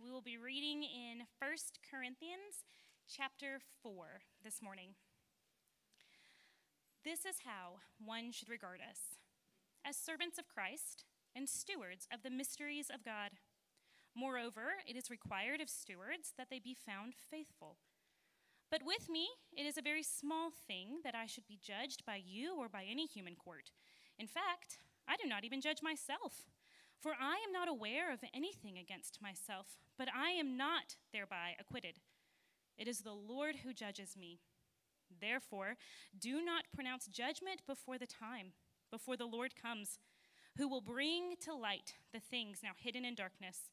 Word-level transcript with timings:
We 0.00 0.12
will 0.12 0.22
be 0.22 0.38
reading 0.38 0.84
in 0.84 1.26
1 1.42 1.50
Corinthians 1.90 2.62
chapter 3.10 3.58
4 3.82 4.22
this 4.44 4.62
morning. 4.62 4.94
This 7.04 7.26
is 7.26 7.42
how 7.44 7.82
one 7.98 8.30
should 8.30 8.48
regard 8.48 8.78
us 8.78 9.18
as 9.84 9.96
servants 9.96 10.38
of 10.38 10.46
Christ 10.46 11.02
and 11.34 11.48
stewards 11.48 12.06
of 12.14 12.22
the 12.22 12.30
mysteries 12.30 12.90
of 12.94 13.04
God. 13.04 13.42
Moreover, 14.14 14.78
it 14.86 14.94
is 14.94 15.10
required 15.10 15.60
of 15.60 15.68
stewards 15.68 16.32
that 16.38 16.46
they 16.48 16.60
be 16.60 16.76
found 16.78 17.14
faithful. 17.28 17.78
But 18.70 18.86
with 18.86 19.08
me, 19.10 19.26
it 19.52 19.66
is 19.66 19.76
a 19.76 19.82
very 19.82 20.04
small 20.04 20.50
thing 20.68 21.00
that 21.02 21.16
I 21.16 21.26
should 21.26 21.48
be 21.48 21.58
judged 21.60 22.06
by 22.06 22.22
you 22.24 22.54
or 22.56 22.68
by 22.68 22.84
any 22.88 23.06
human 23.06 23.34
court. 23.34 23.72
In 24.16 24.28
fact, 24.28 24.78
I 25.08 25.16
do 25.16 25.28
not 25.28 25.42
even 25.42 25.60
judge 25.60 25.82
myself. 25.82 26.46
For 27.00 27.12
I 27.12 27.34
am 27.46 27.52
not 27.52 27.68
aware 27.68 28.12
of 28.12 28.24
anything 28.34 28.76
against 28.76 29.22
myself, 29.22 29.78
but 29.96 30.08
I 30.14 30.30
am 30.30 30.56
not 30.56 30.96
thereby 31.12 31.54
acquitted. 31.58 32.00
It 32.76 32.88
is 32.88 33.00
the 33.00 33.12
Lord 33.12 33.56
who 33.56 33.72
judges 33.72 34.16
me. 34.16 34.40
Therefore, 35.20 35.76
do 36.18 36.44
not 36.44 36.64
pronounce 36.74 37.06
judgment 37.06 37.62
before 37.66 37.98
the 37.98 38.06
time, 38.06 38.52
before 38.90 39.16
the 39.16 39.26
Lord 39.26 39.54
comes, 39.60 39.98
who 40.56 40.68
will 40.68 40.80
bring 40.80 41.34
to 41.42 41.54
light 41.54 41.94
the 42.12 42.20
things 42.20 42.60
now 42.62 42.72
hidden 42.76 43.04
in 43.04 43.14
darkness, 43.14 43.70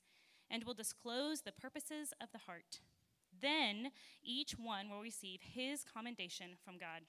and 0.50 0.64
will 0.64 0.74
disclose 0.74 1.42
the 1.42 1.52
purposes 1.52 2.14
of 2.22 2.32
the 2.32 2.40
heart. 2.40 2.80
Then 3.42 3.92
each 4.24 4.52
one 4.52 4.90
will 4.90 5.02
receive 5.02 5.42
his 5.42 5.84
commendation 5.84 6.52
from 6.64 6.78
God. 6.78 7.02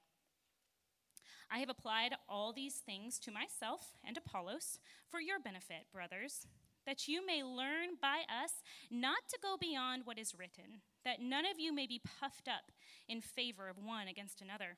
I 1.50 1.58
have 1.58 1.68
applied 1.68 2.16
all 2.28 2.52
these 2.52 2.76
things 2.76 3.18
to 3.20 3.30
myself 3.30 3.92
and 4.04 4.16
Apollos 4.16 4.78
for 5.08 5.20
your 5.20 5.38
benefit, 5.38 5.86
brothers, 5.92 6.46
that 6.86 7.08
you 7.08 7.24
may 7.24 7.42
learn 7.42 7.98
by 8.00 8.22
us 8.30 8.62
not 8.90 9.28
to 9.28 9.38
go 9.42 9.56
beyond 9.60 10.02
what 10.04 10.18
is 10.18 10.34
written, 10.36 10.82
that 11.04 11.20
none 11.20 11.44
of 11.44 11.58
you 11.58 11.72
may 11.72 11.86
be 11.86 12.00
puffed 12.20 12.48
up 12.48 12.72
in 13.08 13.20
favor 13.20 13.68
of 13.68 13.76
one 13.76 14.08
against 14.08 14.40
another. 14.40 14.76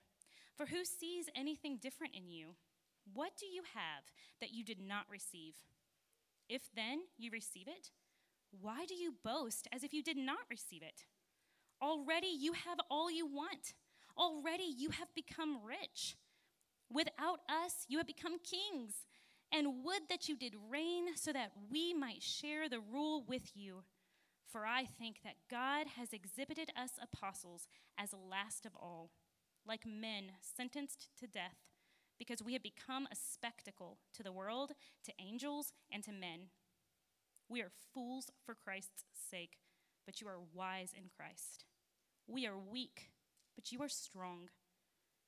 For 0.56 0.66
who 0.66 0.84
sees 0.84 1.27
anything 1.34 1.78
different 1.80 2.14
in 2.14 2.28
you? 2.28 2.56
What 3.14 3.32
do 3.38 3.47
you 3.47 3.62
have 3.75 4.05
that 4.41 4.53
you 4.53 4.64
did 4.64 4.80
not 4.80 5.05
receive? 5.10 5.55
If 6.48 6.69
then 6.75 7.00
you 7.16 7.30
receive 7.30 7.69
it, 7.69 7.91
why 8.50 8.84
do 8.86 8.94
you 8.94 9.14
boast 9.22 9.69
as 9.72 9.84
if 9.84 9.92
you 9.92 10.03
did 10.03 10.16
not 10.16 10.38
receive 10.50 10.82
it? 10.82 11.05
Already 11.82 12.28
you 12.28 12.53
have 12.53 12.78
all 12.91 13.10
you 13.10 13.27
want. 13.27 13.75
Already 14.16 14.64
you 14.64 14.91
have 14.91 15.14
become 15.14 15.58
rich. 15.64 16.16
Without 16.91 17.41
us, 17.48 17.84
you 17.89 17.98
have 17.98 18.06
become 18.06 18.39
kings. 18.39 19.06
And 19.50 19.83
would 19.84 20.03
that 20.11 20.28
you 20.28 20.36
did 20.36 20.55
reign 20.70 21.17
so 21.17 21.33
that 21.33 21.53
we 21.70 21.94
might 21.94 22.22
share 22.22 22.69
the 22.69 22.81
rule 22.81 23.25
with 23.27 23.53
you. 23.55 23.83
For 24.47 24.67
I 24.67 24.84
think 24.84 25.20
that 25.25 25.36
God 25.50 25.86
has 25.97 26.12
exhibited 26.12 26.70
us 26.77 26.92
apostles 27.00 27.66
as 27.98 28.12
last 28.12 28.66
of 28.66 28.72
all, 28.75 29.11
like 29.66 29.86
men 29.86 30.33
sentenced 30.41 31.09
to 31.19 31.27
death, 31.27 31.56
because 32.19 32.42
we 32.42 32.55
have 32.55 32.62
become 32.62 33.06
a 33.11 33.16
spectacle 33.16 33.98
to 34.14 34.22
the 34.22 34.33
world, 34.33 34.72
to 35.05 35.12
angels, 35.19 35.72
and 35.92 36.03
to 36.05 36.12
men. 36.12 36.48
We 37.48 37.61
are 37.62 37.70
fools 37.94 38.31
for 38.44 38.55
Christ's 38.55 39.05
sake, 39.31 39.59
but 40.05 40.20
you 40.20 40.28
are 40.28 40.41
wise 40.55 40.92
in 40.97 41.05
Christ. 41.14 41.64
We 42.27 42.47
are 42.47 42.59
weak, 42.59 43.11
but 43.55 43.72
you 43.72 43.83
are 43.83 43.89
strong. 43.89 44.48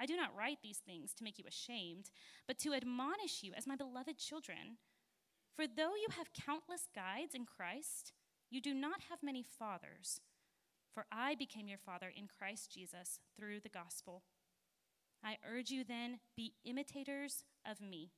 I 0.00 0.06
do 0.06 0.16
not 0.16 0.34
write 0.36 0.58
these 0.62 0.78
things 0.78 1.14
to 1.14 1.24
make 1.24 1.38
you 1.38 1.44
ashamed, 1.46 2.10
but 2.46 2.58
to 2.60 2.74
admonish 2.74 3.42
you 3.42 3.52
as 3.56 3.66
my 3.66 3.76
beloved 3.76 4.18
children. 4.18 4.78
For 5.54 5.66
though 5.66 5.94
you 5.94 6.08
have 6.16 6.32
countless 6.32 6.88
guides 6.94 7.34
in 7.34 7.46
Christ, 7.46 8.12
you 8.50 8.60
do 8.60 8.74
not 8.74 9.02
have 9.08 9.22
many 9.22 9.42
fathers. 9.42 10.20
For 10.92 11.06
I 11.10 11.34
became 11.34 11.68
your 11.68 11.78
father 11.78 12.12
in 12.14 12.26
Christ 12.26 12.72
Jesus 12.72 13.20
through 13.36 13.60
the 13.60 13.68
gospel. 13.68 14.22
I 15.24 15.38
urge 15.48 15.70
you 15.70 15.84
then, 15.84 16.18
be 16.36 16.54
imitators 16.64 17.44
of 17.68 17.80
me. 17.80 18.10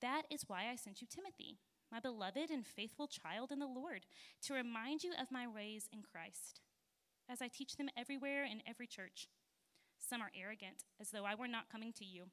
That 0.00 0.22
is 0.30 0.44
why 0.46 0.68
I 0.70 0.76
sent 0.76 1.00
you 1.00 1.08
Timothy, 1.08 1.58
my 1.90 1.98
beloved 2.00 2.50
and 2.50 2.66
faithful 2.66 3.06
child 3.06 3.50
in 3.50 3.58
the 3.58 3.66
Lord, 3.66 4.06
to 4.42 4.54
remind 4.54 5.02
you 5.02 5.12
of 5.20 5.32
my 5.32 5.46
ways 5.46 5.88
in 5.92 6.02
Christ, 6.02 6.60
as 7.28 7.40
I 7.40 7.48
teach 7.48 7.76
them 7.76 7.88
everywhere 7.96 8.44
in 8.44 8.60
every 8.66 8.86
church. 8.86 9.28
Some 10.06 10.20
are 10.20 10.30
arrogant, 10.38 10.84
as 11.00 11.10
though 11.10 11.24
I 11.24 11.34
were 11.34 11.48
not 11.48 11.70
coming 11.70 11.92
to 11.94 12.04
you. 12.04 12.24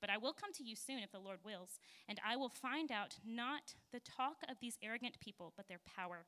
But 0.00 0.10
I 0.10 0.16
will 0.16 0.32
come 0.32 0.52
to 0.54 0.64
you 0.64 0.74
soon 0.74 1.00
if 1.00 1.12
the 1.12 1.18
Lord 1.18 1.40
wills, 1.44 1.78
and 2.08 2.18
I 2.26 2.36
will 2.36 2.48
find 2.48 2.90
out 2.90 3.16
not 3.24 3.74
the 3.92 4.00
talk 4.00 4.38
of 4.48 4.56
these 4.60 4.78
arrogant 4.82 5.20
people, 5.20 5.52
but 5.56 5.68
their 5.68 5.80
power. 5.84 6.24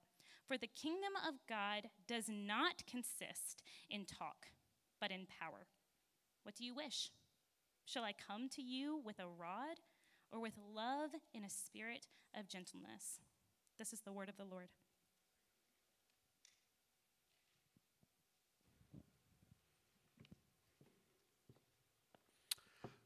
For 0.47 0.58
the 0.58 0.66
kingdom 0.66 1.12
of 1.26 1.36
God 1.48 1.88
does 2.06 2.26
not 2.28 2.84
consist 2.86 3.62
in 3.88 4.04
talk, 4.04 4.48
but 5.00 5.10
in 5.10 5.26
power. 5.26 5.66
What 6.42 6.54
do 6.54 6.64
you 6.64 6.75
wish? 6.75 7.10
Shall 7.86 8.04
I 8.04 8.12
come 8.12 8.48
to 8.50 8.62
you 8.62 9.00
with 9.02 9.19
a 9.19 9.26
rod, 9.26 9.81
or 10.31 10.41
with 10.41 10.58
love 10.58 11.10
in 11.32 11.44
a 11.44 11.50
spirit 11.50 12.08
of 12.38 12.48
gentleness? 12.48 13.20
This 13.78 13.92
is 13.94 14.00
the 14.00 14.12
word 14.12 14.28
of 14.28 14.36
the 14.36 14.44
Lord. 14.44 14.69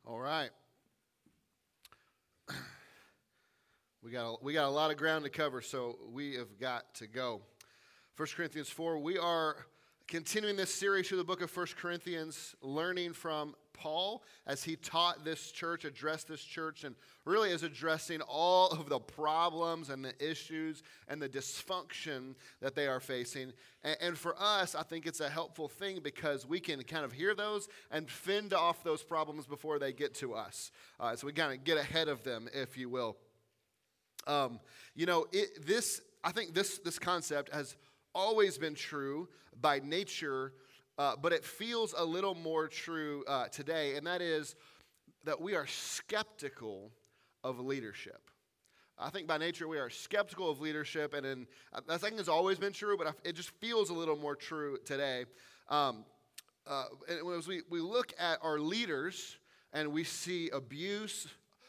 All 0.06 0.20
right. 0.20 0.50
We 4.04 4.12
got, 4.12 4.34
a, 4.34 4.36
we 4.40 4.52
got 4.52 4.66
a 4.66 4.70
lot 4.70 4.92
of 4.92 4.98
ground 4.98 5.24
to 5.24 5.30
cover, 5.30 5.60
so 5.60 5.98
we 6.12 6.36
have 6.36 6.60
got 6.60 6.94
to 6.94 7.08
go. 7.08 7.40
1 8.16 8.28
Corinthians 8.36 8.68
4, 8.68 8.98
we 8.98 9.18
are 9.18 9.66
continuing 10.06 10.54
this 10.54 10.72
series 10.72 11.08
through 11.08 11.18
the 11.18 11.24
book 11.24 11.42
of 11.42 11.56
1 11.56 11.66
Corinthians, 11.76 12.54
learning 12.62 13.14
from 13.14 13.56
Paul 13.76 14.22
as 14.46 14.64
he 14.64 14.76
taught 14.76 15.24
this 15.24 15.50
church, 15.50 15.84
addressed 15.84 16.28
this 16.28 16.42
church, 16.42 16.84
and 16.84 16.94
really 17.24 17.50
is 17.50 17.62
addressing 17.62 18.20
all 18.22 18.68
of 18.70 18.88
the 18.88 18.98
problems 18.98 19.90
and 19.90 20.04
the 20.04 20.14
issues 20.18 20.82
and 21.08 21.20
the 21.20 21.28
dysfunction 21.28 22.34
that 22.60 22.74
they 22.74 22.86
are 22.86 23.00
facing. 23.00 23.52
And, 23.82 23.96
and 24.00 24.18
for 24.18 24.34
us, 24.38 24.74
I 24.74 24.82
think 24.82 25.06
it's 25.06 25.20
a 25.20 25.28
helpful 25.28 25.68
thing 25.68 26.00
because 26.02 26.46
we 26.46 26.60
can 26.60 26.82
kind 26.82 27.04
of 27.04 27.12
hear 27.12 27.34
those 27.34 27.68
and 27.90 28.08
fend 28.10 28.54
off 28.54 28.82
those 28.84 29.02
problems 29.02 29.46
before 29.46 29.78
they 29.78 29.92
get 29.92 30.14
to 30.16 30.34
us. 30.34 30.70
Uh, 30.98 31.14
so 31.16 31.26
we 31.26 31.32
kind 31.32 31.52
of 31.52 31.64
get 31.64 31.78
ahead 31.78 32.08
of 32.08 32.22
them, 32.22 32.48
if 32.54 32.76
you 32.76 32.88
will. 32.88 33.16
Um, 34.26 34.60
you 34.94 35.06
know, 35.06 35.26
it, 35.32 35.66
this 35.66 36.00
I 36.24 36.32
think 36.32 36.54
this 36.54 36.78
this 36.78 36.98
concept 36.98 37.52
has 37.52 37.76
always 38.14 38.58
been 38.58 38.74
true 38.74 39.28
by 39.60 39.78
nature 39.78 40.52
uh, 40.98 41.14
but 41.20 41.32
it 41.32 41.44
feels 41.44 41.94
a 41.96 42.04
little 42.04 42.34
more 42.34 42.68
true 42.68 43.24
uh, 43.26 43.48
today, 43.48 43.96
and 43.96 44.06
that 44.06 44.22
is 44.22 44.54
that 45.24 45.40
we 45.40 45.54
are 45.54 45.66
skeptical 45.66 46.92
of 47.44 47.60
leadership. 47.60 48.30
I 48.98 49.10
think 49.10 49.26
by 49.26 49.36
nature 49.36 49.68
we 49.68 49.78
are 49.78 49.90
skeptical 49.90 50.50
of 50.50 50.60
leadership, 50.60 51.12
and 51.12 51.26
in, 51.26 51.46
I 51.88 51.98
think 51.98 52.16
has 52.16 52.28
always 52.28 52.58
been 52.58 52.72
true, 52.72 52.96
but 52.96 53.14
it 53.24 53.34
just 53.34 53.50
feels 53.60 53.90
a 53.90 53.94
little 53.94 54.16
more 54.16 54.34
true 54.34 54.78
today. 54.86 55.26
Um, 55.68 56.04
uh, 56.66 56.84
and 57.08 57.18
as 57.36 57.46
we, 57.46 57.62
we 57.68 57.80
look 57.80 58.12
at 58.18 58.38
our 58.42 58.58
leaders 58.58 59.36
and 59.72 59.92
we 59.92 60.02
see 60.02 60.48
abuse, 60.50 61.28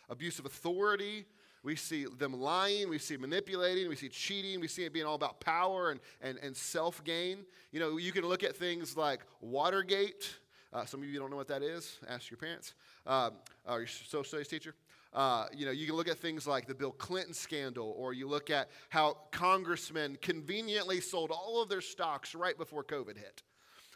abuse 0.09 0.39
of 0.39 0.45
authority, 0.45 1.25
we 1.67 1.75
see 1.75 2.05
them 2.17 2.31
lying, 2.31 2.87
we 2.87 2.97
see 2.97 3.17
manipulating, 3.17 3.89
we 3.89 3.97
see 3.97 4.07
cheating, 4.07 4.61
we 4.61 4.69
see 4.69 4.85
it 4.85 4.93
being 4.93 5.05
all 5.05 5.15
about 5.15 5.41
power 5.41 5.91
and, 5.91 5.99
and, 6.21 6.37
and 6.37 6.55
self 6.55 7.03
gain. 7.03 7.39
You 7.73 7.81
know, 7.81 7.97
you 7.97 8.13
can 8.13 8.23
look 8.23 8.41
at 8.41 8.55
things 8.55 8.95
like 8.95 9.19
Watergate. 9.41 10.33
Uh, 10.71 10.85
some 10.85 11.01
of 11.01 11.09
you 11.09 11.19
don't 11.19 11.29
know 11.29 11.35
what 11.35 11.49
that 11.49 11.63
is. 11.63 11.97
Ask 12.07 12.31
your 12.31 12.37
parents 12.37 12.73
um, 13.05 13.33
or 13.67 13.79
your 13.79 13.87
social 13.87 14.23
studies 14.23 14.47
teacher. 14.47 14.75
Uh, 15.11 15.47
you 15.53 15.65
know, 15.65 15.73
you 15.73 15.85
can 15.85 15.97
look 15.97 16.07
at 16.07 16.17
things 16.17 16.47
like 16.47 16.67
the 16.67 16.75
Bill 16.75 16.93
Clinton 16.93 17.33
scandal, 17.33 17.93
or 17.97 18.13
you 18.13 18.29
look 18.29 18.49
at 18.49 18.69
how 18.87 19.17
congressmen 19.31 20.17
conveniently 20.21 21.01
sold 21.01 21.31
all 21.31 21.61
of 21.61 21.67
their 21.67 21.81
stocks 21.81 22.33
right 22.33 22.57
before 22.57 22.81
COVID 22.81 23.17
hit. 23.17 23.43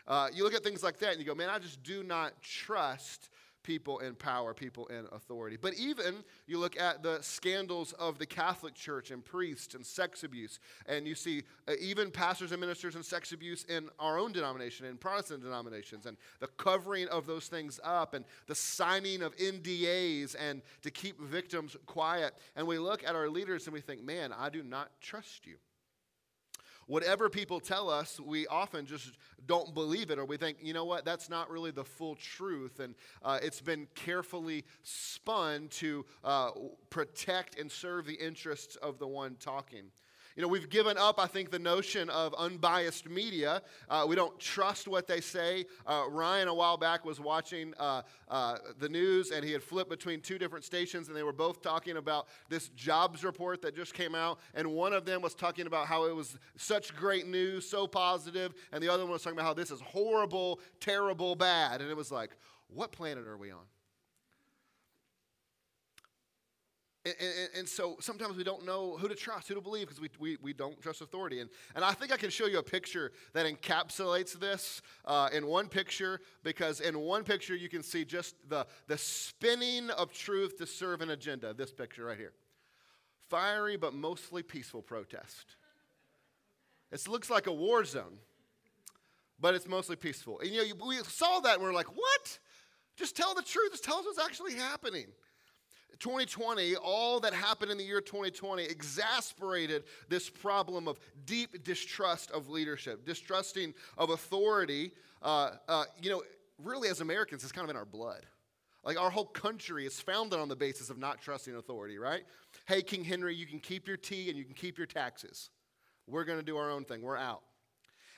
Uh, 0.10 0.28
you 0.34 0.44
look 0.44 0.54
at 0.54 0.62
things 0.62 0.84
like 0.84 1.00
that 1.00 1.12
and 1.12 1.20
you 1.22 1.26
go, 1.26 1.36
man, 1.36 1.48
I 1.48 1.58
just 1.58 1.82
do 1.84 2.04
not 2.04 2.34
trust 2.42 3.30
people 3.64 4.00
in 4.00 4.16
power, 4.16 4.54
people 4.54 4.88
in 4.88 5.06
authority. 5.12 5.58
But 5.60 5.76
even 5.76 6.24
you 6.48 6.58
look 6.58 6.80
at 6.80 7.04
the 7.04 7.20
scandals 7.22 7.94
of 7.94 8.18
the 8.18 8.26
Catholic 8.26 8.74
Church 8.74 9.12
and 9.12 9.24
priests 9.24 9.76
and 9.76 9.86
sex 9.86 10.24
abuse, 10.24 10.60
and 10.88 11.08
you 11.08 11.16
see 11.16 11.44
uh, 11.68 11.74
even 11.80 12.12
pastors 12.12 12.52
and 12.52 12.62
ministers 12.62 12.96
and 12.96 13.06
sex 13.06 13.32
abuse 13.32 13.64
in 13.66 13.90
our 14.00 14.18
own 14.18 14.32
denomination, 14.32 14.86
in 14.86 14.98
Protestant 14.98 15.44
denominations, 15.44 16.06
and 16.06 16.18
the 16.40 16.48
covering 16.48 17.08
of 17.10 17.26
those 17.26 17.48
things 17.48 17.80
up, 17.84 18.14
and 18.14 18.26
the 18.48 18.56
signing 18.56 19.22
of 19.22 19.36
NDAs, 19.38 20.36
and 20.40 20.62
to 20.82 20.92
keep 20.92 21.20
victims 21.22 21.76
quiet. 21.86 22.34
And 22.56 22.68
we 22.68 22.78
look 22.78 23.04
at 23.04 23.16
our 23.16 23.30
leaders 23.30 23.66
and 23.66 23.74
we 23.74 23.82
think, 23.82 24.04
man, 24.04 24.34
I 24.38 24.50
do 24.50 24.64
not 24.64 24.90
trust 25.02 25.46
you 25.46 25.56
whatever 26.92 27.30
people 27.30 27.62
tell 27.62 27.90
us, 27.90 28.20
we 28.20 28.46
often 28.48 28.86
just 28.86 29.14
don't 29.48 29.74
believe 29.74 30.12
it, 30.12 30.20
or 30.20 30.26
we 30.26 30.36
think, 30.36 30.58
you 30.62 30.74
know 30.74 30.84
what, 30.84 31.06
that's 31.06 31.30
not 31.30 31.50
really 31.50 31.72
the 31.72 31.86
full 31.86 32.16
truth. 32.16 32.82
And 32.82 32.96
uh, 33.24 33.40
it's 33.42 33.62
been 33.62 33.88
carefully 33.96 34.66
spun 34.84 35.70
to 35.70 36.06
uh, 36.26 36.52
protect 36.90 37.58
and 37.58 37.72
serve 37.72 38.06
the 38.06 38.16
interests 38.16 38.76
of 38.76 39.00
the 39.00 39.08
one 39.08 39.38
talking. 39.40 39.86
You 40.36 40.42
know, 40.42 40.48
we've 40.48 40.70
given 40.70 40.98
up, 40.98 41.20
I 41.20 41.28
think, 41.28 41.52
the 41.52 41.60
notion 41.60 42.10
of 42.10 42.34
unbiased 42.36 43.10
media. 43.10 43.62
Uh, 43.90 44.06
we 44.08 44.16
don't 44.16 44.38
trust 44.40 44.88
what 44.88 45.08
they 45.08 45.20
say. 45.20 45.66
Uh, 45.86 46.06
Ryan, 46.10 46.48
a 46.48 46.54
while 46.54 46.78
back, 46.78 47.04
was 47.04 47.20
watching 47.20 47.74
uh, 47.78 48.04
uh, 48.30 48.58
the 48.80 48.88
news 48.88 49.32
and 49.32 49.44
he 49.44 49.52
had 49.52 49.62
flipped 49.62 49.90
between 49.90 50.22
two 50.22 50.38
different 50.38 50.64
stations 50.64 51.08
and 51.08 51.18
they 51.18 51.24
were 51.24 51.34
both 51.34 51.62
talking 51.62 51.98
about 51.98 52.28
this 52.50 52.70
jobs 52.70 53.24
report 53.24 53.62
that 53.62 53.76
just 53.76 53.94
came 53.94 54.16
out. 54.16 54.40
And 54.54 54.68
one 54.68 54.94
of 54.94 55.06
them 55.06 55.22
was 55.22 55.34
talking 55.34 55.68
about 55.68 55.88
how 55.88 56.06
it 56.06 56.16
was 56.16 56.38
such 56.56 56.96
great 56.96 57.28
news, 57.28 57.68
so 57.68 57.88
positive, 57.88 58.54
and 58.72 58.82
the 58.82 58.90
other 58.90 59.04
one 59.04 59.14
was 59.14 59.24
talking 59.24 59.38
about 59.38 59.48
how 59.48 59.54
this 59.54 59.72
is 59.72 59.82
horrible, 59.82 60.60
terrible, 60.80 61.36
bad. 61.36 61.82
And 61.82 61.90
it 61.90 61.98
was 61.98 62.12
like, 62.12 62.32
what 62.68 62.92
planet 62.92 63.28
are 63.28 63.38
we 63.38 63.52
on? 63.52 63.66
And, 67.04 67.16
and, 67.20 67.50
and, 67.58 67.70
so 67.70 67.98
sometimes 68.00 68.38
we 68.38 68.44
don't 68.44 68.64
know 68.64 68.96
who 68.96 69.08
to 69.08 69.16
trust, 69.16 69.48
who 69.48 69.56
to 69.56 69.62
believe, 69.62 69.88
because 69.88 70.00
we, 70.00 70.10
we, 70.20 70.38
we 70.40 70.54
don't 70.54 70.80
trust 70.82 71.02
authority. 71.02 71.40
And, 71.40 71.50
and 71.76 71.84
I 71.84 71.94
think 71.94 72.12
I 72.12 72.18
can 72.18 72.30
show 72.30 72.46
you 72.46 72.60
a 72.60 72.64
picture 72.64 73.12
that 73.34 73.48
encapsulates 73.48 74.40
this 74.40 74.84
uh, 75.06 75.28
in 75.34 75.48
one 75.48 75.68
picture, 75.68 76.22
because 76.44 76.80
in 76.80 77.00
one 77.00 77.24
picture 77.24 77.56
you 77.56 77.70
can 77.70 77.82
see 77.82 78.06
just 78.06 78.36
the, 78.50 78.68
the 78.88 79.00
spinning 79.00 79.90
of 79.90 80.14
truth 80.14 80.60
to 80.60 80.68
serve 80.68 81.02
an 81.02 81.10
agenda. 81.10 81.56
This 81.56 81.72
picture 81.72 82.06
right 82.06 82.18
here 82.18 82.34
fiery 83.32 83.78
but 83.78 83.94
mostly 83.94 84.44
peaceful 84.44 84.82
protest. 84.82 85.56
It 86.92 87.08
looks 87.08 87.30
like 87.30 87.48
a 87.48 87.54
war 87.54 87.86
zone, 87.86 88.18
but 89.40 89.56
it's 89.56 89.68
mostly 89.68 89.96
peaceful. 89.96 90.42
And 90.42 90.50
you 90.50 90.76
know, 90.76 90.86
we 90.86 90.98
saw 90.98 91.40
that 91.40 91.54
and 91.54 91.62
we 91.62 91.70
we're 91.70 91.74
like, 91.74 91.96
what? 91.96 92.40
Just 92.98 93.16
tell 93.16 93.34
the 93.34 93.42
truth. 93.42 93.72
Just 93.72 93.86
tell 93.86 94.00
us 94.00 94.06
what's 94.06 94.20
actually 94.20 94.56
happening. 94.56 95.08
2020, 96.00 96.76
all 96.76 97.20
that 97.20 97.34
happened 97.34 97.72
in 97.72 97.78
the 97.78 97.84
year 97.84 98.02
2020 98.02 98.64
exasperated 98.64 99.84
this 100.10 100.30
problem 100.30 100.88
of 100.88 101.00
deep 101.26 101.64
distrust 101.64 102.32
of 102.32 102.50
leadership, 102.50 103.06
distrusting 103.06 103.74
of 103.98 104.10
authority. 104.10 104.92
Uh, 105.22 105.52
uh, 105.68 105.84
you 106.02 106.10
know, 106.10 106.24
really, 106.58 106.90
as 106.90 107.02
Americans, 107.02 107.44
it's 107.44 107.52
kind 107.52 107.66
of 107.66 107.70
in 107.70 107.76
our 107.76 107.86
blood. 107.86 108.26
Like 108.84 109.00
our 109.00 109.12
whole 109.12 109.26
country 109.26 109.86
is 109.86 110.00
founded 110.00 110.40
on 110.40 110.50
the 110.50 110.56
basis 110.56 110.90
of 110.90 110.98
not 110.98 111.22
trusting 111.22 111.56
authority, 111.56 112.00
right? 112.00 112.24
Hey, 112.66 112.82
King 112.82 113.04
Henry, 113.04 113.36
you 113.36 113.46
can 113.46 113.60
keep 113.60 113.88
your 113.88 113.98
tea 113.98 114.30
and 114.30 114.38
you 114.38 114.44
can 114.44 114.56
keep 114.56 114.78
your 114.78 114.88
taxes. 114.88 115.50
We're 116.08 116.24
going 116.24 116.40
to 116.40 116.46
do 116.46 116.58
our 116.58 116.72
own 116.72 116.84
thing. 116.84 117.02
We're 117.02 117.18
out. 117.18 117.42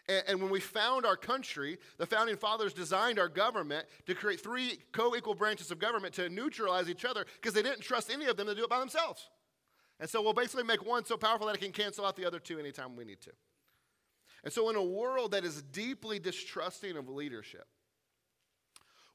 And, 0.07 0.23
and 0.27 0.41
when 0.41 0.51
we 0.51 0.59
found 0.59 1.05
our 1.05 1.15
country, 1.15 1.77
the 1.97 2.05
founding 2.05 2.35
fathers 2.35 2.73
designed 2.73 3.19
our 3.19 3.29
government 3.29 3.85
to 4.05 4.13
create 4.13 4.41
three 4.41 4.79
co 4.91 5.15
equal 5.15 5.35
branches 5.35 5.71
of 5.71 5.79
government 5.79 6.13
to 6.15 6.29
neutralize 6.29 6.89
each 6.89 7.05
other 7.05 7.25
because 7.35 7.53
they 7.53 7.63
didn't 7.63 7.81
trust 7.81 8.11
any 8.11 8.25
of 8.25 8.37
them 8.37 8.47
to 8.47 8.55
do 8.55 8.63
it 8.63 8.69
by 8.69 8.79
themselves. 8.79 9.29
And 9.99 10.09
so 10.09 10.21
we'll 10.21 10.33
basically 10.33 10.63
make 10.63 10.85
one 10.85 11.05
so 11.05 11.17
powerful 11.17 11.47
that 11.47 11.55
it 11.55 11.61
can 11.61 11.71
cancel 11.71 12.05
out 12.05 12.15
the 12.15 12.25
other 12.25 12.39
two 12.39 12.59
anytime 12.59 12.95
we 12.95 13.05
need 13.05 13.21
to. 13.21 13.31
And 14.43 14.51
so, 14.51 14.69
in 14.69 14.75
a 14.75 14.83
world 14.83 15.31
that 15.31 15.45
is 15.45 15.61
deeply 15.61 16.19
distrusting 16.19 16.97
of 16.97 17.07
leadership, 17.07 17.65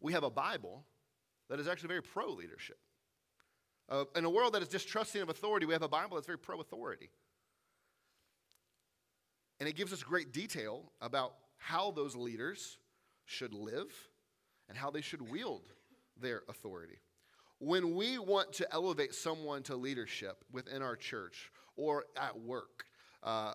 we 0.00 0.14
have 0.14 0.24
a 0.24 0.30
Bible 0.30 0.84
that 1.50 1.60
is 1.60 1.68
actually 1.68 1.88
very 1.88 2.02
pro 2.02 2.30
leadership. 2.30 2.78
Uh, 3.90 4.04
in 4.16 4.24
a 4.24 4.30
world 4.30 4.54
that 4.54 4.62
is 4.62 4.68
distrusting 4.68 5.20
of 5.20 5.28
authority, 5.28 5.66
we 5.66 5.72
have 5.72 5.82
a 5.82 5.88
Bible 5.88 6.16
that's 6.16 6.26
very 6.26 6.38
pro 6.38 6.60
authority. 6.60 7.10
And 9.60 9.68
it 9.68 9.76
gives 9.76 9.92
us 9.92 10.02
great 10.02 10.32
detail 10.32 10.92
about 11.00 11.34
how 11.56 11.90
those 11.90 12.14
leaders 12.14 12.78
should 13.24 13.52
live 13.52 13.92
and 14.68 14.78
how 14.78 14.90
they 14.90 15.00
should 15.00 15.30
wield 15.30 15.62
their 16.20 16.42
authority. 16.48 16.98
When 17.58 17.96
we 17.96 18.18
want 18.18 18.52
to 18.54 18.72
elevate 18.72 19.14
someone 19.14 19.62
to 19.64 19.76
leadership 19.76 20.44
within 20.52 20.80
our 20.80 20.94
church 20.94 21.50
or 21.76 22.04
at 22.16 22.38
work, 22.38 22.84
uh, 23.22 23.54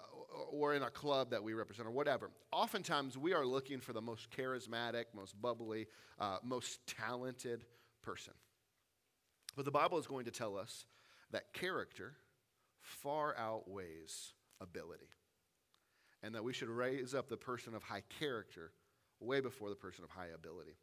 or 0.52 0.74
in 0.74 0.84
a 0.84 0.90
club 0.90 1.30
that 1.30 1.42
we 1.42 1.54
represent 1.54 1.88
or 1.88 1.92
whatever. 1.92 2.30
Oftentimes, 2.52 3.18
we 3.18 3.34
are 3.34 3.46
looking 3.46 3.80
for 3.80 3.94
the 3.94 4.02
most 4.02 4.30
charismatic, 4.30 5.06
most 5.16 5.42
bubbly, 5.42 5.88
uh, 6.20 6.38
most 6.44 6.86
talented 6.86 7.64
person. 8.02 8.34
But 9.56 9.66
the 9.66 9.72
Bible 9.72 9.98
is 10.00 10.08
going 10.08 10.26
to 10.26 10.32
tell 10.32 10.58
us 10.58 10.86
that 11.32 11.54
character 11.54 12.14
far 12.82 13.36
outweighs 13.38 14.34
ability 14.60 15.08
and 16.24 16.34
that 16.34 16.44
we 16.44 16.54
should 16.54 16.70
raise 16.70 17.14
up 17.14 17.30
the 17.30 17.38
person 17.38 17.76
of 17.76 17.84
high 17.84 18.04
character 18.20 18.72
way 19.20 19.42
before 19.42 19.70
the 19.70 19.76
person 19.76 20.04
of 20.04 20.10
high 20.10 20.30
ability. 20.34 20.76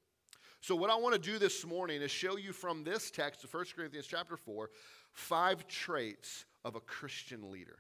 So 0.61 0.77
what 0.77 0.91
I 0.91 0.97
want 0.97 1.15
to 1.15 1.21
do 1.21 1.39
this 1.39 1.65
morning 1.65 2.03
is 2.03 2.11
show 2.11 2.37
you 2.37 2.53
from 2.53 2.85
this 2.85 3.11
text 3.11 3.43
of 3.45 3.53
1 3.53 3.65
Corinthians 3.75 4.07
chapter 4.07 4.37
4 4.37 4.71
five 5.13 5.67
traits 5.67 6.45
of 6.65 6.77
a 6.77 6.81
Christian 6.81 7.51
leader. 7.51 7.79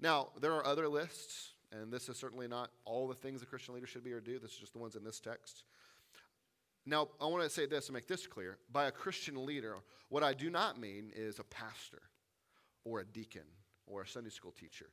Now, 0.00 0.28
there 0.40 0.54
are 0.54 0.64
other 0.64 0.88
lists, 0.88 1.52
and 1.72 1.92
this 1.92 2.08
is 2.08 2.16
certainly 2.16 2.48
not 2.48 2.70
all 2.84 3.08
the 3.08 3.14
things 3.14 3.42
a 3.42 3.46
Christian 3.46 3.74
leader 3.74 3.86
should 3.86 4.04
be 4.04 4.12
or 4.12 4.20
do. 4.20 4.38
This 4.38 4.52
is 4.52 4.58
just 4.58 4.72
the 4.72 4.78
ones 4.78 4.96
in 4.96 5.04
this 5.04 5.20
text. 5.20 5.64
Now, 6.86 7.08
I 7.20 7.26
want 7.26 7.42
to 7.42 7.50
say 7.50 7.66
this 7.66 7.88
and 7.88 7.94
make 7.94 8.06
this 8.06 8.26
clear. 8.26 8.58
By 8.72 8.86
a 8.86 8.90
Christian 8.90 9.44
leader, 9.44 9.76
what 10.08 10.22
I 10.22 10.32
do 10.32 10.48
not 10.48 10.80
mean 10.80 11.10
is 11.14 11.38
a 11.38 11.44
pastor 11.44 12.02
or 12.84 13.00
a 13.00 13.04
deacon 13.04 13.42
or 13.86 14.02
a 14.02 14.06
Sunday 14.06 14.30
school 14.30 14.52
teacher. 14.52 14.86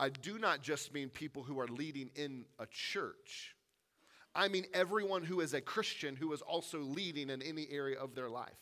I 0.00 0.08
do 0.08 0.38
not 0.38 0.62
just 0.62 0.94
mean 0.94 1.10
people 1.10 1.42
who 1.42 1.60
are 1.60 1.68
leading 1.68 2.10
in 2.16 2.46
a 2.58 2.66
church. 2.66 3.54
I 4.34 4.48
mean 4.48 4.64
everyone 4.72 5.22
who 5.22 5.40
is 5.40 5.52
a 5.52 5.60
Christian 5.60 6.16
who 6.16 6.32
is 6.32 6.40
also 6.40 6.78
leading 6.78 7.28
in 7.28 7.42
any 7.42 7.68
area 7.70 7.98
of 7.98 8.14
their 8.14 8.30
life. 8.30 8.56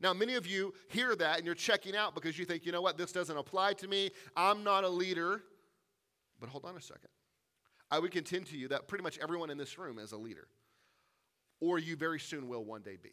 Now, 0.00 0.12
many 0.12 0.34
of 0.34 0.48
you 0.48 0.74
hear 0.88 1.14
that 1.14 1.36
and 1.36 1.46
you're 1.46 1.54
checking 1.54 1.94
out 1.94 2.14
because 2.14 2.36
you 2.38 2.44
think, 2.44 2.66
you 2.66 2.72
know 2.72 2.82
what, 2.82 2.98
this 2.98 3.12
doesn't 3.12 3.36
apply 3.36 3.74
to 3.74 3.86
me. 3.86 4.10
I'm 4.36 4.64
not 4.64 4.82
a 4.82 4.88
leader. 4.88 5.42
But 6.40 6.48
hold 6.48 6.64
on 6.64 6.76
a 6.76 6.80
second. 6.80 7.10
I 7.90 8.00
would 8.00 8.10
contend 8.10 8.46
to 8.46 8.56
you 8.56 8.68
that 8.68 8.88
pretty 8.88 9.04
much 9.04 9.18
everyone 9.18 9.50
in 9.50 9.58
this 9.58 9.78
room 9.78 9.98
is 9.98 10.12
a 10.12 10.16
leader, 10.16 10.48
or 11.60 11.78
you 11.78 11.96
very 11.96 12.20
soon 12.20 12.48
will 12.48 12.64
one 12.64 12.82
day 12.82 12.96
be. 13.00 13.12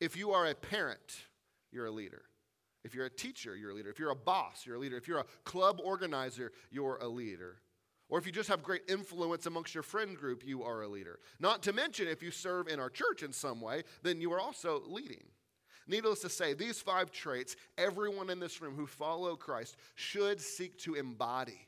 If 0.00 0.16
you 0.16 0.32
are 0.32 0.46
a 0.46 0.54
parent, 0.54 1.24
you're 1.72 1.86
a 1.86 1.90
leader. 1.90 2.22
If 2.84 2.94
you're 2.94 3.06
a 3.06 3.10
teacher, 3.10 3.56
you're 3.56 3.70
a 3.70 3.74
leader. 3.74 3.90
If 3.90 3.98
you're 3.98 4.10
a 4.10 4.16
boss, 4.16 4.64
you're 4.64 4.76
a 4.76 4.78
leader. 4.78 4.96
If 4.96 5.08
you're 5.08 5.18
a 5.18 5.26
club 5.44 5.80
organizer, 5.82 6.52
you're 6.70 6.98
a 7.00 7.08
leader. 7.08 7.56
Or 8.08 8.18
if 8.18 8.26
you 8.26 8.32
just 8.32 8.48
have 8.48 8.62
great 8.62 8.82
influence 8.88 9.46
amongst 9.46 9.74
your 9.74 9.82
friend 9.82 10.16
group, 10.16 10.42
you 10.44 10.62
are 10.62 10.82
a 10.82 10.88
leader. 10.88 11.18
Not 11.40 11.62
to 11.64 11.72
mention, 11.72 12.08
if 12.08 12.22
you 12.22 12.30
serve 12.30 12.68
in 12.68 12.80
our 12.80 12.88
church 12.88 13.22
in 13.22 13.32
some 13.32 13.60
way, 13.60 13.82
then 14.02 14.20
you 14.20 14.32
are 14.32 14.40
also 14.40 14.82
leading. 14.86 15.24
Needless 15.86 16.20
to 16.20 16.28
say, 16.28 16.54
these 16.54 16.80
five 16.80 17.10
traits, 17.10 17.56
everyone 17.76 18.30
in 18.30 18.40
this 18.40 18.60
room 18.60 18.74
who 18.74 18.86
follow 18.86 19.36
Christ 19.36 19.76
should 19.94 20.40
seek 20.40 20.78
to 20.80 20.94
embody 20.94 21.66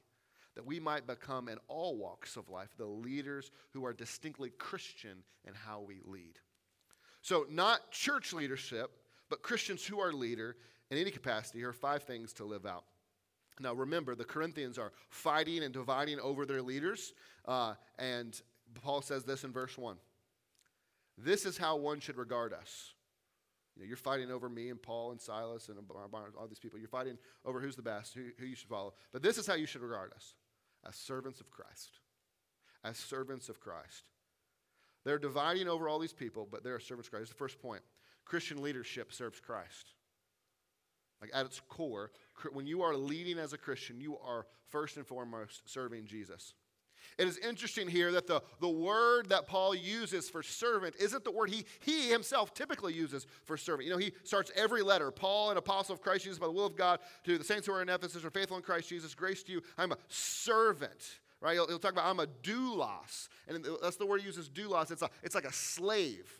that 0.54 0.66
we 0.66 0.80
might 0.80 1.06
become, 1.06 1.48
in 1.48 1.58
all 1.68 1.96
walks 1.96 2.36
of 2.36 2.48
life, 2.48 2.68
the 2.76 2.84
leaders 2.84 3.50
who 3.70 3.84
are 3.84 3.94
distinctly 3.94 4.50
Christian 4.50 5.22
in 5.46 5.54
how 5.54 5.80
we 5.80 6.00
lead. 6.04 6.38
So, 7.22 7.46
not 7.48 7.90
church 7.90 8.32
leadership, 8.32 8.90
but 9.28 9.42
Christians 9.42 9.86
who 9.86 10.00
are 10.00 10.12
leader 10.12 10.56
in 10.90 10.98
any 10.98 11.10
capacity, 11.10 11.58
here 11.60 11.68
are 11.68 11.72
five 11.72 12.02
things 12.02 12.32
to 12.34 12.44
live 12.44 12.66
out. 12.66 12.84
Now, 13.60 13.74
remember, 13.74 14.14
the 14.14 14.24
Corinthians 14.24 14.78
are 14.78 14.92
fighting 15.08 15.62
and 15.62 15.72
dividing 15.72 16.18
over 16.20 16.46
their 16.46 16.62
leaders. 16.62 17.12
Uh, 17.46 17.74
and 17.98 18.40
Paul 18.82 19.02
says 19.02 19.24
this 19.24 19.44
in 19.44 19.52
verse 19.52 19.76
1 19.76 19.96
This 21.18 21.44
is 21.44 21.58
how 21.58 21.76
one 21.76 22.00
should 22.00 22.16
regard 22.16 22.52
us. 22.52 22.94
You 23.76 23.82
know, 23.82 23.88
you're 23.88 23.96
fighting 23.96 24.30
over 24.30 24.48
me 24.48 24.70
and 24.70 24.82
Paul 24.82 25.12
and 25.12 25.20
Silas 25.20 25.68
and 25.68 25.78
all 26.36 26.48
these 26.48 26.58
people. 26.58 26.78
You're 26.78 26.88
fighting 26.88 27.18
over 27.44 27.60
who's 27.60 27.76
the 27.76 27.82
best, 27.82 28.14
who, 28.14 28.24
who 28.38 28.46
you 28.46 28.56
should 28.56 28.68
follow. 28.68 28.94
But 29.12 29.22
this 29.22 29.38
is 29.38 29.46
how 29.46 29.54
you 29.54 29.66
should 29.66 29.82
regard 29.82 30.12
us 30.12 30.34
as 30.88 30.96
servants 30.96 31.40
of 31.40 31.50
Christ. 31.50 32.00
As 32.82 32.96
servants 32.96 33.48
of 33.48 33.60
Christ. 33.60 34.04
They're 35.04 35.18
dividing 35.18 35.68
over 35.68 35.88
all 35.88 35.98
these 35.98 36.12
people, 36.12 36.48
but 36.50 36.64
they're 36.64 36.80
servants 36.80 37.08
of 37.08 37.12
Christ. 37.12 37.22
That's 37.22 37.30
the 37.30 37.38
first 37.38 37.60
point. 37.60 37.82
Christian 38.24 38.62
leadership 38.62 39.12
serves 39.12 39.40
Christ. 39.40 39.92
Like 41.20 41.30
at 41.34 41.46
its 41.46 41.60
core, 41.68 42.10
when 42.52 42.66
you 42.66 42.82
are 42.82 42.96
leading 42.96 43.38
as 43.38 43.52
a 43.52 43.58
Christian, 43.58 44.00
you 44.00 44.16
are 44.18 44.46
first 44.70 44.96
and 44.96 45.06
foremost 45.06 45.68
serving 45.68 46.06
Jesus. 46.06 46.54
It 47.18 47.28
is 47.28 47.36
interesting 47.38 47.88
here 47.88 48.12
that 48.12 48.26
the, 48.26 48.42
the 48.60 48.68
word 48.68 49.28
that 49.28 49.46
Paul 49.46 49.74
uses 49.74 50.30
for 50.30 50.42
servant 50.42 50.94
isn't 50.98 51.24
the 51.24 51.30
word 51.30 51.50
he, 51.50 51.64
he 51.80 52.08
himself 52.08 52.54
typically 52.54 52.94
uses 52.94 53.26
for 53.44 53.56
servant. 53.56 53.86
You 53.86 53.92
know, 53.92 53.98
he 53.98 54.12
starts 54.24 54.50
every 54.56 54.82
letter 54.82 55.10
Paul, 55.10 55.50
an 55.50 55.56
apostle 55.56 55.94
of 55.94 56.00
Christ 56.00 56.24
Jesus, 56.24 56.38
by 56.38 56.46
the 56.46 56.52
will 56.52 56.66
of 56.66 56.76
God, 56.76 57.00
to 57.24 57.36
the 57.36 57.44
saints 57.44 57.66
who 57.66 57.74
are 57.74 57.82
in 57.82 57.88
Ephesus, 57.88 58.24
are 58.24 58.30
faithful 58.30 58.56
in 58.56 58.62
Christ 58.62 58.88
Jesus, 58.88 59.14
grace 59.14 59.42
to 59.44 59.52
you. 59.52 59.62
I'm 59.76 59.92
a 59.92 59.98
servant. 60.08 61.20
Right? 61.42 61.54
He'll, 61.54 61.66
he'll 61.66 61.78
talk 61.78 61.92
about 61.92 62.06
I'm 62.06 62.20
a 62.20 62.26
doulos. 62.26 63.28
And 63.48 63.66
that's 63.82 63.96
the 63.96 64.06
word 64.06 64.20
he 64.20 64.26
uses, 64.26 64.48
doulos. 64.48 64.90
It's, 64.90 65.02
a, 65.02 65.10
it's 65.22 65.34
like 65.34 65.44
a 65.46 65.52
slave. 65.52 66.39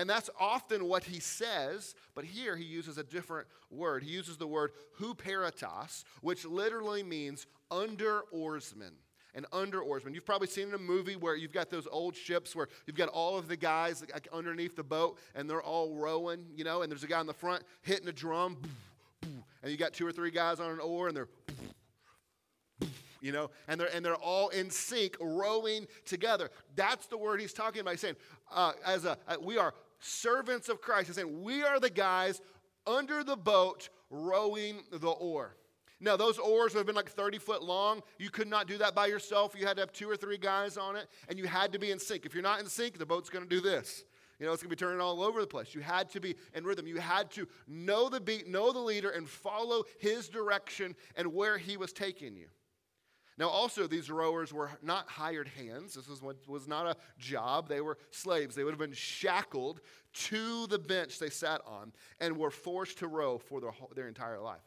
And 0.00 0.08
that's 0.08 0.30
often 0.40 0.86
what 0.86 1.04
he 1.04 1.20
says, 1.20 1.94
but 2.14 2.24
here 2.24 2.56
he 2.56 2.64
uses 2.64 2.96
a 2.96 3.04
different 3.04 3.46
word. 3.70 4.02
He 4.02 4.08
uses 4.08 4.38
the 4.38 4.46
word 4.46 4.70
huperetos, 4.98 6.04
which 6.22 6.46
literally 6.46 7.02
means 7.02 7.46
under 7.70 8.22
oarsman 8.32 8.94
and 9.34 9.44
under 9.52 9.82
oarsmen. 9.82 10.14
You've 10.14 10.24
probably 10.24 10.48
seen 10.48 10.68
in 10.68 10.74
a 10.74 10.78
movie 10.78 11.16
where 11.16 11.36
you've 11.36 11.52
got 11.52 11.68
those 11.68 11.86
old 11.86 12.16
ships 12.16 12.56
where 12.56 12.68
you've 12.86 12.96
got 12.96 13.10
all 13.10 13.36
of 13.36 13.46
the 13.46 13.58
guys 13.58 14.02
underneath 14.32 14.74
the 14.74 14.82
boat 14.82 15.18
and 15.34 15.50
they're 15.50 15.60
all 15.60 15.94
rowing, 15.94 16.46
you 16.56 16.64
know, 16.64 16.80
and 16.80 16.90
there's 16.90 17.04
a 17.04 17.06
guy 17.06 17.20
in 17.20 17.26
the 17.26 17.34
front 17.34 17.62
hitting 17.82 18.08
a 18.08 18.12
drum, 18.12 18.56
and 19.22 19.70
you 19.70 19.76
got 19.76 19.92
two 19.92 20.06
or 20.06 20.12
three 20.12 20.30
guys 20.30 20.60
on 20.60 20.70
an 20.70 20.80
oar 20.80 21.08
and 21.08 21.16
they're 21.18 21.28
you 23.20 23.32
know, 23.32 23.50
and 23.68 23.78
they're, 23.78 23.94
and 23.94 24.02
they're 24.04 24.14
all 24.14 24.48
in 24.48 24.70
sync, 24.70 25.16
rowing 25.20 25.86
together. 26.06 26.50
That's 26.74 27.06
the 27.06 27.18
word 27.18 27.40
he's 27.40 27.52
talking 27.52 27.82
about. 27.82 27.90
He's 27.90 28.00
saying, 28.00 28.16
uh, 28.50 28.72
as 28.84 29.04
a, 29.04 29.18
uh, 29.28 29.36
we 29.42 29.58
are 29.58 29.74
servants 30.00 30.68
of 30.68 30.80
Christ. 30.80 31.06
He's 31.06 31.16
saying, 31.16 31.42
we 31.42 31.62
are 31.62 31.78
the 31.78 31.90
guys 31.90 32.40
under 32.86 33.22
the 33.22 33.36
boat 33.36 33.88
rowing 34.10 34.82
the 34.90 35.10
oar. 35.10 35.56
Now, 36.02 36.16
those 36.16 36.38
oars 36.38 36.72
would 36.72 36.80
have 36.80 36.86
been 36.86 36.96
like 36.96 37.10
30 37.10 37.38
foot 37.38 37.62
long. 37.62 38.00
You 38.18 38.30
could 38.30 38.48
not 38.48 38.66
do 38.66 38.78
that 38.78 38.94
by 38.94 39.06
yourself. 39.06 39.54
You 39.56 39.66
had 39.66 39.76
to 39.76 39.82
have 39.82 39.92
two 39.92 40.08
or 40.08 40.16
three 40.16 40.38
guys 40.38 40.78
on 40.78 40.96
it, 40.96 41.08
and 41.28 41.38
you 41.38 41.46
had 41.46 41.72
to 41.72 41.78
be 41.78 41.90
in 41.90 41.98
sync. 41.98 42.24
If 42.24 42.32
you're 42.32 42.42
not 42.42 42.60
in 42.60 42.66
sync, 42.66 42.98
the 42.98 43.04
boat's 43.04 43.28
going 43.28 43.44
to 43.44 43.48
do 43.48 43.60
this. 43.60 44.04
You 44.38 44.46
know, 44.46 44.52
it's 44.52 44.62
going 44.62 44.70
to 44.70 44.76
be 44.76 44.80
turning 44.80 45.02
all 45.02 45.22
over 45.22 45.42
the 45.42 45.46
place. 45.46 45.74
You 45.74 45.82
had 45.82 46.08
to 46.10 46.20
be 46.20 46.34
in 46.54 46.64
rhythm. 46.64 46.86
You 46.86 46.96
had 46.96 47.30
to 47.32 47.46
know 47.68 48.08
the 48.08 48.20
beat, 48.20 48.48
know 48.48 48.72
the 48.72 48.78
leader, 48.78 49.10
and 49.10 49.28
follow 49.28 49.84
his 49.98 50.30
direction 50.30 50.96
and 51.14 51.34
where 51.34 51.58
he 51.58 51.76
was 51.76 51.92
taking 51.92 52.34
you. 52.34 52.46
Now, 53.40 53.48
also, 53.48 53.86
these 53.86 54.10
rowers 54.10 54.52
were 54.52 54.70
not 54.82 55.08
hired 55.08 55.48
hands. 55.48 55.94
This 55.94 56.06
was, 56.08 56.20
was 56.46 56.68
not 56.68 56.86
a 56.86 56.96
job. 57.18 57.70
They 57.70 57.80
were 57.80 57.96
slaves. 58.10 58.54
They 58.54 58.64
would 58.64 58.72
have 58.72 58.78
been 58.78 58.92
shackled 58.92 59.80
to 60.12 60.66
the 60.66 60.78
bench 60.78 61.18
they 61.18 61.30
sat 61.30 61.62
on 61.66 61.94
and 62.20 62.36
were 62.36 62.50
forced 62.50 62.98
to 62.98 63.08
row 63.08 63.38
for 63.38 63.62
their, 63.62 63.70
their 63.94 64.08
entire 64.08 64.38
life. 64.38 64.60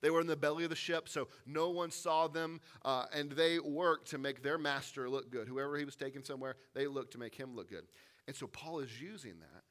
They 0.00 0.10
were 0.10 0.20
in 0.20 0.28
the 0.28 0.36
belly 0.36 0.62
of 0.62 0.70
the 0.70 0.76
ship, 0.76 1.08
so 1.08 1.26
no 1.44 1.70
one 1.70 1.90
saw 1.90 2.28
them, 2.28 2.60
uh, 2.84 3.06
and 3.12 3.32
they 3.32 3.58
worked 3.58 4.10
to 4.10 4.18
make 4.18 4.44
their 4.44 4.58
master 4.58 5.10
look 5.10 5.32
good. 5.32 5.48
Whoever 5.48 5.76
he 5.76 5.84
was 5.84 5.96
taking 5.96 6.22
somewhere, 6.22 6.54
they 6.72 6.86
looked 6.86 7.14
to 7.14 7.18
make 7.18 7.34
him 7.34 7.56
look 7.56 7.68
good. 7.68 7.86
And 8.28 8.36
so 8.36 8.46
Paul 8.46 8.78
is 8.78 9.00
using 9.02 9.40
that 9.40 9.64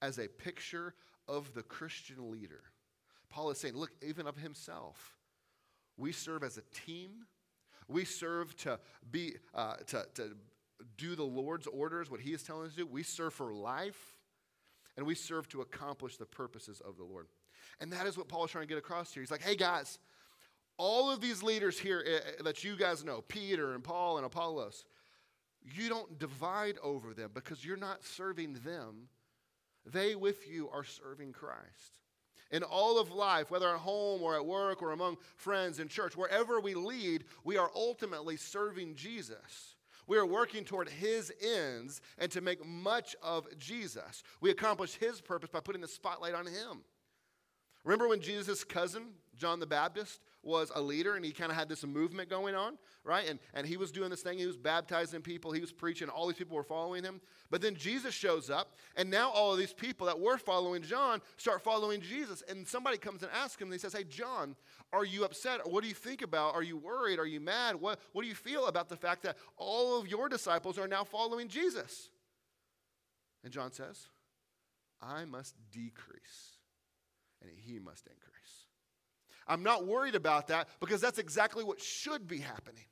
as 0.00 0.18
a 0.18 0.28
picture 0.28 0.94
of 1.28 1.52
the 1.52 1.62
Christian 1.62 2.32
leader. 2.32 2.62
Paul 3.28 3.50
is 3.50 3.58
saying, 3.58 3.76
look, 3.76 3.90
even 4.00 4.26
of 4.26 4.38
himself, 4.38 5.18
we 5.98 6.10
serve 6.10 6.42
as 6.42 6.56
a 6.56 6.62
team. 6.86 7.26
We 7.88 8.04
serve 8.04 8.56
to 8.58 8.78
be 9.10 9.34
uh, 9.54 9.76
to, 9.88 10.06
to 10.14 10.36
do 10.96 11.14
the 11.14 11.24
Lord's 11.24 11.66
orders, 11.66 12.10
what 12.10 12.20
He 12.20 12.32
is 12.32 12.42
telling 12.42 12.66
us 12.66 12.72
to 12.72 12.78
do. 12.78 12.86
We 12.86 13.02
serve 13.02 13.34
for 13.34 13.52
life, 13.52 14.18
and 14.96 15.06
we 15.06 15.14
serve 15.14 15.48
to 15.50 15.60
accomplish 15.60 16.16
the 16.16 16.26
purposes 16.26 16.80
of 16.80 16.96
the 16.96 17.04
Lord. 17.04 17.26
And 17.80 17.92
that 17.92 18.06
is 18.06 18.16
what 18.16 18.28
Paul 18.28 18.44
is 18.44 18.50
trying 18.50 18.62
to 18.62 18.68
get 18.68 18.78
across 18.78 19.12
here. 19.12 19.22
He's 19.22 19.30
like, 19.30 19.42
hey, 19.42 19.56
guys, 19.56 19.98
all 20.76 21.10
of 21.10 21.20
these 21.20 21.42
leaders 21.42 21.78
here 21.78 22.04
uh, 22.06 22.42
that 22.44 22.64
you 22.64 22.76
guys 22.76 23.04
know, 23.04 23.22
Peter 23.22 23.74
and 23.74 23.82
Paul 23.82 24.16
and 24.16 24.26
Apollos, 24.26 24.84
you 25.62 25.88
don't 25.88 26.18
divide 26.18 26.76
over 26.82 27.14
them 27.14 27.30
because 27.32 27.64
you're 27.64 27.76
not 27.76 28.04
serving 28.04 28.54
them. 28.64 29.08
They 29.86 30.14
with 30.14 30.48
you 30.48 30.68
are 30.70 30.84
serving 30.84 31.32
Christ. 31.32 31.98
In 32.54 32.62
all 32.62 33.00
of 33.00 33.10
life, 33.10 33.50
whether 33.50 33.68
at 33.68 33.80
home 33.80 34.22
or 34.22 34.36
at 34.36 34.46
work 34.46 34.80
or 34.80 34.92
among 34.92 35.16
friends 35.34 35.80
in 35.80 35.88
church, 35.88 36.16
wherever 36.16 36.60
we 36.60 36.74
lead, 36.74 37.24
we 37.42 37.56
are 37.56 37.68
ultimately 37.74 38.36
serving 38.36 38.94
Jesus. 38.94 39.74
We 40.06 40.18
are 40.18 40.24
working 40.24 40.64
toward 40.64 40.88
his 40.88 41.32
ends 41.42 42.00
and 42.16 42.30
to 42.30 42.40
make 42.40 42.64
much 42.64 43.16
of 43.20 43.48
Jesus. 43.58 44.22
We 44.40 44.50
accomplish 44.50 44.94
his 44.94 45.20
purpose 45.20 45.50
by 45.50 45.58
putting 45.58 45.82
the 45.82 45.88
spotlight 45.88 46.34
on 46.34 46.46
him. 46.46 46.84
Remember 47.82 48.06
when 48.06 48.20
Jesus' 48.20 48.62
cousin, 48.62 49.14
John 49.36 49.58
the 49.58 49.66
Baptist, 49.66 50.20
was 50.44 50.70
a 50.74 50.80
leader 50.80 51.16
and 51.16 51.24
he 51.24 51.32
kind 51.32 51.50
of 51.50 51.56
had 51.56 51.68
this 51.68 51.84
movement 51.84 52.28
going 52.28 52.54
on, 52.54 52.78
right? 53.04 53.28
And, 53.28 53.38
and 53.54 53.66
he 53.66 53.76
was 53.76 53.90
doing 53.90 54.10
this 54.10 54.22
thing. 54.22 54.38
He 54.38 54.46
was 54.46 54.56
baptizing 54.56 55.20
people, 55.20 55.52
he 55.52 55.60
was 55.60 55.72
preaching, 55.72 56.08
all 56.08 56.26
these 56.26 56.36
people 56.36 56.56
were 56.56 56.62
following 56.62 57.04
him. 57.04 57.20
But 57.50 57.60
then 57.60 57.74
Jesus 57.74 58.14
shows 58.14 58.50
up, 58.50 58.76
and 58.96 59.10
now 59.10 59.30
all 59.30 59.52
of 59.52 59.58
these 59.58 59.72
people 59.72 60.06
that 60.06 60.18
were 60.18 60.38
following 60.38 60.82
John 60.82 61.20
start 61.36 61.62
following 61.62 62.00
Jesus. 62.00 62.42
And 62.48 62.66
somebody 62.66 62.98
comes 62.98 63.22
and 63.22 63.30
asks 63.32 63.60
him, 63.60 63.68
and 63.68 63.74
he 63.74 63.78
says, 63.78 63.92
Hey, 63.92 64.04
John, 64.04 64.56
are 64.92 65.04
you 65.04 65.24
upset? 65.24 65.68
What 65.68 65.82
do 65.82 65.88
you 65.88 65.94
think 65.94 66.22
about? 66.22 66.54
Are 66.54 66.62
you 66.62 66.76
worried? 66.76 67.18
Are 67.18 67.26
you 67.26 67.40
mad? 67.40 67.76
What, 67.76 68.00
what 68.12 68.22
do 68.22 68.28
you 68.28 68.34
feel 68.34 68.66
about 68.66 68.88
the 68.88 68.96
fact 68.96 69.22
that 69.22 69.36
all 69.56 69.98
of 69.98 70.08
your 70.08 70.28
disciples 70.28 70.78
are 70.78 70.88
now 70.88 71.04
following 71.04 71.48
Jesus? 71.48 72.10
And 73.42 73.52
John 73.52 73.72
says, 73.72 74.08
I 75.02 75.24
must 75.26 75.54
decrease 75.70 76.54
and 77.44 77.50
he 77.54 77.78
must 77.78 78.06
increase. 78.06 78.66
I'm 79.46 79.62
not 79.62 79.86
worried 79.86 80.14
about 80.14 80.48
that 80.48 80.68
because 80.80 81.00
that's 81.00 81.18
exactly 81.18 81.64
what 81.64 81.80
should 81.80 82.26
be 82.26 82.38
happening. 82.38 82.84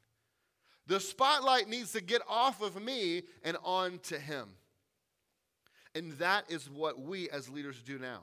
The 0.87 1.01
spotlight 1.01 1.69
needs 1.69 1.93
to 1.93 2.01
get 2.01 2.23
off 2.29 2.61
of 2.61 2.83
me 2.83 3.23
and 3.45 3.57
on 3.65 3.99
to 4.05 4.19
him. 4.19 4.49
And 5.95 6.13
that 6.13 6.45
is 6.49 6.69
what 6.69 7.01
we 7.01 7.31
as 7.31 7.49
leaders 7.49 7.83
do 7.83 7.99
now. 7.99 8.21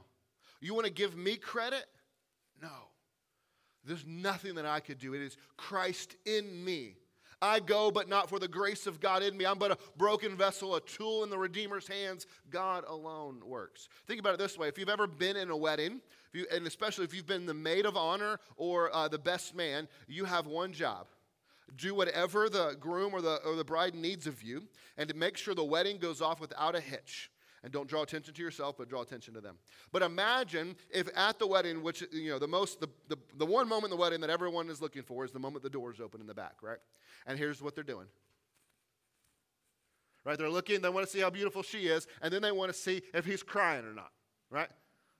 You 0.59 0.73
want 0.73 0.87
to 0.87 0.91
give 0.91 1.15
me 1.15 1.37
credit? 1.37 1.85
No. 2.61 2.69
There's 3.85 4.05
nothing 4.05 4.55
that 4.55 4.65
I 4.65 4.81
could 4.81 4.99
do. 4.99 5.13
It 5.13 5.21
is 5.21 5.37
Christ 5.55 6.15
in 6.25 6.63
me 6.65 6.95
I 7.41 7.59
go, 7.59 7.89
but 7.91 8.09
not 8.09 8.29
for 8.29 8.39
the 8.39 8.47
grace 8.47 8.85
of 8.87 8.99
God 8.99 9.23
in 9.23 9.37
me. 9.37 9.45
I'm 9.45 9.57
but 9.57 9.71
a 9.71 9.77
broken 9.97 10.35
vessel, 10.35 10.75
a 10.75 10.81
tool 10.81 11.23
in 11.23 11.29
the 11.29 11.37
Redeemer's 11.37 11.87
hands. 11.87 12.25
God 12.49 12.83
alone 12.87 13.41
works. 13.45 13.87
Think 14.07 14.19
about 14.19 14.33
it 14.33 14.39
this 14.39 14.57
way 14.57 14.67
if 14.67 14.77
you've 14.77 14.89
ever 14.89 15.07
been 15.07 15.37
in 15.37 15.49
a 15.49 15.57
wedding, 15.57 16.01
you, 16.33 16.45
and 16.51 16.67
especially 16.67 17.05
if 17.05 17.13
you've 17.13 17.27
been 17.27 17.45
the 17.45 17.53
maid 17.53 17.85
of 17.85 17.95
honor 17.95 18.39
or 18.57 18.93
uh, 18.93 19.07
the 19.07 19.19
best 19.19 19.55
man, 19.55 19.87
you 20.07 20.25
have 20.25 20.47
one 20.47 20.73
job. 20.73 21.07
Do 21.75 21.93
whatever 21.93 22.49
the 22.49 22.75
groom 22.79 23.13
or 23.13 23.21
the, 23.21 23.35
or 23.45 23.55
the 23.55 23.63
bride 23.63 23.95
needs 23.95 24.27
of 24.27 24.41
you, 24.41 24.63
and 24.97 25.07
to 25.07 25.15
make 25.15 25.37
sure 25.37 25.53
the 25.53 25.63
wedding 25.63 25.97
goes 25.97 26.21
off 26.21 26.41
without 26.41 26.75
a 26.75 26.79
hitch 26.79 27.29
and 27.63 27.71
don't 27.71 27.87
draw 27.87 28.03
attention 28.03 28.33
to 28.33 28.41
yourself 28.41 28.75
but 28.77 28.89
draw 28.89 29.01
attention 29.01 29.33
to 29.33 29.41
them 29.41 29.55
but 29.91 30.01
imagine 30.01 30.75
if 30.89 31.09
at 31.17 31.39
the 31.39 31.47
wedding 31.47 31.83
which 31.83 32.03
you 32.11 32.29
know 32.29 32.39
the 32.39 32.47
most 32.47 32.79
the, 32.79 32.87
the, 33.07 33.17
the 33.37 33.45
one 33.45 33.67
moment 33.67 33.91
in 33.91 33.97
the 33.97 34.01
wedding 34.01 34.21
that 34.21 34.29
everyone 34.29 34.69
is 34.69 34.81
looking 34.81 35.03
for 35.03 35.25
is 35.25 35.31
the 35.31 35.39
moment 35.39 35.63
the 35.63 35.69
doors 35.69 35.99
open 35.99 36.21
in 36.21 36.27
the 36.27 36.33
back 36.33 36.55
right 36.61 36.79
and 37.25 37.37
here's 37.37 37.61
what 37.61 37.75
they're 37.75 37.83
doing. 37.83 38.07
Right? 40.25 40.37
They're 40.37 40.49
looking, 40.49 40.81
they 40.81 40.89
want 40.89 41.05
to 41.05 41.11
see 41.11 41.19
how 41.19 41.29
beautiful 41.29 41.63
she 41.63 41.87
is, 41.87 42.07
and 42.21 42.33
then 42.33 42.41
they 42.41 42.51
want 42.51 42.71
to 42.71 42.77
see 42.77 43.01
if 43.13 43.25
he's 43.25 43.43
crying 43.43 43.85
or 43.85 43.93
not. 43.93 44.11
Right? 44.49 44.69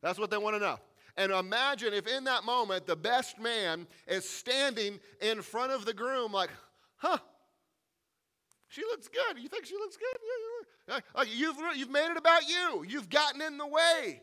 That's 0.02 0.20
what 0.20 0.30
they 0.30 0.38
want 0.38 0.56
to 0.56 0.60
know. 0.60 0.78
And 1.18 1.32
imagine 1.32 1.94
if 1.94 2.08
in 2.08 2.24
that 2.26 2.44
moment 2.44 2.86
the 2.86 2.96
best 2.96 3.40
man 3.40 3.88
is 4.08 4.28
standing 4.28 5.00
in 5.22 5.42
front 5.42 5.72
of 5.72 5.86
the 5.86 5.94
groom, 5.94 6.32
like, 6.32 6.50
huh, 6.98 7.18
she 8.70 8.84
looks 8.84 9.08
good. 9.08 9.42
You 9.42 9.50
think 9.50 9.66
she 9.66 9.76
looks 9.76 9.98
good? 9.98 10.18
Yeah, 10.88 11.00
Like 11.16 11.28
you've, 11.36 11.58
you've 11.76 11.90
made 11.90 12.12
it 12.12 12.18
about 12.18 12.48
you. 12.48 12.86
You've 12.88 13.10
gotten 13.10 13.42
in 13.42 13.58
the 13.58 13.68
way. 13.68 14.22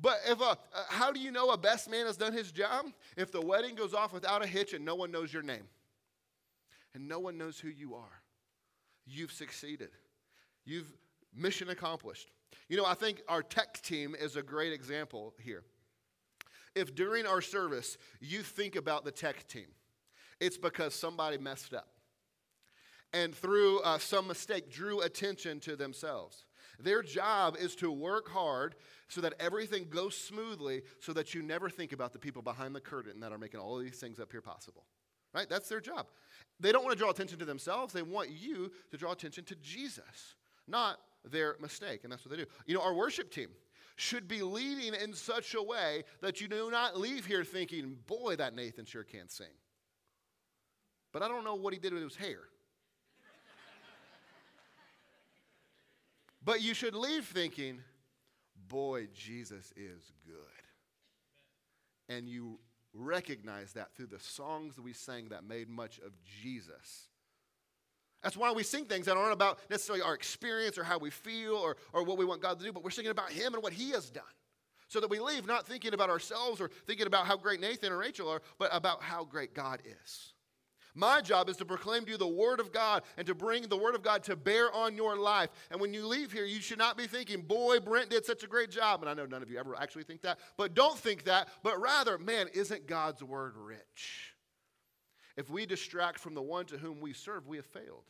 But 0.00 0.18
if 0.28 0.40
a, 0.40 0.58
how 0.88 1.12
do 1.12 1.20
you 1.20 1.30
know 1.30 1.50
a 1.50 1.56
best 1.56 1.88
man 1.88 2.06
has 2.06 2.16
done 2.16 2.32
his 2.32 2.50
job? 2.50 2.86
If 3.16 3.30
the 3.30 3.40
wedding 3.40 3.76
goes 3.76 3.94
off 3.94 4.12
without 4.12 4.42
a 4.42 4.46
hitch 4.46 4.72
and 4.72 4.84
no 4.84 4.96
one 4.96 5.12
knows 5.12 5.32
your 5.32 5.42
name 5.42 5.68
and 6.94 7.06
no 7.08 7.20
one 7.20 7.38
knows 7.38 7.58
who 7.58 7.68
you 7.68 7.94
are. 7.94 8.22
You've 9.06 9.32
succeeded. 9.32 9.90
You've 10.64 10.92
mission 11.34 11.68
accomplished. 11.70 12.30
You 12.68 12.76
know, 12.76 12.84
I 12.84 12.94
think 12.94 13.22
our 13.28 13.42
tech 13.42 13.80
team 13.82 14.16
is 14.18 14.36
a 14.36 14.42
great 14.42 14.72
example 14.72 15.34
here. 15.38 15.62
If 16.74 16.94
during 16.94 17.26
our 17.26 17.40
service 17.40 17.96
you 18.20 18.42
think 18.42 18.76
about 18.76 19.04
the 19.04 19.10
tech 19.10 19.46
team, 19.46 19.66
it's 20.40 20.58
because 20.58 20.94
somebody 20.94 21.38
messed 21.38 21.74
up 21.74 21.88
and 23.12 23.34
through 23.34 23.80
uh, 23.80 23.98
some 23.98 24.26
mistake 24.26 24.70
drew 24.70 25.00
attention 25.00 25.60
to 25.60 25.76
themselves. 25.76 26.44
Their 26.80 27.02
job 27.02 27.56
is 27.58 27.76
to 27.76 27.90
work 27.90 28.28
hard 28.28 28.74
so 29.08 29.20
that 29.20 29.34
everything 29.38 29.86
goes 29.90 30.16
smoothly 30.16 30.82
so 31.00 31.12
that 31.12 31.34
you 31.34 31.42
never 31.42 31.68
think 31.68 31.92
about 31.92 32.12
the 32.12 32.18
people 32.18 32.42
behind 32.42 32.74
the 32.74 32.80
curtain 32.80 33.20
that 33.20 33.32
are 33.32 33.38
making 33.38 33.60
all 33.60 33.78
these 33.78 33.98
things 33.98 34.18
up 34.18 34.32
here 34.32 34.40
possible. 34.40 34.84
Right? 35.34 35.48
That's 35.48 35.68
their 35.68 35.80
job. 35.80 36.06
They 36.60 36.72
don't 36.72 36.84
want 36.84 36.96
to 36.96 36.98
draw 36.98 37.10
attention 37.10 37.38
to 37.38 37.44
themselves. 37.44 37.92
They 37.92 38.02
want 38.02 38.30
you 38.30 38.72
to 38.90 38.96
draw 38.96 39.12
attention 39.12 39.44
to 39.44 39.54
Jesus, 39.56 40.36
not 40.66 40.98
their 41.24 41.56
mistake. 41.60 42.00
And 42.04 42.12
that's 42.12 42.24
what 42.24 42.36
they 42.36 42.42
do. 42.42 42.48
You 42.66 42.74
know, 42.74 42.82
our 42.82 42.94
worship 42.94 43.30
team 43.30 43.48
should 43.96 44.26
be 44.26 44.42
leading 44.42 44.94
in 44.94 45.14
such 45.14 45.54
a 45.54 45.62
way 45.62 46.04
that 46.20 46.40
you 46.40 46.48
do 46.48 46.70
not 46.70 46.98
leave 46.98 47.26
here 47.26 47.44
thinking, 47.44 47.96
boy, 48.06 48.36
that 48.36 48.54
Nathan 48.54 48.84
sure 48.84 49.04
can't 49.04 49.30
sing. 49.30 49.46
but 51.12 51.22
I 51.22 51.28
don't 51.28 51.44
know 51.44 51.54
what 51.54 51.74
he 51.74 51.78
did 51.78 51.92
with 51.92 52.02
his 52.02 52.16
hair. 52.16 52.40
But 56.44 56.60
you 56.60 56.74
should 56.74 56.94
leave 56.94 57.24
thinking, 57.24 57.80
boy, 58.68 59.08
Jesus 59.14 59.72
is 59.76 60.12
good. 60.26 60.34
And 62.08 62.28
you 62.28 62.58
recognize 62.94 63.72
that 63.72 63.94
through 63.94 64.06
the 64.06 64.18
songs 64.18 64.76
that 64.76 64.82
we 64.82 64.92
sang 64.92 65.28
that 65.28 65.44
made 65.44 65.68
much 65.68 65.98
of 65.98 66.12
Jesus. 66.42 67.08
That's 68.22 68.36
why 68.36 68.52
we 68.52 68.62
sing 68.62 68.84
things 68.84 69.06
that 69.06 69.16
aren't 69.16 69.32
about 69.32 69.58
necessarily 69.68 70.02
our 70.02 70.14
experience 70.14 70.78
or 70.78 70.84
how 70.84 70.98
we 70.98 71.10
feel 71.10 71.54
or, 71.54 71.76
or 71.92 72.04
what 72.04 72.18
we 72.18 72.24
want 72.24 72.40
God 72.40 72.58
to 72.58 72.64
do, 72.64 72.72
but 72.72 72.84
we're 72.84 72.90
singing 72.90 73.10
about 73.10 73.30
Him 73.30 73.54
and 73.54 73.62
what 73.62 73.72
He 73.72 73.90
has 73.90 74.10
done. 74.10 74.24
So 74.88 75.00
that 75.00 75.10
we 75.10 75.20
leave 75.20 75.46
not 75.46 75.66
thinking 75.66 75.94
about 75.94 76.10
ourselves 76.10 76.60
or 76.60 76.70
thinking 76.86 77.06
about 77.06 77.26
how 77.26 77.36
great 77.36 77.60
Nathan 77.60 77.92
or 77.92 77.98
Rachel 77.98 78.28
are, 78.28 78.42
but 78.58 78.68
about 78.72 79.02
how 79.02 79.24
great 79.24 79.54
God 79.54 79.80
is. 79.84 80.34
My 80.94 81.20
job 81.22 81.48
is 81.48 81.56
to 81.56 81.64
proclaim 81.64 82.04
to 82.04 82.12
you 82.12 82.16
the 82.18 82.26
Word 82.26 82.60
of 82.60 82.72
God 82.72 83.02
and 83.16 83.26
to 83.26 83.34
bring 83.34 83.62
the 83.62 83.76
Word 83.76 83.94
of 83.94 84.02
God 84.02 84.22
to 84.24 84.36
bear 84.36 84.72
on 84.72 84.94
your 84.94 85.16
life. 85.16 85.48
And 85.70 85.80
when 85.80 85.94
you 85.94 86.06
leave 86.06 86.32
here, 86.32 86.44
you 86.44 86.60
should 86.60 86.78
not 86.78 86.98
be 86.98 87.06
thinking, 87.06 87.40
boy, 87.40 87.80
Brent 87.80 88.10
did 88.10 88.26
such 88.26 88.42
a 88.42 88.46
great 88.46 88.70
job. 88.70 89.00
And 89.00 89.08
I 89.08 89.14
know 89.14 89.24
none 89.24 89.42
of 89.42 89.50
you 89.50 89.58
ever 89.58 89.74
actually 89.74 90.04
think 90.04 90.22
that, 90.22 90.38
but 90.58 90.74
don't 90.74 90.98
think 90.98 91.24
that, 91.24 91.48
but 91.62 91.80
rather, 91.80 92.18
man, 92.18 92.48
isn't 92.52 92.86
God's 92.86 93.22
Word 93.22 93.54
rich? 93.56 94.34
If 95.36 95.48
we 95.48 95.64
distract 95.64 96.18
from 96.18 96.34
the 96.34 96.42
one 96.42 96.66
to 96.66 96.76
whom 96.76 97.00
we 97.00 97.14
serve, 97.14 97.46
we 97.46 97.56
have 97.56 97.66
failed. 97.66 98.04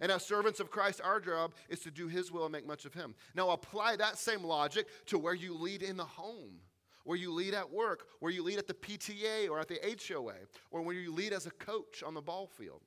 And 0.00 0.12
as 0.12 0.24
servants 0.24 0.60
of 0.60 0.70
Christ, 0.70 1.00
our 1.02 1.18
job 1.18 1.54
is 1.70 1.80
to 1.80 1.90
do 1.90 2.08
his 2.08 2.30
will 2.30 2.44
and 2.44 2.52
make 2.52 2.66
much 2.66 2.84
of 2.84 2.92
him. 2.92 3.14
Now, 3.34 3.50
apply 3.50 3.96
that 3.96 4.18
same 4.18 4.44
logic 4.44 4.86
to 5.06 5.18
where 5.18 5.34
you 5.34 5.54
lead 5.54 5.82
in 5.82 5.96
the 5.96 6.04
home, 6.04 6.60
where 7.08 7.16
you 7.16 7.32
lead 7.32 7.54
at 7.54 7.72
work, 7.72 8.06
where 8.20 8.30
you 8.30 8.42
lead 8.42 8.58
at 8.58 8.66
the 8.66 8.74
PTA 8.74 9.48
or 9.48 9.58
at 9.58 9.66
the 9.66 9.78
HOA, 10.06 10.34
or 10.70 10.82
where 10.82 10.94
you 10.94 11.10
lead 11.10 11.32
as 11.32 11.46
a 11.46 11.50
coach 11.52 12.02
on 12.02 12.12
the 12.12 12.20
ball 12.20 12.46
field. 12.46 12.82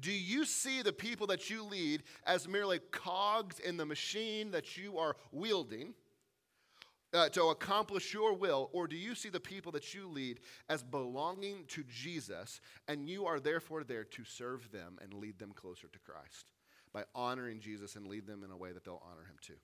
Do 0.00 0.10
you 0.10 0.46
see 0.46 0.80
the 0.80 0.94
people 0.94 1.26
that 1.26 1.50
you 1.50 1.62
lead 1.62 2.04
as 2.26 2.48
merely 2.48 2.78
cogs 2.92 3.58
in 3.58 3.76
the 3.76 3.84
machine 3.84 4.50
that 4.52 4.78
you 4.78 4.96
are 4.96 5.14
wielding? 5.30 5.92
uh, 7.12 7.28
to 7.30 7.44
accomplish 7.44 8.14
your 8.14 8.34
will, 8.34 8.70
or 8.72 8.86
do 8.86 8.96
you 8.96 9.14
see 9.14 9.28
the 9.28 9.40
people 9.40 9.72
that 9.72 9.94
you 9.94 10.08
lead 10.08 10.40
as 10.68 10.82
belonging 10.82 11.64
to 11.68 11.84
Jesus 11.84 12.60
and 12.88 13.08
you 13.08 13.26
are 13.26 13.40
therefore 13.40 13.84
there 13.84 14.04
to 14.04 14.24
serve 14.24 14.70
them 14.72 14.98
and 15.02 15.14
lead 15.14 15.38
them 15.38 15.52
closer 15.52 15.86
to 15.88 15.98
Christ 15.98 16.52
by 16.92 17.04
honoring 17.14 17.60
Jesus 17.60 17.96
and 17.96 18.06
lead 18.06 18.26
them 18.26 18.42
in 18.42 18.50
a 18.50 18.56
way 18.56 18.72
that 18.72 18.84
they'll 18.84 19.02
honor 19.08 19.22
him 19.22 19.36
too? 19.40 19.54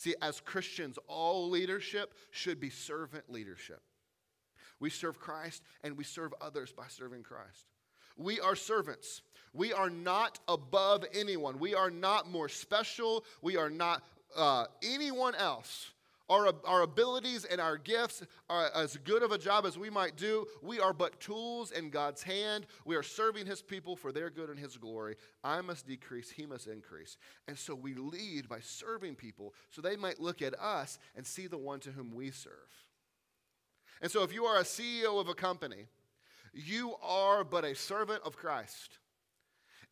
See, 0.00 0.14
as 0.22 0.40
Christians, 0.40 0.98
all 1.08 1.50
leadership 1.50 2.14
should 2.30 2.58
be 2.58 2.70
servant 2.70 3.30
leadership. 3.30 3.82
We 4.80 4.88
serve 4.88 5.20
Christ 5.20 5.62
and 5.84 5.98
we 5.98 6.04
serve 6.04 6.32
others 6.40 6.72
by 6.72 6.84
serving 6.88 7.22
Christ. 7.22 7.66
We 8.16 8.40
are 8.40 8.56
servants. 8.56 9.20
We 9.52 9.74
are 9.74 9.90
not 9.90 10.38
above 10.48 11.04
anyone. 11.12 11.58
We 11.58 11.74
are 11.74 11.90
not 11.90 12.30
more 12.30 12.48
special. 12.48 13.26
We 13.42 13.58
are 13.58 13.68
not 13.68 14.02
uh, 14.34 14.68
anyone 14.82 15.34
else 15.34 15.90
our, 16.30 16.52
our 16.64 16.82
abilities 16.82 17.44
and 17.44 17.60
our 17.60 17.76
gifts 17.76 18.22
are 18.48 18.70
as 18.74 18.96
good 18.98 19.22
of 19.22 19.32
a 19.32 19.38
job 19.38 19.66
as 19.66 19.76
we 19.76 19.90
might 19.90 20.16
do. 20.16 20.46
We 20.62 20.78
are 20.78 20.92
but 20.92 21.20
tools 21.20 21.72
in 21.72 21.90
God's 21.90 22.22
hand. 22.22 22.66
We 22.84 22.94
are 22.94 23.02
serving 23.02 23.46
His 23.46 23.60
people 23.60 23.96
for 23.96 24.12
their 24.12 24.30
good 24.30 24.48
and 24.48 24.58
His 24.58 24.76
glory. 24.76 25.16
I 25.42 25.60
must 25.60 25.88
decrease, 25.88 26.30
He 26.30 26.46
must 26.46 26.68
increase. 26.68 27.16
And 27.48 27.58
so 27.58 27.74
we 27.74 27.94
lead 27.94 28.48
by 28.48 28.60
serving 28.60 29.16
people 29.16 29.54
so 29.70 29.82
they 29.82 29.96
might 29.96 30.20
look 30.20 30.40
at 30.40 30.58
us 30.58 30.98
and 31.16 31.26
see 31.26 31.48
the 31.48 31.58
one 31.58 31.80
to 31.80 31.90
whom 31.90 32.14
we 32.14 32.30
serve. 32.30 32.54
And 34.00 34.10
so 34.10 34.22
if 34.22 34.32
you 34.32 34.44
are 34.44 34.58
a 34.58 34.64
CEO 34.64 35.20
of 35.20 35.28
a 35.28 35.34
company, 35.34 35.86
you 36.54 36.94
are 37.02 37.42
but 37.42 37.64
a 37.64 37.74
servant 37.74 38.22
of 38.24 38.36
Christ 38.36 38.99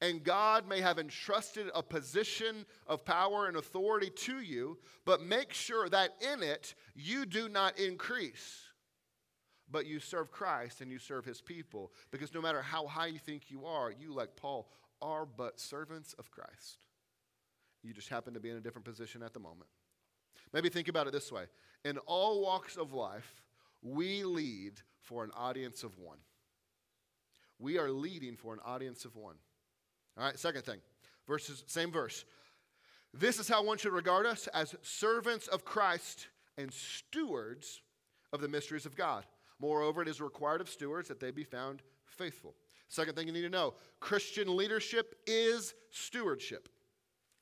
and 0.00 0.22
God 0.22 0.68
may 0.68 0.80
have 0.80 0.98
entrusted 0.98 1.70
a 1.74 1.82
position 1.82 2.64
of 2.86 3.04
power 3.04 3.46
and 3.46 3.56
authority 3.56 4.10
to 4.10 4.40
you, 4.40 4.78
but 5.04 5.22
make 5.22 5.52
sure 5.52 5.88
that 5.88 6.10
in 6.20 6.42
it 6.42 6.74
you 6.94 7.26
do 7.26 7.48
not 7.48 7.78
increase. 7.78 8.62
But 9.70 9.86
you 9.86 9.98
serve 9.98 10.30
Christ 10.30 10.80
and 10.80 10.90
you 10.90 10.98
serve 10.98 11.24
his 11.24 11.40
people. 11.40 11.92
Because 12.10 12.32
no 12.32 12.40
matter 12.40 12.62
how 12.62 12.86
high 12.86 13.08
you 13.08 13.18
think 13.18 13.50
you 13.50 13.66
are, 13.66 13.92
you, 13.92 14.14
like 14.14 14.34
Paul, 14.36 14.70
are 15.02 15.26
but 15.26 15.60
servants 15.60 16.14
of 16.14 16.30
Christ. 16.30 16.78
You 17.82 17.92
just 17.92 18.08
happen 18.08 18.34
to 18.34 18.40
be 18.40 18.50
in 18.50 18.56
a 18.56 18.60
different 18.60 18.84
position 18.84 19.22
at 19.22 19.34
the 19.34 19.40
moment. 19.40 19.68
Maybe 20.52 20.68
think 20.68 20.88
about 20.88 21.06
it 21.06 21.12
this 21.12 21.30
way 21.30 21.44
In 21.84 21.98
all 22.06 22.40
walks 22.40 22.76
of 22.76 22.92
life, 22.92 23.42
we 23.82 24.24
lead 24.24 24.80
for 25.00 25.24
an 25.24 25.30
audience 25.36 25.82
of 25.82 25.98
one. 25.98 26.18
We 27.58 27.78
are 27.78 27.90
leading 27.90 28.36
for 28.36 28.54
an 28.54 28.60
audience 28.64 29.04
of 29.04 29.16
one. 29.16 29.36
All 30.18 30.24
right, 30.24 30.38
second 30.38 30.64
thing. 30.64 30.80
Verses, 31.26 31.62
same 31.66 31.92
verse. 31.92 32.24
This 33.14 33.38
is 33.38 33.48
how 33.48 33.62
one 33.62 33.78
should 33.78 33.92
regard 33.92 34.26
us 34.26 34.48
as 34.48 34.74
servants 34.82 35.46
of 35.48 35.64
Christ 35.64 36.28
and 36.56 36.72
stewards 36.72 37.80
of 38.32 38.40
the 38.40 38.48
mysteries 38.48 38.86
of 38.86 38.96
God. 38.96 39.24
Moreover, 39.60 40.02
it 40.02 40.08
is 40.08 40.20
required 40.20 40.60
of 40.60 40.68
stewards 40.68 41.08
that 41.08 41.20
they 41.20 41.30
be 41.30 41.44
found 41.44 41.82
faithful. 42.04 42.54
Second 42.88 43.14
thing 43.14 43.26
you 43.26 43.32
need 43.32 43.42
to 43.42 43.48
know 43.48 43.74
Christian 44.00 44.56
leadership 44.56 45.14
is 45.26 45.74
stewardship. 45.90 46.68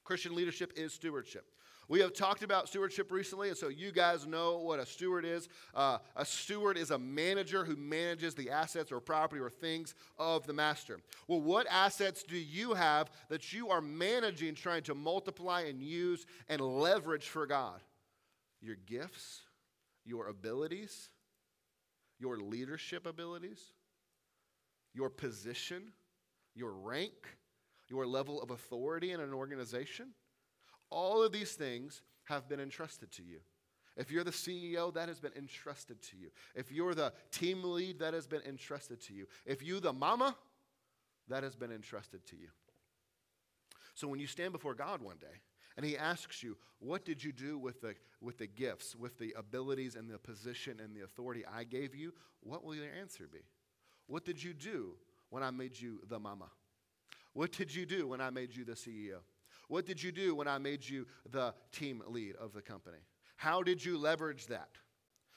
Christian 0.05 0.35
leadership 0.35 0.73
is 0.77 0.93
stewardship. 0.93 1.51
We 1.89 2.01
have 2.01 2.13
talked 2.15 2.43
about 2.43 2.69
stewardship 2.69 3.13
recently, 3.13 3.49
and 3.49 3.57
so 3.57 3.69
you 3.69 3.93
guys 3.93 4.27
know 4.27 4.59
what 4.59 4.81
a 4.81 4.87
steward 4.87 5.25
is. 5.25 5.49
Uh, 5.75 5.99
a 6.17 6.25
steward 6.25 6.77
is 6.77 6.91
a 6.91 6.99
manager 6.99 7.65
who 7.65 7.77
manages 7.77 8.35
the 8.35 8.51
assets 8.51 8.91
or 8.91 9.01
property 9.01 9.41
or 9.41 9.51
things 9.51 9.95
of 10.19 10.47
the 10.47 10.53
master. 10.53 10.99
Well, 11.29 11.41
what 11.41 11.67
assets 11.71 12.25
do 12.25 12.37
you 12.37 12.75
have 12.75 13.11
that 13.29 13.53
you 13.53 13.69
are 13.69 13.81
managing, 13.81 14.55
trying 14.55 14.83
to 14.85 14.95
multiply 14.95 15.63
and 15.63 15.81
use 15.81 16.27
and 16.49 16.61
leverage 16.61 17.29
for 17.29 17.47
God? 17.47 17.81
Your 18.61 18.77
gifts, 18.87 19.43
your 20.05 20.27
abilities, 20.29 21.11
your 22.19 22.39
leadership 22.39 23.07
abilities, 23.07 23.61
your 24.93 25.11
position, 25.11 25.93
your 26.55 26.73
rank, 26.73 27.13
your 27.89 28.07
level 28.07 28.43
of 28.43 28.51
authority 28.51 29.13
in 29.13 29.21
an 29.21 29.33
organization. 29.33 30.09
All 30.91 31.23
of 31.23 31.33
these 31.33 31.53
things 31.53 32.03
have 32.25 32.49
been 32.49 32.61
entrusted 32.61 33.11
to 33.13 33.23
you. 33.23 33.39
If 33.97 34.11
you're 34.11 34.25
the 34.25 34.31
CEO, 34.31 34.93
that 34.95 35.09
has 35.09 35.21
been 35.21 35.33
entrusted 35.37 36.03
to 36.03 36.17
you. 36.17 36.29
If 36.55 36.71
you're 36.71 36.95
the 36.95 37.13
team 37.31 37.63
lead, 37.65 38.01
that 38.01 38.13
has 38.13 38.27
been 38.27 38.43
entrusted 38.47 39.01
to 39.03 39.15
you. 39.15 39.27
If 39.47 39.63
you 39.63 39.81
the 39.81 39.93
mama, 39.93 40.37
that 41.29 41.43
has 41.43 41.57
been 41.57 41.73
entrusted 41.73 42.25
to 42.27 42.37
you. 42.37 42.49
So 43.95 44.07
when 44.07 44.21
you 44.21 44.27
stand 44.27 44.53
before 44.53 44.75
God 44.75 45.01
one 45.01 45.17
day 45.17 45.41
and 45.77 45.87
he 45.87 45.97
asks 45.97 46.43
you, 46.43 46.59
what 46.79 47.07
did 47.07 47.25
you 47.25 47.33
do 47.33 47.59
with 47.59 47.81
the, 47.81 47.95
with 48.21 48.37
the 48.37 48.47
gifts, 48.47 48.95
with 48.95 49.19
the 49.19 49.35
abilities 49.37 49.97
and 49.97 50.11
the 50.11 50.19
position 50.19 50.79
and 50.83 50.95
the 50.95 51.03
authority 51.03 51.45
I 51.51 51.65
gave 51.65 51.95
you? 51.95 52.13
What 52.41 52.63
will 52.63 52.75
your 52.75 52.93
answer 53.01 53.27
be? 53.33 53.41
What 54.07 54.27
did 54.27 54.43
you 54.43 54.53
do 54.53 54.93
when 55.31 55.43
I 55.43 55.51
made 55.51 55.81
you 55.81 56.01
the 56.07 56.21
mama? 56.21 56.51
What 57.33 57.53
did 57.53 57.75
you 57.75 57.87
do 57.87 58.09
when 58.09 58.21
I 58.21 58.29
made 58.31 58.55
you 58.55 58.65
the 58.65 58.73
CEO? 58.73 59.21
What 59.69 59.87
did 59.87 60.03
you 60.03 60.13
do 60.13 60.35
when 60.35 60.49
I 60.49 60.59
made 60.59 60.89
you 60.89 61.07
the 61.31 61.55
team 61.73 62.03
lead 62.07 62.37
of 62.37 62.53
the 62.53 62.63
company? 62.63 62.99
How 63.37 63.63
did 63.63 63.85
you 63.85 63.99
leverage 63.99 64.47
that? 64.47 64.71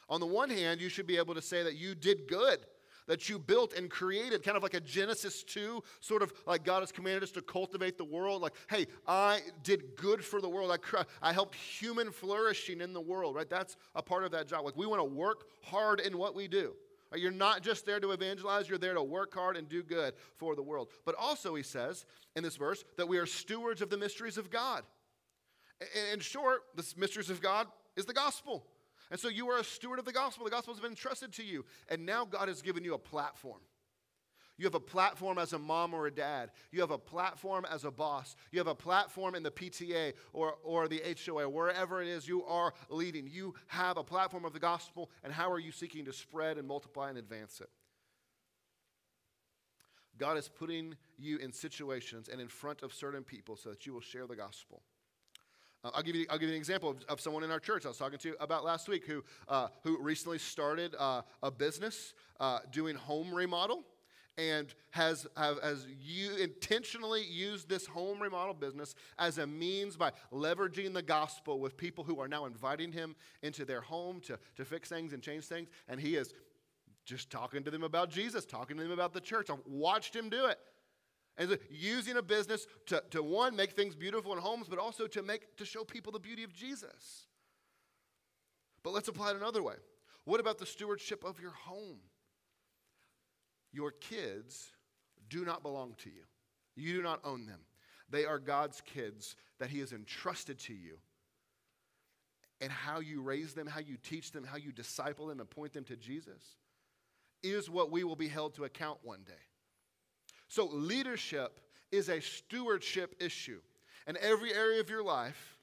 On 0.08 0.20
the 0.20 0.26
one 0.26 0.50
hand, 0.50 0.82
you 0.82 0.90
should 0.90 1.08
be 1.08 1.18
able 1.18 1.36
to 1.36 1.42
say 1.42 1.64
that 1.64 1.76
you 1.76 1.94
did 1.94 2.28
good, 2.28 2.60
that 3.08 3.30
you 3.30 3.38
built 3.40 3.74
and 3.74 3.90
created, 3.90 4.44
kind 4.44 4.58
of 4.58 4.64
like 4.64 4.74
a 4.74 4.80
Genesis 4.80 5.44
2, 5.44 5.84
sort 6.00 6.22
of 6.22 6.32
like 6.48 6.64
God 6.64 6.82
has 6.82 6.92
commanded 6.92 7.24
us 7.24 7.32
to 7.32 7.42
cultivate 7.42 7.98
the 7.98 8.06
world. 8.06 8.42
Like, 8.42 8.54
hey, 8.70 8.88
I 9.08 9.42
did 9.64 9.96
good 9.96 10.24
for 10.24 10.42
the 10.42 10.50
world. 10.50 10.72
I, 10.72 11.04
I 11.22 11.34
helped 11.34 11.56
human 11.56 12.12
flourishing 12.12 12.82
in 12.82 12.94
the 12.94 13.02
world, 13.02 13.36
right? 13.36 13.50
That's 13.50 13.76
a 13.96 14.02
part 14.02 14.24
of 14.24 14.32
that 14.32 14.48
job. 14.48 14.66
Like, 14.66 14.78
we 14.78 14.86
want 14.86 15.00
to 15.00 15.06
work 15.06 15.46
hard 15.64 16.00
in 16.00 16.18
what 16.18 16.36
we 16.36 16.48
do. 16.48 16.76
You're 17.16 17.32
not 17.32 17.64
just 17.64 17.86
there 17.86 18.00
to 18.00 18.12
evangelize, 18.12 18.70
you're 18.70 18.78
there 18.78 18.94
to 18.94 19.02
work 19.02 19.34
hard 19.34 19.58
and 19.58 19.68
do 19.68 19.82
good 19.82 20.14
for 20.38 20.56
the 20.56 20.62
world. 20.62 20.90
But 21.06 21.16
also, 21.16 21.56
he 21.56 21.64
says 21.64 22.06
in 22.36 22.44
this 22.44 22.56
verse 22.56 22.84
that 22.98 23.08
we 23.08 23.18
are 23.18 23.26
stewards 23.26 23.82
of 23.82 23.90
the 23.90 23.98
mysteries 23.98 24.38
of 24.38 24.50
God. 24.52 24.84
In 26.14 26.20
short, 26.20 26.62
the 26.76 26.86
mysteries 26.98 27.30
of 27.30 27.42
God 27.42 27.68
is 27.96 28.06
the 28.06 28.14
gospel. 28.14 28.66
And 29.12 29.20
so 29.20 29.28
you 29.28 29.50
are 29.50 29.58
a 29.58 29.64
steward 29.64 29.98
of 29.98 30.06
the 30.06 30.12
gospel. 30.12 30.46
The 30.46 30.52
gospel 30.52 30.74
has 30.74 30.82
been 30.82 30.92
entrusted 30.92 31.34
to 31.34 31.44
you. 31.44 31.66
And 31.90 32.06
now 32.06 32.26
God 32.26 32.48
has 32.48 32.62
given 32.62 32.84
you 32.84 32.94
a 32.94 33.00
platform. 33.00 33.60
You 34.60 34.66
have 34.66 34.76
a 34.76 34.80
platform 34.82 35.38
as 35.38 35.54
a 35.54 35.58
mom 35.58 35.94
or 35.94 36.08
a 36.08 36.12
dad. 36.12 36.52
You 36.74 36.82
have 36.82 36.92
a 36.92 36.98
platform 36.98 37.66
as 37.72 37.86
a 37.86 37.92
boss. 37.92 38.36
You 38.52 38.60
have 38.60 38.68
a 38.68 38.76
platform 38.76 39.34
in 39.34 39.42
the 39.42 39.52
PTA 39.52 40.12
or, 40.34 40.56
or 40.66 40.90
the 40.90 41.02
HOA, 41.26 41.48
wherever 41.48 42.02
it 42.02 42.10
is 42.10 42.28
you 42.28 42.44
are 42.44 42.74
leading. 42.90 43.26
You 43.26 43.54
have 43.68 43.96
a 43.96 44.04
platform 44.04 44.44
of 44.44 44.52
the 44.52 44.60
gospel, 44.60 45.12
and 45.24 45.32
how 45.32 45.50
are 45.50 45.60
you 45.60 45.72
seeking 45.72 46.04
to 46.06 46.14
spread 46.14 46.58
and 46.58 46.68
multiply 46.68 47.08
and 47.08 47.18
advance 47.18 47.62
it? 47.62 47.70
God 50.18 50.38
is 50.38 50.50
putting 50.50 50.96
you 51.18 51.38
in 51.38 51.54
situations 51.54 52.28
and 52.28 52.42
in 52.42 52.50
front 52.50 52.84
of 52.84 52.94
certain 52.94 53.24
people 53.24 53.56
so 53.56 53.70
that 53.70 53.86
you 53.86 53.94
will 53.94 54.02
share 54.02 54.28
the 54.28 54.36
gospel. 54.36 54.82
Uh, 55.86 55.92
I'll, 55.94 56.04
give 56.04 56.18
you, 56.18 56.26
I'll 56.30 56.38
give 56.38 56.50
you 56.50 56.56
an 56.56 56.60
example 56.60 56.90
of, 56.90 56.98
of, 57.08 57.22
someone 57.22 57.44
in 57.44 57.52
our 57.52 57.62
church 57.62 57.86
I 57.86 57.88
was 57.88 57.98
talking 57.98 58.20
to 58.20 58.36
about 58.42 58.66
last 58.66 58.90
week 58.90 59.06
who, 59.06 59.24
uh, 59.48 59.70
who 59.84 59.98
recently 60.02 60.38
started 60.38 60.96
uh, 61.00 61.22
a 61.42 61.50
business 61.50 62.14
uh, 62.42 62.60
doing 62.74 62.98
home 62.98 63.34
remodel 63.34 63.86
and 64.40 64.74
has, 64.92 65.28
have, 65.36 65.62
has 65.62 65.86
you 66.02 66.38
intentionally 66.38 67.24
used 67.24 67.68
this 67.68 67.86
home 67.86 68.22
remodel 68.22 68.54
business 68.54 68.96
as 69.18 69.38
a 69.38 69.46
means 69.46 69.98
by 69.98 70.12
leveraging 70.32 70.94
the 70.94 71.02
gospel 71.02 71.60
with 71.60 71.76
people 71.76 72.06
who 72.06 72.22
are 72.22 72.28
now 72.28 72.46
inviting 72.46 72.92
him 72.94 73.16
into 73.44 73.66
their 73.66 73.82
home 73.82 74.22
to, 74.22 74.40
to 74.56 74.64
fix 74.64 74.88
things 74.88 75.12
and 75.12 75.22
change 75.22 75.44
things. 75.44 75.68
And 75.90 76.00
he 76.00 76.16
is 76.16 76.34
just 77.06 77.30
talking 77.30 77.64
to 77.64 77.72
them 77.72 77.84
about 77.84 78.10
Jesus, 78.10 78.46
talking 78.46 78.78
to 78.78 78.84
them 78.84 78.94
about 78.94 79.14
the 79.14 79.20
church. 79.20 79.50
I've 79.50 79.58
watched 79.66 80.16
him 80.16 80.30
do 80.30 80.46
it. 80.46 80.58
And 81.38 81.58
using 81.70 82.16
a 82.18 82.22
business 82.22 82.66
to, 82.88 83.04
to 83.12 83.22
one, 83.22 83.56
make 83.56 83.72
things 83.72 83.96
beautiful 83.96 84.32
in 84.32 84.40
homes, 84.40 84.68
but 84.70 84.80
also 84.80 85.06
to 85.08 85.22
make 85.22 85.58
to 85.58 85.66
show 85.66 85.84
people 85.84 86.14
the 86.14 86.20
beauty 86.20 86.44
of 86.44 86.54
Jesus. 86.54 87.26
But 88.84 88.94
let's 88.94 89.10
apply 89.10 89.32
it 89.32 89.36
another 89.36 89.64
way. 89.64 89.76
What 90.24 90.40
about 90.40 90.60
the 90.60 90.66
stewardship 90.66 91.26
of 91.26 91.42
your 91.42 91.52
home? 91.52 92.00
Your 93.72 93.92
kids 93.92 94.72
do 95.30 95.46
not 95.46 95.64
belong 95.64 95.96
to 96.04 96.10
you. 96.10 96.24
You 96.76 96.94
do 96.94 97.02
not 97.04 97.20
own 97.24 97.46
them. 97.46 97.60
They 98.10 98.26
are 98.26 98.40
God's 98.40 98.82
kids 98.82 99.36
that 99.60 99.70
He 99.70 99.80
has 99.80 99.92
entrusted 99.92 100.60
to 100.60 100.74
you. 100.74 100.98
And 102.62 102.72
how 102.72 103.00
you 103.00 103.22
raise 103.22 103.54
them, 103.54 103.68
how 103.68 103.80
you 103.80 103.98
teach 104.02 104.32
them, 104.32 104.44
how 104.44 104.58
you 104.58 104.72
disciple 104.72 105.28
them 105.28 105.40
and 105.40 105.50
point 105.50 105.74
them 105.74 105.86
to 105.86 105.96
Jesus 105.96 106.58
is 107.42 107.70
what 107.70 107.90
we 107.90 108.04
will 108.04 108.18
be 108.18 108.28
held 108.28 108.56
to 108.56 108.66
account 108.66 109.00
one 109.02 109.22
day. 109.26 109.34
So, 110.50 110.66
leadership 110.66 111.60
is 111.92 112.10
a 112.10 112.20
stewardship 112.20 113.16
issue. 113.20 113.62
And 114.08 114.18
every 114.18 114.54
area 114.54 114.82
of 114.82 114.90
your 114.90 115.04
life, 115.04 115.58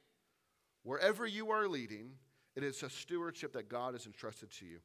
wherever 0.85 1.27
you 1.27 1.51
are 1.51 1.67
leading, 1.67 2.13
it 2.55 2.63
is 2.63 2.83
a 2.83 2.89
stewardship 2.89 3.53
that 3.55 3.69
God 3.69 3.95
has 3.95 4.07
entrusted 4.07 4.51
to 4.53 4.65
you. 4.65 4.79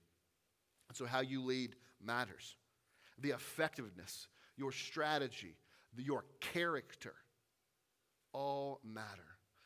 And 0.90 0.98
so, 0.98 1.06
how 1.06 1.22
you 1.22 1.44
lead 1.44 1.76
matters. 2.04 2.56
The 3.22 3.32
effectiveness, 3.32 4.28
your 4.58 4.72
strategy, 4.72 5.56
the, 5.96 6.04
your 6.04 6.26
character 6.40 7.14
all 8.34 8.80
matter. 8.84 9.08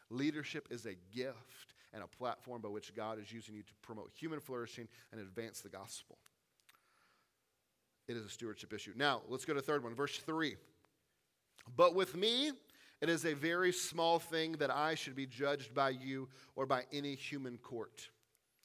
Leadership 0.10 0.68
is 0.70 0.86
a 0.86 0.96
gift 1.16 1.74
and 1.94 2.04
a 2.04 2.08
platform 2.08 2.62
by 2.62 2.70
which 2.70 2.94
God 2.96 3.20
is 3.20 3.32
using 3.32 3.56
you 3.56 3.64
to 3.64 3.74
promote 3.82 4.12
human 4.14 4.40
flourishing 4.40 4.88
and 5.12 5.22
advance 5.22 5.62
the 5.62 5.70
gospel. 5.70 6.18
It 8.08 8.16
is 8.18 8.26
a 8.26 8.30
stewardship 8.30 8.74
issue. 8.74 8.94
Now, 8.96 9.22
let's 9.30 9.46
go 9.46 9.54
to 9.54 9.62
the 9.62 9.66
third 9.66 9.84
one, 9.84 9.96
verse 9.96 10.18
3. 10.18 10.56
But 11.76 11.96
with 11.96 12.16
me, 12.16 12.52
it 13.02 13.10
is 13.10 13.26
a 13.26 13.34
very 13.34 13.72
small 13.72 14.20
thing 14.20 14.54
that 14.54 14.70
I 14.70 14.96
should 14.96 15.16
be 15.16 15.26
judged 15.26 15.74
by 15.74 15.90
you 15.90 16.30
or 16.56 16.66
by 16.66 16.84
any 16.94 17.16
human 17.16 17.58
court. 17.58 18.10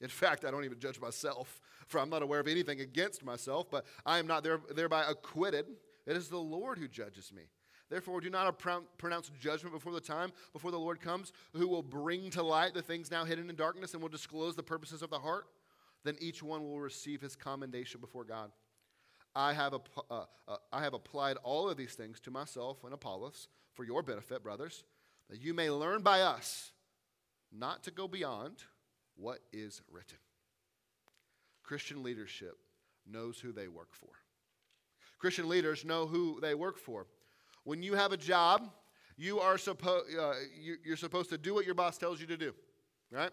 In 0.00 0.08
fact, 0.08 0.44
I 0.44 0.50
don't 0.50 0.64
even 0.64 0.78
judge 0.78 1.00
myself, 1.00 1.60
for 1.86 1.98
I'm 1.98 2.10
not 2.10 2.22
aware 2.22 2.40
of 2.40 2.48
anything 2.48 2.80
against 2.80 3.24
myself, 3.24 3.70
but 3.70 3.84
I 4.06 4.18
am 4.18 4.26
not 4.26 4.42
there, 4.42 4.60
thereby 4.74 5.04
acquitted. 5.08 5.66
It 6.06 6.16
is 6.16 6.28
the 6.28 6.38
Lord 6.38 6.78
who 6.78 6.88
judges 6.88 7.32
me. 7.32 7.42
Therefore, 7.90 8.20
do 8.20 8.30
not 8.30 8.56
pronounce 8.98 9.30
judgment 9.40 9.74
before 9.74 9.92
the 9.92 10.00
time, 10.00 10.32
before 10.52 10.70
the 10.70 10.78
Lord 10.78 11.00
comes, 11.00 11.32
who 11.54 11.66
will 11.66 11.82
bring 11.82 12.30
to 12.30 12.42
light 12.42 12.72
the 12.72 12.82
things 12.82 13.10
now 13.10 13.24
hidden 13.24 13.50
in 13.50 13.56
darkness 13.56 13.94
and 13.94 14.02
will 14.02 14.08
disclose 14.08 14.54
the 14.54 14.62
purposes 14.62 15.02
of 15.02 15.10
the 15.10 15.18
heart. 15.18 15.46
Then 16.04 16.16
each 16.20 16.42
one 16.42 16.62
will 16.62 16.80
receive 16.80 17.20
his 17.20 17.34
commendation 17.34 18.00
before 18.00 18.24
God. 18.24 18.52
I 19.34 19.52
have, 19.52 19.74
uh, 19.74 20.24
uh, 20.48 20.56
I 20.72 20.82
have 20.82 20.94
applied 20.94 21.36
all 21.42 21.68
of 21.68 21.76
these 21.76 21.94
things 21.94 22.20
to 22.20 22.30
myself 22.30 22.84
and 22.84 22.94
Apollos 22.94 23.48
for 23.74 23.84
your 23.84 24.02
benefit, 24.02 24.42
brothers, 24.42 24.84
that 25.28 25.40
you 25.40 25.52
may 25.52 25.68
learn 25.70 26.02
by 26.02 26.22
us 26.22 26.72
not 27.52 27.82
to 27.84 27.90
go 27.90 28.08
beyond 28.08 28.64
what 29.20 29.40
is 29.52 29.82
written. 29.90 30.18
Christian 31.62 32.02
leadership 32.02 32.56
knows 33.06 33.38
who 33.38 33.52
they 33.52 33.68
work 33.68 33.92
for. 33.92 34.08
Christian 35.18 35.48
leaders 35.48 35.84
know 35.84 36.06
who 36.06 36.40
they 36.40 36.54
work 36.54 36.78
for. 36.78 37.06
When 37.64 37.82
you 37.82 37.94
have 37.94 38.12
a 38.12 38.16
job, 38.16 38.70
you 39.16 39.38
are 39.38 39.58
supposed 39.58 40.06
uh, 40.18 40.32
you, 40.58 40.76
you're 40.84 40.96
supposed 40.96 41.28
to 41.30 41.38
do 41.38 41.54
what 41.54 41.66
your 41.66 41.74
boss 41.74 41.98
tells 41.98 42.20
you 42.20 42.26
to 42.26 42.36
do, 42.36 42.54
right? 43.12 43.30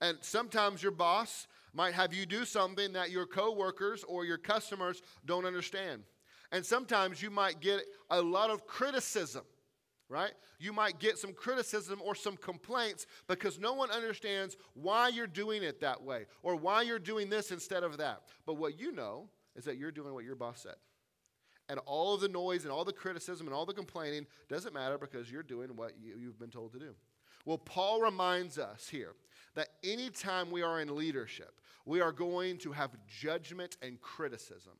And 0.00 0.16
sometimes 0.22 0.82
your 0.82 0.92
boss 0.92 1.46
might 1.74 1.92
have 1.92 2.14
you 2.14 2.24
do 2.24 2.44
something 2.44 2.94
that 2.94 3.10
your 3.10 3.26
coworkers 3.26 4.04
or 4.04 4.24
your 4.24 4.38
customers 4.38 5.02
don't 5.26 5.44
understand. 5.44 6.02
And 6.50 6.64
sometimes 6.64 7.20
you 7.20 7.30
might 7.30 7.60
get 7.60 7.82
a 8.08 8.22
lot 8.22 8.50
of 8.50 8.66
criticism, 8.66 9.44
right? 10.08 10.32
You 10.58 10.72
might 10.72 10.98
get 10.98 11.18
some 11.18 11.32
criticism 11.32 12.00
or 12.02 12.14
some 12.14 12.36
complaints 12.36 13.06
because 13.26 13.58
no 13.58 13.74
one 13.74 13.90
understands 13.90 14.56
why 14.74 15.08
you're 15.08 15.26
doing 15.26 15.62
it 15.62 15.80
that 15.80 16.02
way 16.02 16.26
or 16.42 16.56
why 16.56 16.82
you're 16.82 16.98
doing 16.98 17.28
this 17.28 17.50
instead 17.50 17.82
of 17.82 17.98
that. 17.98 18.22
But 18.46 18.54
what 18.54 18.78
you 18.78 18.92
know 18.92 19.28
is 19.54 19.64
that 19.64 19.76
you're 19.76 19.90
doing 19.90 20.14
what 20.14 20.24
your 20.24 20.36
boss 20.36 20.62
said. 20.62 20.76
And 21.68 21.78
all 21.84 22.14
of 22.14 22.22
the 22.22 22.28
noise 22.28 22.64
and 22.64 22.72
all 22.72 22.84
the 22.84 22.92
criticism 22.92 23.46
and 23.46 23.54
all 23.54 23.66
the 23.66 23.74
complaining 23.74 24.26
doesn't 24.48 24.72
matter 24.72 24.96
because 24.96 25.30
you're 25.30 25.42
doing 25.42 25.76
what 25.76 25.92
you, 26.00 26.14
you've 26.18 26.38
been 26.38 26.50
told 26.50 26.72
to 26.72 26.78
do. 26.78 26.94
Well, 27.44 27.58
Paul 27.58 28.00
reminds 28.00 28.58
us 28.58 28.88
here 28.88 29.12
that 29.54 29.68
anytime 29.84 30.50
we 30.50 30.62
are 30.62 30.80
in 30.80 30.96
leadership, 30.96 31.60
we 31.84 32.00
are 32.00 32.12
going 32.12 32.58
to 32.58 32.72
have 32.72 32.90
judgment 33.06 33.76
and 33.82 34.00
criticism. 34.00 34.74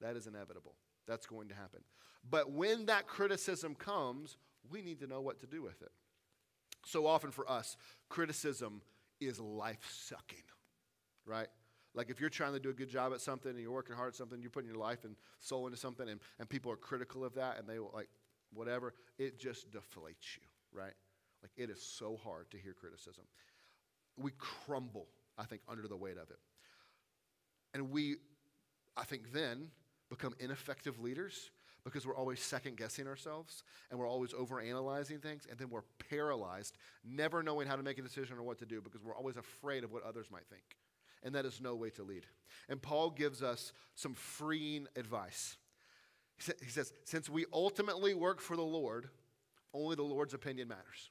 That 0.00 0.16
is 0.16 0.26
inevitable. 0.26 0.74
That's 1.06 1.26
going 1.26 1.48
to 1.48 1.54
happen. 1.54 1.80
But 2.28 2.50
when 2.50 2.86
that 2.86 3.06
criticism 3.06 3.74
comes, 3.74 4.36
we 4.70 4.82
need 4.82 5.00
to 5.00 5.06
know 5.06 5.20
what 5.20 5.40
to 5.40 5.46
do 5.46 5.62
with 5.62 5.82
it. 5.82 5.92
So 6.86 7.06
often 7.06 7.30
for 7.30 7.50
us, 7.50 7.76
criticism 8.08 8.82
is 9.20 9.40
life 9.40 9.88
sucking, 9.90 10.42
right? 11.26 11.48
Like 11.94 12.10
if 12.10 12.20
you're 12.20 12.30
trying 12.30 12.52
to 12.52 12.60
do 12.60 12.70
a 12.70 12.74
good 12.74 12.88
job 12.88 13.12
at 13.12 13.20
something 13.20 13.50
and 13.50 13.60
you're 13.60 13.72
working 13.72 13.96
hard 13.96 14.08
at 14.08 14.16
something, 14.16 14.40
you're 14.40 14.50
putting 14.50 14.68
your 14.68 14.78
life 14.78 15.04
and 15.04 15.16
soul 15.38 15.66
into 15.66 15.78
something, 15.78 16.08
and, 16.08 16.20
and 16.38 16.48
people 16.48 16.70
are 16.72 16.76
critical 16.76 17.24
of 17.24 17.34
that 17.34 17.58
and 17.58 17.68
they 17.68 17.78
like, 17.78 18.08
whatever, 18.52 18.94
it 19.18 19.38
just 19.38 19.70
deflates 19.70 20.36
you, 20.36 20.42
right? 20.72 20.92
Like 21.42 21.52
it 21.56 21.70
is 21.70 21.82
so 21.82 22.18
hard 22.22 22.50
to 22.50 22.58
hear 22.58 22.72
criticism. 22.72 23.24
We 24.16 24.32
crumble, 24.38 25.06
I 25.38 25.44
think, 25.44 25.62
under 25.68 25.86
the 25.88 25.96
weight 25.96 26.16
of 26.16 26.30
it. 26.30 26.38
And 27.72 27.90
we, 27.90 28.16
I 28.96 29.04
think, 29.04 29.32
then 29.32 29.68
become 30.08 30.34
ineffective 30.38 31.00
leaders 31.00 31.50
because 31.84 32.06
we're 32.06 32.16
always 32.16 32.40
second 32.40 32.76
guessing 32.76 33.06
ourselves 33.06 33.62
and 33.90 33.98
we're 33.98 34.08
always 34.08 34.32
over 34.32 34.60
analyzing 34.60 35.18
things 35.18 35.46
and 35.48 35.58
then 35.58 35.68
we're 35.68 35.84
paralyzed, 36.08 36.78
never 37.04 37.42
knowing 37.42 37.68
how 37.68 37.76
to 37.76 37.82
make 37.82 37.98
a 37.98 38.02
decision 38.02 38.38
or 38.38 38.42
what 38.42 38.58
to 38.58 38.66
do 38.66 38.80
because 38.80 39.04
we're 39.04 39.14
always 39.14 39.36
afraid 39.36 39.84
of 39.84 39.92
what 39.92 40.02
others 40.02 40.26
might 40.30 40.46
think. 40.48 40.62
And 41.22 41.34
that 41.34 41.44
is 41.44 41.60
no 41.60 41.74
way 41.74 41.90
to 41.90 42.02
lead. 42.02 42.26
And 42.68 42.80
Paul 42.80 43.10
gives 43.10 43.42
us 43.42 43.72
some 43.94 44.14
freeing 44.14 44.86
advice. 44.96 45.56
He 46.62 46.70
says, 46.70 46.92
Since 47.04 47.30
we 47.30 47.46
ultimately 47.52 48.14
work 48.14 48.40
for 48.40 48.56
the 48.56 48.62
Lord, 48.62 49.08
only 49.72 49.96
the 49.96 50.02
Lord's 50.02 50.34
opinion 50.34 50.68
matters. 50.68 51.10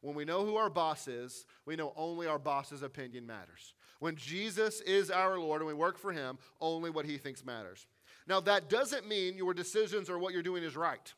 When 0.00 0.14
we 0.16 0.24
know 0.24 0.44
who 0.44 0.56
our 0.56 0.70
boss 0.70 1.06
is, 1.06 1.46
we 1.64 1.76
know 1.76 1.92
only 1.96 2.26
our 2.26 2.38
boss's 2.38 2.82
opinion 2.82 3.26
matters. 3.26 3.74
When 4.00 4.16
Jesus 4.16 4.80
is 4.80 5.10
our 5.10 5.38
Lord 5.38 5.60
and 5.60 5.68
we 5.68 5.74
work 5.74 5.96
for 5.96 6.12
him, 6.12 6.38
only 6.60 6.90
what 6.90 7.06
he 7.06 7.18
thinks 7.18 7.44
matters. 7.44 7.86
Now, 8.26 8.40
that 8.40 8.68
doesn't 8.68 9.08
mean 9.08 9.36
your 9.36 9.54
decisions 9.54 10.08
or 10.08 10.18
what 10.18 10.32
you're 10.32 10.42
doing 10.42 10.62
is 10.62 10.76
right. 10.76 11.12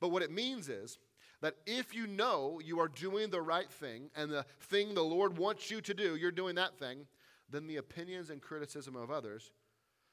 But 0.00 0.10
what 0.10 0.22
it 0.22 0.30
means 0.30 0.68
is 0.68 0.98
that 1.40 1.54
if 1.66 1.94
you 1.94 2.06
know 2.06 2.60
you 2.64 2.80
are 2.80 2.88
doing 2.88 3.30
the 3.30 3.40
right 3.40 3.70
thing 3.70 4.10
and 4.14 4.30
the 4.30 4.44
thing 4.60 4.94
the 4.94 5.02
Lord 5.02 5.38
wants 5.38 5.70
you 5.70 5.80
to 5.82 5.94
do, 5.94 6.16
you're 6.16 6.30
doing 6.30 6.54
that 6.56 6.78
thing, 6.78 7.06
then 7.50 7.66
the 7.66 7.76
opinions 7.76 8.30
and 8.30 8.40
criticism 8.42 8.96
of 8.96 9.10
others 9.10 9.52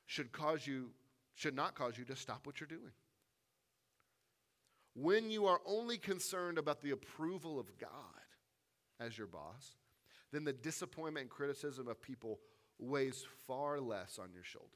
should 0.06 0.32
cause 0.32 0.68
you 0.68 0.92
should 1.36 1.56
not 1.56 1.74
cause 1.74 1.98
you 1.98 2.06
to 2.06 2.16
stop 2.16 2.46
what 2.46 2.60
you're 2.60 2.68
doing. 2.68 2.92
When 4.96 5.32
you 5.32 5.48
are 5.48 5.60
only 5.66 5.98
concerned 5.98 6.60
about 6.60 6.82
the 6.82 6.92
approval 6.92 7.60
of 7.60 7.76
God 7.80 7.90
as 9.00 9.18
your 9.18 9.26
boss, 9.26 9.76
then 10.32 10.44
the 10.44 10.54
disappointment 10.54 11.24
and 11.24 11.30
criticism 11.30 11.88
of 11.88 12.00
people 12.02 12.40
weighs 12.78 13.26
far 13.48 13.80
less 13.80 14.20
on 14.20 14.32
your 14.32 14.44
shoulders. 14.44 14.70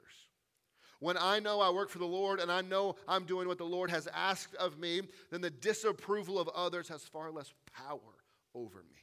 When 0.99 1.17
I 1.17 1.39
know 1.39 1.61
I 1.61 1.69
work 1.69 1.89
for 1.89 1.99
the 1.99 2.05
Lord 2.05 2.39
and 2.39 2.51
I 2.51 2.61
know 2.61 2.95
I'm 3.07 3.25
doing 3.25 3.47
what 3.47 3.57
the 3.57 3.65
Lord 3.65 3.91
has 3.91 4.07
asked 4.07 4.55
of 4.55 4.79
me, 4.79 5.01
then 5.31 5.41
the 5.41 5.49
disapproval 5.49 6.39
of 6.39 6.47
others 6.49 6.87
has 6.89 7.03
far 7.03 7.31
less 7.31 7.53
power 7.71 7.99
over 8.55 8.79
me. 8.79 8.97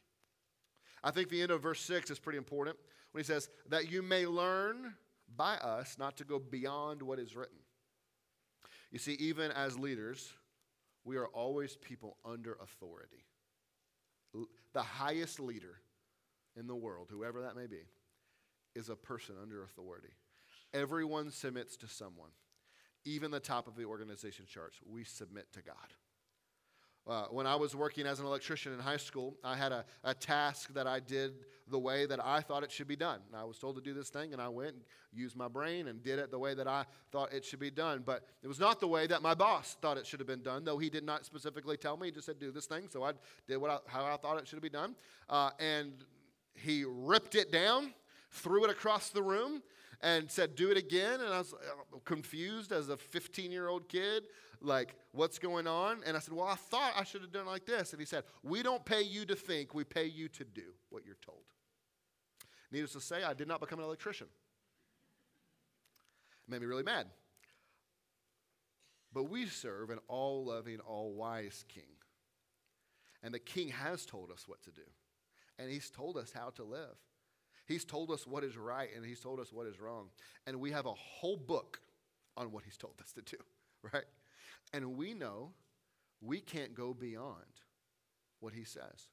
I 1.03 1.11
think 1.11 1.29
the 1.29 1.43
end 1.43 1.51
of 1.51 1.63
verse 1.63 1.81
6 1.83 2.11
is 2.11 2.19
pretty 2.19 2.39
important 2.39 2.77
when 3.13 3.23
he 3.23 3.27
says, 3.27 3.49
That 3.69 3.91
you 3.91 4.03
may 4.03 4.27
learn 4.27 4.95
by 5.37 5.55
us 5.57 5.97
not 5.99 6.17
to 6.17 6.25
go 6.25 6.39
beyond 6.39 7.03
what 7.03 7.19
is 7.19 7.37
written. 7.37 7.59
You 8.91 8.99
see, 8.99 9.15
even 9.15 9.51
as 9.53 9.79
leaders, 9.79 10.33
we 11.05 11.17
are 11.17 11.27
always 11.27 11.77
people 11.77 12.17
under 12.25 12.55
authority. 12.55 13.25
The 14.73 14.83
highest 14.83 15.39
leader 15.39 15.79
in 16.57 16.67
the 16.67 16.75
world, 16.75 17.09
whoever 17.11 17.43
that 17.43 17.57
may 17.57 17.67
be, 17.67 17.83
is 18.75 18.89
a 18.89 18.97
person 18.97 19.37
under 19.41 19.63
authority. 19.63 20.13
Everyone 20.75 21.31
submits 21.31 21.77
to 21.79 21.89
someone. 21.89 22.31
Even 23.07 23.31
the 23.31 23.41
top 23.41 23.67
of 23.67 23.77
the 23.77 23.85
organization 23.85 24.45
charts, 24.47 24.79
we 24.85 25.05
submit 25.05 25.47
to 25.53 25.63
God. 25.63 25.77
Uh, 27.07 27.27
when 27.27 27.47
I 27.47 27.55
was 27.55 27.77
working 27.77 28.07
as 28.07 28.19
an 28.19 28.25
electrician 28.25 28.73
in 28.73 28.79
high 28.79 28.97
school, 28.97 29.37
I 29.45 29.57
had 29.57 29.73
a, 29.73 29.85
a 30.05 30.15
task 30.15 30.73
that 30.73 30.87
I 30.87 31.01
did 31.01 31.35
the 31.69 31.79
way 31.79 32.07
that 32.07 32.19
I 32.25 32.41
thought 32.41 32.63
it 32.63 32.73
should 32.73 32.89
be 32.89 32.97
done. 32.97 33.21
I 33.35 33.45
was 33.45 33.59
told 33.59 33.77
to 33.77 33.83
do 33.83 33.93
this 33.93 34.09
thing, 34.09 34.33
and 34.33 34.41
I 34.41 34.49
went 34.49 34.73
and 34.73 34.83
used 35.13 35.37
my 35.37 35.47
brain 35.47 35.89
and 35.89 36.03
did 36.03 36.19
it 36.19 36.31
the 36.31 36.39
way 36.39 36.55
that 36.55 36.67
I 36.67 36.87
thought 37.13 37.33
it 37.35 37.45
should 37.45 37.59
be 37.59 37.71
done. 37.71 38.03
But 38.07 38.27
it 38.43 38.49
was 38.49 38.59
not 38.59 38.81
the 38.81 38.89
way 38.89 39.07
that 39.07 39.21
my 39.21 39.35
boss 39.35 39.77
thought 39.83 39.99
it 39.99 40.07
should 40.07 40.19
have 40.19 40.27
been 40.27 40.43
done, 40.43 40.65
though 40.65 40.79
he 40.79 40.89
did 40.89 41.05
not 41.05 41.27
specifically 41.27 41.77
tell 41.77 41.99
me. 41.99 42.07
He 42.07 42.13
just 42.13 42.25
said, 42.25 42.39
do 42.39 42.51
this 42.51 42.65
thing. 42.65 42.89
So 42.91 43.03
I 43.03 43.13
did 43.47 43.59
what 43.59 43.71
I, 43.71 43.79
how 43.87 44.07
I 44.07 44.17
thought 44.17 44.39
it 44.39 44.49
should 44.49 44.63
be 44.63 44.71
done. 44.71 44.95
Uh, 45.29 45.51
and 45.61 45.93
he 46.55 46.87
ripped 46.87 47.35
it 47.35 47.53
down, 47.53 47.93
threw 48.31 48.65
it 48.65 48.71
across 48.71 49.11
the 49.11 49.23
room, 49.23 49.63
and 50.01 50.31
said, 50.31 50.55
Do 50.55 50.71
it 50.71 50.77
again. 50.77 51.21
And 51.21 51.33
I 51.33 51.39
was 51.39 51.55
uh, 51.55 51.99
confused 52.05 52.73
as 52.73 52.89
a 52.89 52.97
15 52.97 53.51
year 53.51 53.69
old 53.69 53.89
kid, 53.89 54.25
like, 54.61 54.95
what's 55.13 55.39
going 55.39 55.67
on? 55.67 56.01
And 56.07 56.17
I 56.17 56.21
said, 56.21 56.35
Well, 56.35 56.47
I 56.47 56.55
thought 56.55 56.93
I 56.97 57.05
should 57.05 57.23
have 57.23 57.33
done 57.33 57.47
like 57.47 57.67
this. 57.67 57.93
And 57.93 58.01
he 58.01 58.07
said, 58.07 58.25
We 58.43 58.63
don't 58.63 58.85
pay 58.85 59.03
you 59.03 59.25
to 59.27 59.37
think, 59.37 59.75
we 59.75 59.85
pay 59.85 60.07
you 60.07 60.29
to 60.29 60.45
do 60.45 60.73
what 60.91 61.05
you're 61.05 61.17
told. 61.25 61.45
Needless 62.71 62.93
to 62.93 63.01
say, 63.01 63.23
I 63.23 63.35
did 63.35 63.49
not 63.49 63.61
become 63.61 63.79
an 63.79 63.85
electrician. 63.85 64.27
It 66.47 66.51
made 66.51 66.61
me 66.61 66.67
really 66.67 66.83
mad. 66.83 67.07
But 69.13 69.31
we 69.31 69.47
serve 69.47 69.91
an 69.91 70.01
all 70.09 70.45
loving, 70.47 70.81
all 70.81 71.13
wise 71.13 71.65
king. 71.69 71.85
And 73.23 73.33
the 73.33 73.39
king 73.39 73.69
has 73.69 74.05
told 74.05 74.31
us 74.31 74.47
what 74.47 74.63
to 74.65 74.71
do, 74.71 74.83
and 75.59 75.71
he's 75.71 75.89
told 75.89 76.19
us 76.19 76.33
how 76.35 76.51
to 76.51 76.65
live. 76.65 76.97
He's 77.67 77.85
told 77.85 78.11
us 78.11 78.27
what 78.27 78.45
is 78.45 78.57
right 78.57 78.89
and 78.95 79.05
he's 79.05 79.21
told 79.21 79.41
us 79.41 79.53
what 79.53 79.67
is 79.67 79.81
wrong. 79.81 80.09
And 80.47 80.61
we 80.61 80.71
have 80.73 80.87
a 80.87 80.93
whole 80.93 81.37
book 81.37 81.81
on 82.37 82.53
what 82.53 82.65
he's 82.65 82.77
told 82.77 82.95
us 83.01 83.13
to 83.13 83.23
do, 83.23 83.43
right? 83.93 84.05
And 84.73 84.97
we 84.97 85.15
know 85.15 85.53
we 86.21 86.41
can't 86.41 86.75
go 86.75 86.95
beyond 86.95 87.61
what 88.41 88.53
he 88.53 88.65
says. 88.65 89.09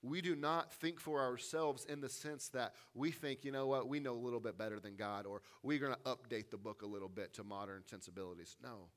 We 0.00 0.20
do 0.20 0.36
not 0.36 0.72
think 0.72 1.00
for 1.00 1.20
ourselves 1.20 1.84
in 1.84 2.00
the 2.00 2.08
sense 2.08 2.48
that 2.50 2.74
we 2.94 3.10
think, 3.10 3.44
you 3.44 3.50
know 3.50 3.66
what, 3.66 3.88
we 3.88 3.98
know 3.98 4.12
a 4.12 4.14
little 4.14 4.38
bit 4.38 4.56
better 4.56 4.78
than 4.78 4.94
God, 4.94 5.26
or 5.26 5.42
we're 5.64 5.80
going 5.80 5.94
to 5.94 6.10
update 6.10 6.50
the 6.50 6.56
book 6.56 6.82
a 6.82 6.86
little 6.86 7.08
bit 7.08 7.34
to 7.34 7.42
modern 7.42 7.82
sensibilities. 7.84 8.56
No, 8.62 8.90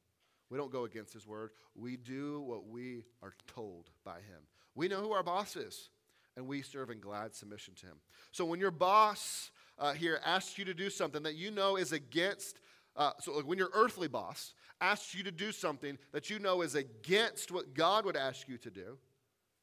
we 0.51 0.59
don't 0.59 0.71
go 0.71 0.83
against 0.83 1.13
his 1.13 1.25
word. 1.25 1.51
We 1.73 1.97
do 1.97 2.41
what 2.41 2.67
we 2.67 3.05
are 3.23 3.33
told 3.47 3.89
by 4.03 4.17
him. 4.17 4.43
We 4.75 4.87
know 4.87 5.01
who 5.01 5.11
our 5.11 5.23
boss 5.23 5.55
is 5.55 5.89
and 6.35 6.47
we 6.47 6.61
serve 6.61 6.89
in 6.89 6.99
glad 6.99 7.35
submission 7.35 7.73
to 7.75 7.87
him. 7.87 7.97
So 8.31 8.45
when 8.45 8.59
your 8.59 8.71
boss 8.71 9.51
uh, 9.77 9.93
here 9.93 10.19
asks 10.25 10.57
you 10.57 10.65
to 10.65 10.73
do 10.73 10.89
something 10.89 11.23
that 11.23 11.35
you 11.35 11.51
know 11.51 11.75
is 11.75 11.91
against, 11.91 12.59
uh, 12.95 13.11
so 13.19 13.33
like 13.33 13.45
when 13.45 13.57
your 13.57 13.71
earthly 13.73 14.07
boss 14.07 14.53
asks 14.79 15.13
you 15.13 15.23
to 15.23 15.31
do 15.31 15.51
something 15.51 15.97
that 16.11 16.29
you 16.29 16.39
know 16.39 16.61
is 16.61 16.75
against 16.75 17.51
what 17.51 17.73
God 17.73 18.05
would 18.05 18.15
ask 18.15 18.47
you 18.47 18.57
to 18.59 18.69
do, 18.69 18.97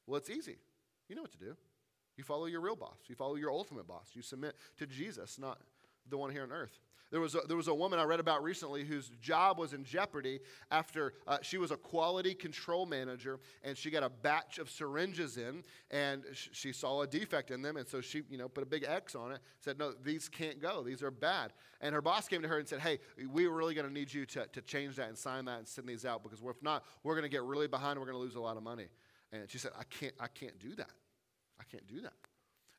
well, 0.07 0.19
it's 0.19 0.31
easy. 0.31 0.57
You 1.09 1.17
know 1.17 1.23
what 1.23 1.33
to 1.33 1.39
do. 1.39 1.57
You 2.17 2.25
follow 2.25 2.47
your 2.47 2.61
real 2.61 2.77
boss. 2.77 2.99
You 3.07 3.15
follow 3.15 3.37
your 3.37 3.51
ultimate 3.51 3.87
boss. 3.87 4.11
You 4.15 4.23
submit 4.23 4.57
to 4.79 4.87
Jesus, 4.87 5.39
not 5.39 5.61
the 6.09 6.19
one 6.19 6.31
here 6.31 6.43
on 6.43 6.53
earth. 6.53 6.79
There 7.11 7.21
was, 7.21 7.35
a, 7.35 7.41
there 7.49 7.57
was 7.57 7.69
a 7.69 7.75
woman 7.75 7.99
I 7.99 8.05
read 8.05 8.21
about 8.21 8.43
recently 8.43 8.85
whose 8.85 9.09
job 9.23 9.59
was 9.59 9.73
in 9.73 9.83
jeopardy 9.83 10.41
after 10.71 11.15
uh, 11.27 11.39
she 11.41 11.57
was 11.57 11.71
a 11.71 11.77
quality 11.77 12.35
control 12.35 12.85
manager 12.85 13.41
and 13.63 13.79
she 13.79 13.91
got 13.91 14.03
a 14.03 14.11
batch 14.11 14.59
of 14.59 14.69
syringes 14.69 15.39
in 15.39 15.63
and 15.91 16.23
sh- 16.35 16.49
she 16.53 16.73
saw 16.73 17.01
a 17.01 17.07
defect 17.07 17.51
in 17.51 17.63
them. 17.63 17.79
And 17.79 17.89
so 17.89 18.03
she, 18.03 18.23
you 18.29 18.37
know, 18.37 18.47
put 18.47 18.63
a 18.63 18.67
big 18.67 18.85
X 18.87 19.15
on 19.15 19.33
it, 19.33 19.39
said, 19.61 19.79
no, 19.79 19.93
these 19.93 20.29
can't 20.29 20.61
go. 20.61 20.83
These 20.83 21.03
are 21.03 21.11
bad. 21.11 21.55
And 21.81 21.95
her 21.95 22.03
boss 22.03 22.29
came 22.29 22.43
to 22.43 22.49
her 22.49 22.59
and 22.59 22.69
said, 22.69 22.81
hey, 22.81 22.99
we're 23.33 23.53
really 23.53 23.75
going 23.75 23.87
to 23.87 23.93
need 23.93 24.13
you 24.13 24.27
to, 24.27 24.47
to 24.47 24.61
change 24.61 24.97
that 24.97 25.09
and 25.09 25.17
sign 25.17 25.47
that 25.47 25.61
and 25.61 25.67
send 25.69 25.89
these 25.89 26.05
out 26.05 26.23
because 26.23 26.41
if 26.45 26.63
not, 26.63 26.85
we're 27.05 27.15
going 27.15 27.23
to 27.23 27.31
get 27.31 27.43
really 27.43 27.69
behind. 27.69 27.99
We're 27.99 28.07
going 28.07 28.19
to 28.19 28.23
lose 28.23 28.35
a 28.35 28.41
lot 28.41 28.59
of 28.59 28.63
money. 28.63 28.89
And 29.33 29.49
she 29.49 29.57
said, 29.57 29.71
I 29.79 29.85
can't, 29.85 30.15
I 30.21 30.27
can't 30.27 30.59
do 30.59 30.75
that. 30.75 30.91
I 31.59 31.65
can't 31.65 31.87
do 31.87 32.03
that. 32.03 32.13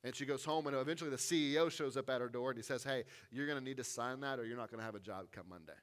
And 0.03 0.15
she 0.15 0.25
goes 0.25 0.45
home, 0.45 0.67
and 0.67 0.75
eventually 0.75 1.09
the 1.09 1.17
CEO 1.17 1.69
shows 1.69 1.97
up 1.97 2.09
at 2.09 2.21
her 2.21 2.29
door 2.29 2.51
and 2.51 2.57
he 2.57 2.63
says, 2.63 2.83
Hey, 2.83 3.03
you're 3.31 3.45
going 3.45 3.59
to 3.59 3.63
need 3.63 3.77
to 3.77 3.83
sign 3.83 4.21
that 4.21 4.39
or 4.39 4.45
you're 4.45 4.57
not 4.57 4.71
going 4.71 4.79
to 4.79 4.85
have 4.85 4.95
a 4.95 4.99
job 4.99 5.25
come 5.31 5.45
Monday. 5.49 5.73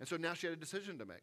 And 0.00 0.08
so 0.08 0.16
now 0.16 0.34
she 0.34 0.46
had 0.46 0.54
a 0.54 0.60
decision 0.60 0.98
to 0.98 1.04
make. 1.04 1.22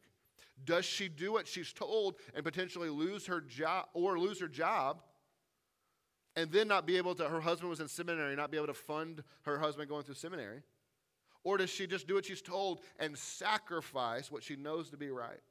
Does 0.64 0.86
she 0.86 1.10
do 1.10 1.34
what 1.34 1.48
she's 1.48 1.74
told 1.74 2.16
and 2.34 2.44
potentially 2.44 2.90
lose 2.90 3.26
her 3.26 3.42
job 3.42 3.88
or 3.94 4.18
lose 4.18 4.40
her 4.40 4.48
job 4.48 5.02
and 6.38 6.50
then 6.52 6.68
not 6.68 6.86
be 6.86 6.98
able 6.98 7.16
to, 7.16 7.28
her 7.28 7.42
husband 7.42 7.70
was 7.70 7.80
in 7.80 7.88
seminary, 7.88 8.36
not 8.36 8.52
be 8.52 8.58
able 8.58 8.68
to 8.68 8.74
fund 8.74 9.24
her 9.42 9.60
husband 9.60 9.90
going 9.90 10.04
through 10.04 10.16
seminary? 10.16 10.62
Or 11.44 11.58
does 11.58 11.70
she 11.70 11.86
just 11.86 12.08
do 12.08 12.16
what 12.16 12.26
she's 12.26 12.42
told 12.42 12.82
and 13.00 13.18
sacrifice 13.18 14.32
what 14.32 14.44
she 14.44 14.56
knows 14.56 14.90
to 14.90 14.98
be 14.98 15.10
right? 15.10 15.42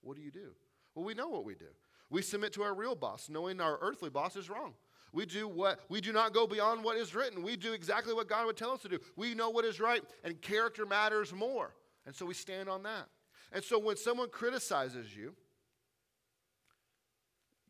What 0.00 0.16
do 0.16 0.22
you 0.22 0.30
do? 0.30 0.54
Well, 0.94 1.04
we 1.04 1.14
know 1.14 1.28
what 1.28 1.44
we 1.44 1.54
do. 1.54 1.66
We 2.10 2.22
submit 2.22 2.52
to 2.54 2.62
our 2.62 2.74
real 2.74 2.94
boss, 2.94 3.28
knowing 3.28 3.60
our 3.60 3.78
earthly 3.80 4.10
boss 4.10 4.36
is 4.36 4.48
wrong. 4.48 4.74
We 5.12 5.26
do 5.26 5.46
what 5.46 5.80
we 5.88 6.00
do 6.00 6.12
not 6.12 6.32
go 6.32 6.46
beyond 6.46 6.82
what 6.82 6.96
is 6.96 7.14
written. 7.14 7.42
We 7.42 7.56
do 7.56 7.72
exactly 7.72 8.14
what 8.14 8.28
God 8.28 8.46
would 8.46 8.56
tell 8.56 8.70
us 8.70 8.80
to 8.82 8.88
do. 8.88 8.98
We 9.16 9.34
know 9.34 9.50
what 9.50 9.64
is 9.64 9.78
right, 9.78 10.02
and 10.24 10.40
character 10.40 10.86
matters 10.86 11.32
more. 11.32 11.74
And 12.06 12.14
so 12.14 12.24
we 12.24 12.34
stand 12.34 12.68
on 12.68 12.82
that. 12.84 13.08
And 13.52 13.62
so 13.62 13.78
when 13.78 13.96
someone 13.96 14.30
criticizes 14.30 15.14
you, 15.14 15.34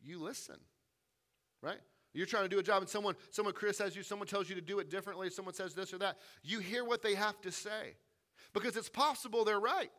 you 0.01 0.19
listen. 0.19 0.55
Right? 1.61 1.79
You're 2.13 2.27
trying 2.27 2.43
to 2.43 2.49
do 2.49 2.59
a 2.59 2.63
job 2.63 2.81
and 2.81 2.89
someone 2.89 3.15
someone 3.31 3.53
criticizes 3.53 3.95
you, 3.95 4.03
someone 4.03 4.27
tells 4.27 4.49
you 4.49 4.55
to 4.55 4.61
do 4.61 4.79
it 4.79 4.89
differently, 4.89 5.29
someone 5.29 5.53
says 5.53 5.73
this 5.73 5.93
or 5.93 5.97
that. 5.99 6.17
You 6.43 6.59
hear 6.59 6.85
what 6.85 7.01
they 7.01 7.15
have 7.15 7.39
to 7.41 7.51
say. 7.51 7.95
Because 8.53 8.77
it's 8.77 8.89
possible 8.89 9.43
they're 9.43 9.59
right. 9.59 9.91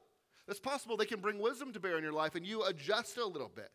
It's 0.47 0.61
possible 0.61 0.97
they 0.97 1.07
can 1.07 1.21
bring 1.21 1.39
wisdom 1.39 1.73
to 1.73 1.81
bear 1.81 1.97
in 1.97 2.05
your 2.05 2.13
life 2.13 2.35
and 2.35 2.47
you 2.47 2.65
adjust 2.65 3.17
a 3.17 3.27
little 3.27 3.51
bit. 3.55 3.71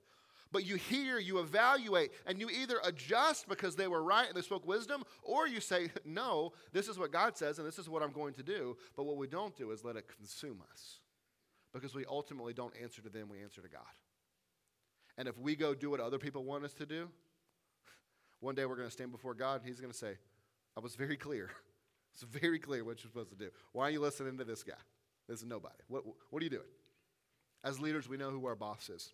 But 0.52 0.66
you 0.66 0.76
hear, 0.76 1.20
you 1.20 1.40
evaluate, 1.40 2.12
and 2.26 2.40
you 2.40 2.50
either 2.50 2.80
adjust 2.84 3.48
because 3.48 3.76
they 3.76 3.88
were 3.88 4.02
right 4.02 4.28
and 4.28 4.36
they 4.36 4.42
spoke 4.42 4.66
wisdom, 4.66 5.04
or 5.22 5.48
you 5.48 5.60
say, 5.60 5.92
No, 6.06 6.54
this 6.74 6.88
is 6.88 6.98
what 6.98 7.12
God 7.12 7.38
says 7.38 7.60
and 7.60 7.68
this 7.68 7.78
is 7.78 7.90
what 7.90 8.02
I'm 8.02 8.12
going 8.12 8.34
to 8.36 8.44
do. 8.44 8.76
But 8.96 9.06
what 9.06 9.18
we 9.18 9.28
don't 9.28 9.56
do 9.56 9.72
is 9.72 9.84
let 9.84 9.96
it 9.96 10.06
consume 10.18 10.62
us 10.72 11.00
because 11.74 11.94
we 11.94 12.06
ultimately 12.06 12.54
don't 12.54 12.74
answer 12.82 13.02
to 13.02 13.10
them, 13.10 13.30
we 13.30 13.42
answer 13.44 13.62
to 13.62 13.70
God. 13.70 13.82
And 15.18 15.28
if 15.28 15.38
we 15.38 15.56
go 15.56 15.76
do 15.76 15.92
what 15.92 16.00
other 16.00 16.18
people 16.18 16.44
want 16.44 16.64
us 16.64 16.74
to 16.74 16.86
do, 16.86 17.10
one 18.40 18.56
day 18.56 18.66
we're 18.66 18.76
going 18.76 18.88
to 18.88 18.94
stand 18.94 19.12
before 19.12 19.36
God 19.36 19.62
and 19.62 19.70
He's 19.70 19.80
going 19.80 19.92
to 19.92 19.98
say, 19.98 20.18
I 20.76 20.80
was 20.80 20.96
very 20.96 21.18
clear. 21.18 21.52
It's 22.12 22.24
very 22.24 22.58
clear 22.58 22.84
what 22.84 22.98
you're 22.98 23.12
supposed 23.12 23.30
to 23.30 23.36
do. 23.36 23.50
Why 23.72 23.84
are 23.84 23.92
you 23.92 24.02
listening 24.02 24.40
to 24.40 24.44
this 24.44 24.64
guy? 24.64 24.74
This 25.28 25.40
is 25.42 25.46
nobody. 25.46 25.76
What, 25.88 26.04
what 26.32 26.42
are 26.42 26.44
you 26.44 26.50
doing? 26.50 26.64
As 27.64 27.80
leaders, 27.80 28.10
we 28.10 28.18
know 28.18 28.32
who 28.32 28.46
our 28.48 28.56
boss 28.56 28.90
is. 28.90 29.14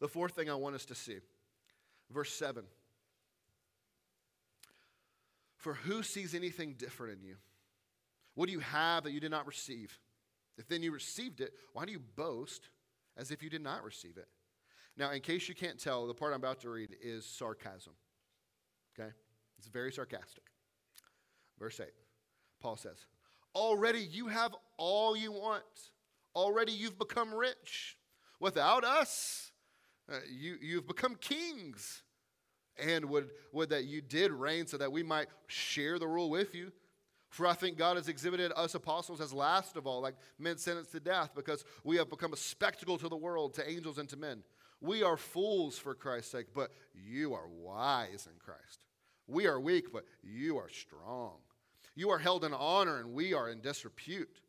The 0.00 0.08
fourth 0.08 0.32
thing 0.32 0.50
I 0.50 0.54
want 0.54 0.74
us 0.74 0.84
to 0.86 0.94
see, 0.94 1.18
verse 2.10 2.32
7. 2.32 2.64
For 5.56 5.74
who 5.74 6.02
sees 6.02 6.34
anything 6.34 6.74
different 6.78 7.18
in 7.18 7.24
you? 7.26 7.36
What 8.34 8.46
do 8.46 8.52
you 8.52 8.60
have 8.60 9.04
that 9.04 9.12
you 9.12 9.20
did 9.20 9.30
not 9.30 9.46
receive? 9.46 9.98
If 10.58 10.68
then 10.68 10.82
you 10.82 10.92
received 10.92 11.40
it, 11.40 11.52
why 11.72 11.84
do 11.84 11.92
you 11.92 12.00
boast 12.16 12.68
as 13.16 13.30
if 13.30 13.42
you 13.42 13.50
did 13.50 13.62
not 13.62 13.82
receive 13.82 14.16
it? 14.16 14.28
Now, 14.96 15.10
in 15.10 15.20
case 15.20 15.48
you 15.48 15.54
can't 15.54 15.78
tell, 15.78 16.06
the 16.06 16.14
part 16.14 16.32
I'm 16.32 16.40
about 16.40 16.60
to 16.60 16.70
read 16.70 16.96
is 17.02 17.26
sarcasm. 17.26 17.92
Okay? 18.98 19.10
It's 19.58 19.68
very 19.68 19.92
sarcastic. 19.92 20.44
Verse 21.58 21.80
8, 21.80 21.88
Paul 22.60 22.76
says, 22.76 23.06
Already 23.54 24.00
you 24.00 24.28
have 24.28 24.54
all 24.76 25.16
you 25.16 25.32
want. 25.32 25.62
Already 26.34 26.72
you've 26.72 26.98
become 26.98 27.34
rich. 27.34 27.96
Without 28.40 28.84
us, 28.84 29.45
uh, 30.10 30.18
you, 30.30 30.56
you've 30.60 30.86
become 30.86 31.16
kings. 31.16 32.02
And 32.78 33.06
would, 33.06 33.30
would 33.52 33.70
that 33.70 33.84
you 33.84 34.02
did 34.02 34.30
reign 34.32 34.66
so 34.66 34.76
that 34.76 34.92
we 34.92 35.02
might 35.02 35.28
share 35.46 35.98
the 35.98 36.06
rule 36.06 36.28
with 36.28 36.54
you. 36.54 36.72
For 37.30 37.46
I 37.46 37.54
think 37.54 37.78
God 37.78 37.96
has 37.96 38.08
exhibited 38.08 38.52
us 38.54 38.74
apostles 38.74 39.20
as 39.20 39.32
last 39.32 39.76
of 39.76 39.86
all, 39.86 40.00
like 40.00 40.14
men 40.38 40.58
sentenced 40.58 40.92
to 40.92 41.00
death, 41.00 41.30
because 41.34 41.64
we 41.84 41.96
have 41.96 42.10
become 42.10 42.32
a 42.32 42.36
spectacle 42.36 42.98
to 42.98 43.08
the 43.08 43.16
world, 43.16 43.54
to 43.54 43.68
angels 43.68 43.98
and 43.98 44.08
to 44.10 44.16
men. 44.16 44.42
We 44.80 45.02
are 45.02 45.16
fools 45.16 45.78
for 45.78 45.94
Christ's 45.94 46.32
sake, 46.32 46.48
but 46.54 46.70
you 46.94 47.32
are 47.32 47.48
wise 47.48 48.28
in 48.30 48.38
Christ. 48.38 48.86
We 49.26 49.46
are 49.46 49.58
weak, 49.58 49.92
but 49.92 50.04
you 50.22 50.58
are 50.58 50.68
strong. 50.68 51.38
You 51.94 52.10
are 52.10 52.18
held 52.18 52.44
in 52.44 52.52
honor, 52.52 52.98
and 52.98 53.12
we 53.12 53.32
are 53.32 53.48
in 53.48 53.60
disrepute. 53.60 54.40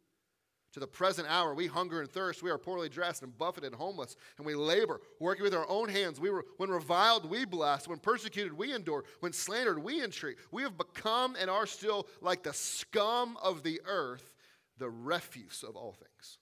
To 0.74 0.80
the 0.80 0.88
present 0.88 1.28
hour, 1.30 1.54
we 1.54 1.68
hunger 1.68 2.02
and 2.02 2.12
thirst. 2.12 2.44
We 2.44 2.52
are 2.52 2.58
poorly 2.58 2.90
dressed 2.90 3.24
and 3.24 3.36
buffeted 3.38 3.72
and 3.72 3.76
homeless, 3.76 4.16
and 4.38 4.46
we 4.46 4.54
labor, 4.54 5.00
working 5.20 5.44
with 5.44 5.56
our 5.56 5.68
own 5.70 5.90
hands. 5.90 6.20
We 6.20 6.30
were, 6.30 6.46
when 6.58 6.70
reviled, 6.70 7.30
we 7.30 7.46
bless. 7.46 7.88
When 7.88 8.00
persecuted, 8.00 8.54
we 8.54 8.74
endure. 8.74 9.06
When 9.22 9.34
slandered, 9.34 9.82
we 9.82 10.04
entreat. 10.04 10.38
We 10.52 10.64
have 10.64 10.78
become 10.78 11.36
and 11.40 11.50
are 11.50 11.66
still 11.66 12.08
like 12.22 12.44
the 12.44 12.54
scum 12.54 13.38
of 13.42 13.64
the 13.64 13.82
earth, 13.86 14.34
the 14.78 14.90
refuse 14.90 15.64
of 15.68 15.76
all 15.76 15.94
things. 15.94 16.38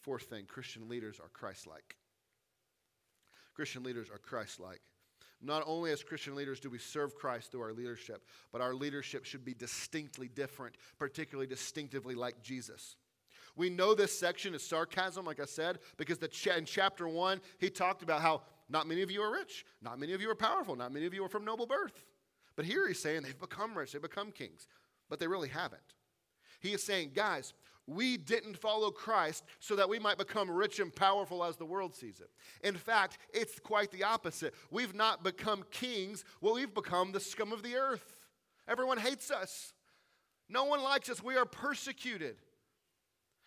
Fourth 0.00 0.24
thing 0.24 0.44
Christian 0.46 0.88
leaders 0.88 1.18
are 1.18 1.28
Christ 1.32 1.66
like. 1.66 1.96
Christian 3.54 3.82
leaders 3.82 4.08
are 4.10 4.18
Christ 4.18 4.60
like. 4.60 4.80
Not 5.42 5.62
only 5.66 5.92
as 5.92 6.02
Christian 6.02 6.34
leaders 6.34 6.60
do 6.60 6.70
we 6.70 6.78
serve 6.78 7.14
Christ 7.14 7.52
through 7.52 7.60
our 7.60 7.72
leadership, 7.72 8.24
but 8.52 8.60
our 8.60 8.74
leadership 8.74 9.24
should 9.24 9.44
be 9.44 9.54
distinctly 9.54 10.28
different, 10.28 10.76
particularly 10.98 11.46
distinctively 11.46 12.14
like 12.14 12.42
Jesus. 12.42 12.96
We 13.54 13.70
know 13.70 13.94
this 13.94 14.18
section 14.18 14.54
is 14.54 14.62
sarcasm, 14.62 15.24
like 15.24 15.40
I 15.40 15.44
said, 15.44 15.78
because 15.96 16.18
in 16.18 16.64
chapter 16.64 17.08
one, 17.08 17.40
he 17.58 17.70
talked 17.70 18.02
about 18.02 18.20
how 18.20 18.42
not 18.68 18.86
many 18.86 19.02
of 19.02 19.10
you 19.10 19.22
are 19.22 19.32
rich, 19.32 19.64
not 19.80 19.98
many 19.98 20.12
of 20.12 20.20
you 20.20 20.30
are 20.30 20.34
powerful, 20.34 20.76
not 20.76 20.92
many 20.92 21.06
of 21.06 21.14
you 21.14 21.24
are 21.24 21.28
from 21.28 21.44
noble 21.44 21.66
birth. 21.66 22.04
But 22.56 22.64
here 22.64 22.88
he's 22.88 23.00
saying 23.00 23.22
they've 23.22 23.38
become 23.38 23.76
rich, 23.76 23.92
they've 23.92 24.02
become 24.02 24.32
kings, 24.32 24.68
but 25.08 25.18
they 25.18 25.26
really 25.26 25.48
haven't. 25.48 25.80
He 26.60 26.72
is 26.72 26.82
saying, 26.82 27.12
guys, 27.14 27.52
we 27.86 28.16
didn't 28.16 28.56
follow 28.56 28.90
Christ 28.90 29.44
so 29.60 29.76
that 29.76 29.88
we 29.88 29.98
might 29.98 30.18
become 30.18 30.50
rich 30.50 30.80
and 30.80 30.94
powerful 30.94 31.44
as 31.44 31.56
the 31.56 31.64
world 31.64 31.94
sees 31.94 32.20
it. 32.20 32.30
In 32.66 32.76
fact, 32.76 33.18
it's 33.32 33.58
quite 33.58 33.90
the 33.92 34.04
opposite. 34.04 34.54
We've 34.70 34.94
not 34.94 35.22
become 35.22 35.64
kings, 35.70 36.24
well, 36.40 36.54
we've 36.54 36.74
become 36.74 37.12
the 37.12 37.20
scum 37.20 37.52
of 37.52 37.62
the 37.62 37.76
earth. 37.76 38.16
Everyone 38.68 38.98
hates 38.98 39.30
us, 39.30 39.72
no 40.48 40.64
one 40.64 40.82
likes 40.82 41.08
us. 41.08 41.22
We 41.22 41.36
are 41.36 41.44
persecuted. 41.44 42.36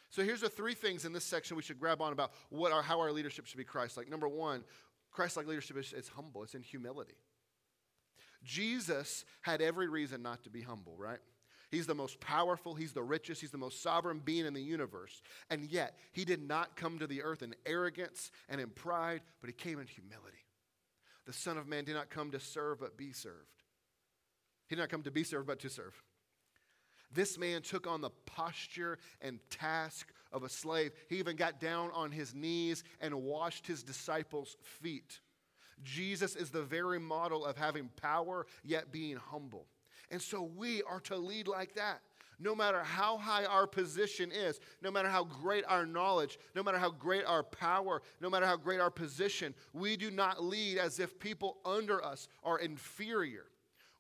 So 0.10 0.24
here's 0.24 0.42
the 0.42 0.50
three 0.50 0.74
things 0.74 1.06
in 1.06 1.14
this 1.14 1.24
section 1.24 1.56
we 1.56 1.64
should 1.64 1.80
grab 1.80 2.02
on 2.02 2.12
about 2.12 2.32
what 2.50 2.72
our, 2.72 2.82
how 2.82 3.00
our 3.00 3.12
leadership 3.12 3.46
should 3.46 3.58
be 3.58 3.64
Christ 3.64 3.96
like. 3.96 4.10
Number 4.10 4.28
one, 4.28 4.64
Christ 5.12 5.38
like 5.38 5.48
leadership 5.48 5.78
is, 5.78 5.94
is 5.94 6.10
humble, 6.10 6.44
it's 6.44 6.56
in 6.56 6.62
humility. 6.62 7.16
Jesus 8.44 9.26
had 9.42 9.62
every 9.62 9.88
reason 9.88 10.22
not 10.22 10.44
to 10.44 10.50
be 10.50 10.62
humble, 10.62 10.96
right? 10.98 11.20
He's 11.70 11.86
the 11.86 11.96
most 11.96 12.20
powerful, 12.20 12.74
he's 12.74 12.94
the 12.94 13.04
richest, 13.04 13.42
he's 13.42 13.52
the 13.52 13.58
most 13.58 13.84
sovereign 13.84 14.22
being 14.24 14.46
in 14.46 14.54
the 14.54 14.62
universe. 14.62 15.22
And 15.50 15.70
yet, 15.70 15.98
he 16.12 16.26
did 16.26 16.42
not 16.42 16.76
come 16.76 16.98
to 17.00 17.08
the 17.08 17.22
earth 17.22 17.44
in 17.44 17.54
arrogance 17.66 18.32
and 18.50 18.60
in 18.60 18.70
pride, 18.70 19.22
but 19.40 19.50
he 19.50 19.54
came 19.54 19.80
in 19.80 19.86
humility. 19.86 20.46
The 21.26 21.34
Son 21.34 21.58
of 21.58 21.68
Man 21.68 21.84
did 21.84 21.94
not 21.94 22.10
come 22.10 22.32
to 22.32 22.40
serve, 22.40 22.80
but 22.80 22.98
be 22.98 23.14
served. 23.14 23.36
He 24.68 24.76
did 24.76 24.82
not 24.82 24.90
come 24.90 25.04
to 25.04 25.12
be 25.12 25.24
served, 25.24 25.46
but 25.46 25.60
to 25.60 25.70
serve. 25.70 25.94
This 27.12 27.38
man 27.38 27.62
took 27.62 27.88
on 27.88 28.02
the 28.02 28.12
posture 28.26 28.98
and 29.22 29.40
task 29.50 30.12
of 30.32 30.44
a 30.44 30.50
slave. 30.50 30.92
He 31.08 31.18
even 31.18 31.36
got 31.36 31.60
down 31.60 31.90
on 31.94 32.12
his 32.12 32.34
knees 32.36 32.84
and 33.00 33.14
washed 33.24 33.66
his 33.66 33.84
disciples' 33.84 34.58
feet. 34.62 35.20
Jesus 35.84 36.36
is 36.36 36.50
the 36.50 36.62
very 36.62 37.00
model 37.00 37.46
of 37.46 37.58
having 37.58 37.90
power 38.02 38.46
yet 38.64 38.92
being 38.92 39.18
humble. 39.18 39.66
And 40.12 40.22
so 40.22 40.42
we 40.42 40.82
are 40.84 41.00
to 41.02 41.16
lead 41.16 41.48
like 41.48 41.76
that. 41.76 42.02
No 42.42 42.56
matter 42.56 42.82
how 42.82 43.18
high 43.18 43.44
our 43.44 43.68
position 43.68 44.32
is, 44.32 44.62
no 44.82 44.90
matter 44.90 45.10
how 45.10 45.26
great 45.26 45.66
our 45.68 45.86
knowledge, 45.86 46.40
no 46.56 46.64
matter 46.64 46.78
how 46.78 46.90
great 46.90 47.26
our 47.26 47.44
power, 47.44 48.02
no 48.22 48.30
matter 48.30 48.46
how 48.46 48.56
great 48.56 48.80
our 48.80 48.90
position, 48.90 49.54
we 49.74 49.98
do 49.98 50.10
not 50.10 50.42
lead 50.42 50.78
as 50.78 51.00
if 51.00 51.20
people 51.20 51.58
under 51.66 52.04
us 52.04 52.30
are 52.44 52.60
inferior. 52.60 53.46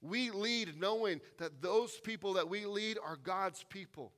We 0.02 0.32
lead 0.32 0.80
knowing 0.80 1.19
that 1.38 1.62
those 1.62 2.00
people 2.00 2.34
that 2.34 2.50
we 2.50 2.65
lead 2.65 2.98
are 3.04 3.17
God's 3.17 3.65
people. 3.67 4.13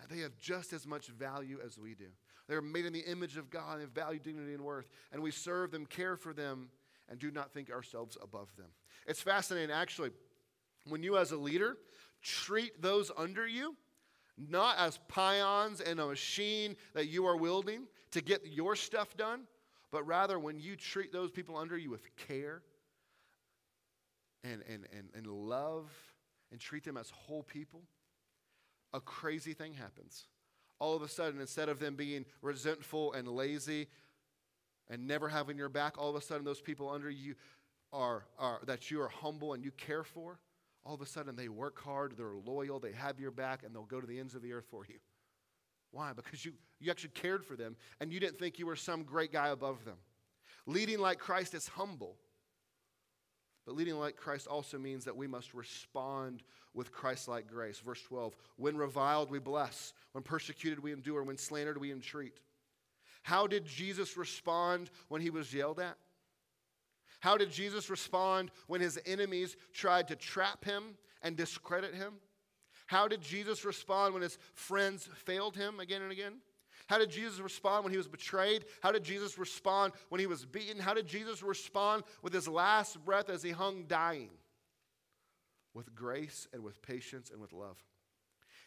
And 0.00 0.10
they 0.10 0.22
have 0.22 0.38
just 0.38 0.72
as 0.72 0.86
much 0.86 1.08
value 1.08 1.58
as 1.64 1.78
we 1.78 1.94
do. 1.94 2.08
They're 2.48 2.62
made 2.62 2.86
in 2.86 2.94
the 2.94 3.00
image 3.00 3.36
of 3.36 3.50
God, 3.50 3.76
they 3.76 3.82
have 3.82 3.92
value, 3.92 4.18
dignity, 4.18 4.54
and 4.54 4.62
worth. 4.62 4.88
And 5.12 5.22
we 5.22 5.30
serve 5.30 5.70
them, 5.70 5.84
care 5.84 6.16
for 6.16 6.32
them, 6.32 6.70
and 7.08 7.18
do 7.18 7.30
not 7.30 7.52
think 7.52 7.70
ourselves 7.70 8.16
above 8.22 8.48
them. 8.56 8.68
It's 9.06 9.20
fascinating, 9.20 9.70
actually, 9.70 10.10
when 10.88 11.02
you, 11.02 11.16
as 11.16 11.32
a 11.32 11.36
leader, 11.36 11.76
treat 12.22 12.80
those 12.80 13.10
under 13.16 13.46
you 13.46 13.76
not 14.38 14.78
as 14.78 14.98
pions 15.08 15.80
in 15.80 15.98
a 15.98 16.06
machine 16.06 16.76
that 16.94 17.08
you 17.08 17.26
are 17.26 17.36
wielding 17.36 17.86
to 18.12 18.20
get 18.20 18.46
your 18.46 18.76
stuff 18.76 19.16
done, 19.16 19.42
but 19.90 20.06
rather 20.06 20.38
when 20.38 20.58
you 20.58 20.76
treat 20.76 21.12
those 21.12 21.30
people 21.30 21.56
under 21.56 21.76
you 21.76 21.90
with 21.90 22.04
care 22.16 22.62
and, 24.44 24.62
and, 24.68 24.86
and, 24.96 25.08
and 25.14 25.26
love 25.26 25.90
and 26.50 26.60
treat 26.60 26.84
them 26.84 26.96
as 26.96 27.10
whole 27.10 27.42
people, 27.42 27.82
a 28.92 29.00
crazy 29.00 29.54
thing 29.54 29.74
happens. 29.74 30.26
All 30.78 30.96
of 30.96 31.02
a 31.02 31.08
sudden, 31.08 31.40
instead 31.40 31.68
of 31.68 31.78
them 31.78 31.94
being 31.94 32.24
resentful 32.40 33.12
and 33.12 33.28
lazy 33.28 33.88
and 34.90 35.06
never 35.06 35.28
having 35.28 35.56
your 35.56 35.68
back, 35.68 35.96
all 35.96 36.10
of 36.10 36.16
a 36.16 36.20
sudden 36.20 36.44
those 36.44 36.60
people 36.60 36.90
under 36.90 37.08
you 37.08 37.34
are, 37.92 38.24
are 38.38 38.60
that 38.66 38.90
you 38.90 39.00
are 39.00 39.08
humble 39.08 39.52
and 39.52 39.64
you 39.64 39.70
care 39.72 40.02
for 40.02 40.38
all 40.84 40.94
of 40.94 41.00
a 41.00 41.06
sudden 41.06 41.36
they 41.36 41.48
work 41.48 41.80
hard, 41.80 42.14
they're 42.16 42.34
loyal, 42.44 42.80
they 42.80 42.92
have 42.92 43.20
your 43.20 43.30
back, 43.30 43.62
and 43.64 43.74
they'll 43.74 43.84
go 43.84 44.00
to 44.00 44.06
the 44.06 44.18
ends 44.18 44.34
of 44.34 44.42
the 44.42 44.52
earth 44.52 44.66
for 44.70 44.84
you. 44.88 44.98
Why? 45.92 46.12
Because 46.14 46.44
you, 46.44 46.52
you 46.80 46.90
actually 46.90 47.10
cared 47.10 47.44
for 47.44 47.54
them 47.54 47.76
and 48.00 48.12
you 48.12 48.18
didn't 48.18 48.38
think 48.38 48.58
you 48.58 48.66
were 48.66 48.76
some 48.76 49.04
great 49.04 49.32
guy 49.32 49.48
above 49.48 49.84
them. 49.84 49.98
Leading 50.66 50.98
like 50.98 51.18
Christ 51.18 51.54
is 51.54 51.68
humble. 51.68 52.16
But 53.66 53.76
leading 53.76 53.94
like 53.94 54.16
Christ 54.16 54.46
also 54.46 54.78
means 54.78 55.04
that 55.04 55.16
we 55.16 55.26
must 55.26 55.54
respond 55.54 56.42
with 56.74 56.90
Christ 56.90 57.28
like 57.28 57.46
grace. 57.46 57.78
Verse 57.78 58.02
12 58.02 58.34
When 58.56 58.76
reviled, 58.76 59.30
we 59.30 59.38
bless. 59.38 59.92
When 60.12 60.24
persecuted, 60.24 60.80
we 60.80 60.92
endure. 60.92 61.22
When 61.22 61.38
slandered, 61.38 61.78
we 61.78 61.92
entreat. 61.92 62.40
How 63.22 63.46
did 63.46 63.66
Jesus 63.66 64.16
respond 64.16 64.90
when 65.08 65.20
he 65.20 65.30
was 65.30 65.54
yelled 65.54 65.78
at? 65.78 65.96
How 67.22 67.36
did 67.36 67.52
Jesus 67.52 67.88
respond 67.88 68.50
when 68.66 68.80
his 68.80 68.98
enemies 69.06 69.56
tried 69.72 70.08
to 70.08 70.16
trap 70.16 70.64
him 70.64 70.96
and 71.22 71.36
discredit 71.36 71.94
him? 71.94 72.14
How 72.86 73.06
did 73.06 73.22
Jesus 73.22 73.64
respond 73.64 74.12
when 74.12 74.24
his 74.24 74.38
friends 74.54 75.08
failed 75.14 75.56
him 75.56 75.78
again 75.78 76.02
and 76.02 76.10
again? 76.10 76.38
How 76.88 76.98
did 76.98 77.10
Jesus 77.10 77.38
respond 77.38 77.84
when 77.84 77.92
he 77.92 77.96
was 77.96 78.08
betrayed? 78.08 78.64
How 78.82 78.90
did 78.90 79.04
Jesus 79.04 79.38
respond 79.38 79.92
when 80.08 80.18
he 80.18 80.26
was 80.26 80.44
beaten? 80.44 80.80
How 80.80 80.94
did 80.94 81.06
Jesus 81.06 81.44
respond 81.44 82.02
with 82.22 82.32
his 82.32 82.48
last 82.48 83.02
breath 83.04 83.30
as 83.30 83.40
he 83.40 83.50
hung 83.50 83.84
dying? 83.84 84.30
With 85.74 85.94
grace 85.94 86.48
and 86.52 86.64
with 86.64 86.82
patience 86.82 87.30
and 87.30 87.40
with 87.40 87.52
love. 87.52 87.78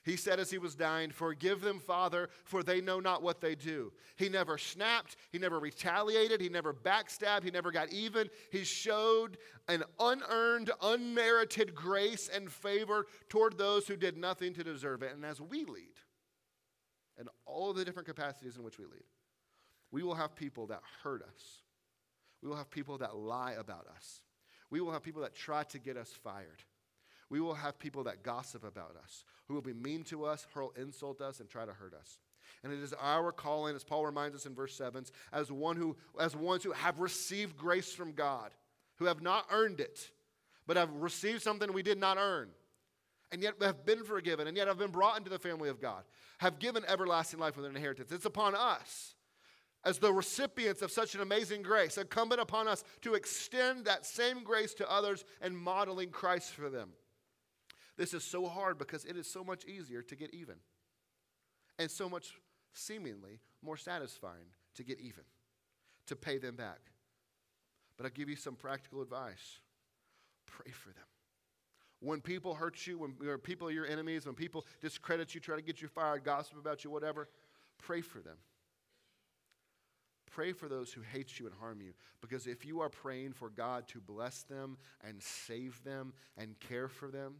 He 0.05 0.17
said 0.17 0.39
as 0.39 0.51
he 0.51 0.59
was 0.59 0.75
dying, 0.75 1.09
Forgive 1.09 1.61
them, 1.61 1.79
Father, 1.79 2.29
for 2.43 2.61
they 2.61 2.79
know 2.79 2.99
not 2.99 3.23
what 3.23 3.41
they 3.41 3.55
do. 3.55 3.91
He 4.17 4.29
never 4.29 4.59
snapped. 4.59 5.15
He 5.31 5.39
never 5.39 5.59
retaliated. 5.59 6.39
He 6.39 6.47
never 6.47 6.73
backstabbed. 6.73 7.43
He 7.43 7.49
never 7.49 7.71
got 7.71 7.91
even. 7.91 8.29
He 8.51 8.63
showed 8.63 9.39
an 9.67 9.83
unearned, 9.99 10.69
unmerited 10.83 11.73
grace 11.73 12.29
and 12.33 12.51
favor 12.51 13.07
toward 13.29 13.57
those 13.57 13.87
who 13.87 13.95
did 13.95 14.15
nothing 14.15 14.53
to 14.53 14.63
deserve 14.63 15.01
it. 15.01 15.11
And 15.11 15.25
as 15.25 15.41
we 15.41 15.65
lead, 15.65 15.95
in 17.17 17.27
all 17.47 17.71
of 17.71 17.77
the 17.77 17.83
different 17.83 18.07
capacities 18.07 18.57
in 18.57 18.63
which 18.63 18.77
we 18.77 18.85
lead, 18.85 19.05
we 19.91 20.03
will 20.03 20.15
have 20.15 20.35
people 20.35 20.67
that 20.67 20.81
hurt 21.03 21.23
us. 21.23 21.63
We 22.43 22.49
will 22.49 22.57
have 22.57 22.69
people 22.69 22.99
that 22.99 23.15
lie 23.15 23.53
about 23.53 23.87
us. 23.95 24.21
We 24.69 24.81
will 24.81 24.91
have 24.91 25.01
people 25.01 25.23
that 25.23 25.33
try 25.33 25.63
to 25.63 25.79
get 25.79 25.97
us 25.97 26.11
fired. 26.23 26.63
We 27.29 27.39
will 27.39 27.55
have 27.55 27.79
people 27.79 28.03
that 28.03 28.23
gossip 28.23 28.63
about 28.63 28.95
us, 29.03 29.23
who 29.47 29.53
will 29.55 29.61
be 29.61 29.73
mean 29.73 30.03
to 30.05 30.25
us, 30.25 30.45
hurl 30.53 30.73
insult 30.79 31.21
us, 31.21 31.39
and 31.39 31.49
try 31.49 31.65
to 31.65 31.73
hurt 31.73 31.93
us. 31.93 32.19
And 32.63 32.71
it 32.71 32.79
is 32.79 32.93
our 32.99 33.31
calling, 33.31 33.75
as 33.75 33.83
Paul 33.83 34.05
reminds 34.05 34.35
us 34.35 34.45
in 34.45 34.53
verse 34.53 34.75
7, 34.75 35.05
as, 35.33 35.51
one 35.51 35.75
who, 35.75 35.95
as 36.19 36.35
ones 36.35 36.63
who 36.63 36.71
have 36.71 36.99
received 36.99 37.57
grace 37.57 37.93
from 37.93 38.13
God, 38.13 38.51
who 38.97 39.05
have 39.05 39.21
not 39.21 39.45
earned 39.51 39.79
it, 39.79 40.11
but 40.67 40.77
have 40.77 40.91
received 40.93 41.41
something 41.41 41.71
we 41.73 41.83
did 41.83 41.99
not 41.99 42.17
earn, 42.17 42.49
and 43.31 43.41
yet 43.41 43.55
have 43.61 43.85
been 43.85 44.03
forgiven, 44.03 44.47
and 44.47 44.55
yet 44.55 44.67
have 44.67 44.77
been 44.77 44.91
brought 44.91 45.17
into 45.17 45.29
the 45.29 45.39
family 45.39 45.69
of 45.69 45.81
God, 45.81 46.03
have 46.39 46.59
given 46.59 46.83
everlasting 46.87 47.39
life 47.39 47.55
with 47.55 47.65
an 47.65 47.75
inheritance. 47.75 48.11
It's 48.11 48.25
upon 48.25 48.55
us 48.55 49.15
as 49.83 49.99
the 49.99 50.11
recipients 50.11 50.81
of 50.81 50.91
such 50.91 51.13
an 51.13 51.21
amazing 51.21 51.61
grace, 51.61 51.97
incumbent 51.97 52.41
upon 52.41 52.67
us 52.67 52.83
to 53.01 53.13
extend 53.13 53.85
that 53.85 54.05
same 54.05 54.43
grace 54.43 54.73
to 54.73 54.91
others 54.91 55.23
and 55.41 55.55
modeling 55.55 56.09
Christ 56.09 56.53
for 56.53 56.69
them. 56.69 56.89
This 57.97 58.13
is 58.13 58.23
so 58.23 58.47
hard 58.47 58.77
because 58.77 59.05
it 59.05 59.15
is 59.15 59.27
so 59.27 59.43
much 59.43 59.65
easier 59.65 60.01
to 60.01 60.15
get 60.15 60.33
even, 60.33 60.55
and 61.79 61.89
so 61.89 62.09
much 62.09 62.33
seemingly 62.73 63.39
more 63.61 63.77
satisfying 63.77 64.47
to 64.75 64.83
get 64.83 64.99
even, 64.99 65.23
to 66.07 66.15
pay 66.15 66.37
them 66.37 66.55
back. 66.55 66.79
But 67.97 68.05
I'll 68.05 68.11
give 68.11 68.29
you 68.29 68.35
some 68.35 68.55
practical 68.55 69.01
advice 69.01 69.59
pray 70.45 70.71
for 70.71 70.89
them. 70.89 71.03
When 71.99 72.21
people 72.21 72.53
hurt 72.53 72.85
you, 72.85 72.99
when, 72.99 73.37
people 73.39 73.67
are 73.67 73.71
your 73.71 73.87
enemies, 73.87 74.25
when 74.25 74.35
people 74.35 74.65
discredit 74.81 75.33
you, 75.33 75.41
try 75.41 75.55
to 75.55 75.61
get 75.61 75.81
you 75.81 75.87
fired, 75.87 76.23
gossip 76.23 76.57
about 76.57 76.83
you, 76.83 76.91
whatever, 76.91 77.29
pray 77.77 78.01
for 78.01 78.19
them. 78.19 78.37
Pray 80.31 80.51
for 80.51 80.67
those 80.67 80.91
who 80.91 81.01
hate 81.01 81.39
you 81.39 81.45
and 81.45 81.55
harm 81.55 81.81
you. 81.81 81.93
Because 82.21 82.45
if 82.45 82.65
you 82.65 82.81
are 82.81 82.89
praying 82.89 83.33
for 83.33 83.49
God 83.49 83.87
to 83.89 84.01
bless 84.01 84.43
them 84.43 84.77
and 85.01 85.21
save 85.21 85.81
them 85.83 86.13
and 86.37 86.59
care 86.59 86.89
for 86.89 87.09
them, 87.09 87.35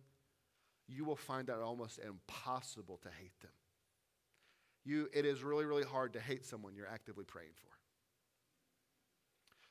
you 0.88 1.06
will 1.06 1.16
find 1.16 1.48
that 1.48 1.60
almost 1.60 2.00
impossible 2.00 3.00
to 3.04 3.10
hate 3.20 3.40
them. 3.42 3.52
You, 4.84 5.10
it 5.14 5.26
is 5.26 5.44
really, 5.44 5.66
really 5.66 5.84
hard 5.84 6.14
to 6.14 6.20
hate 6.20 6.46
someone 6.46 6.76
you're 6.76 6.88
actively 6.88 7.26
praying 7.26 7.54
for. 7.56 7.72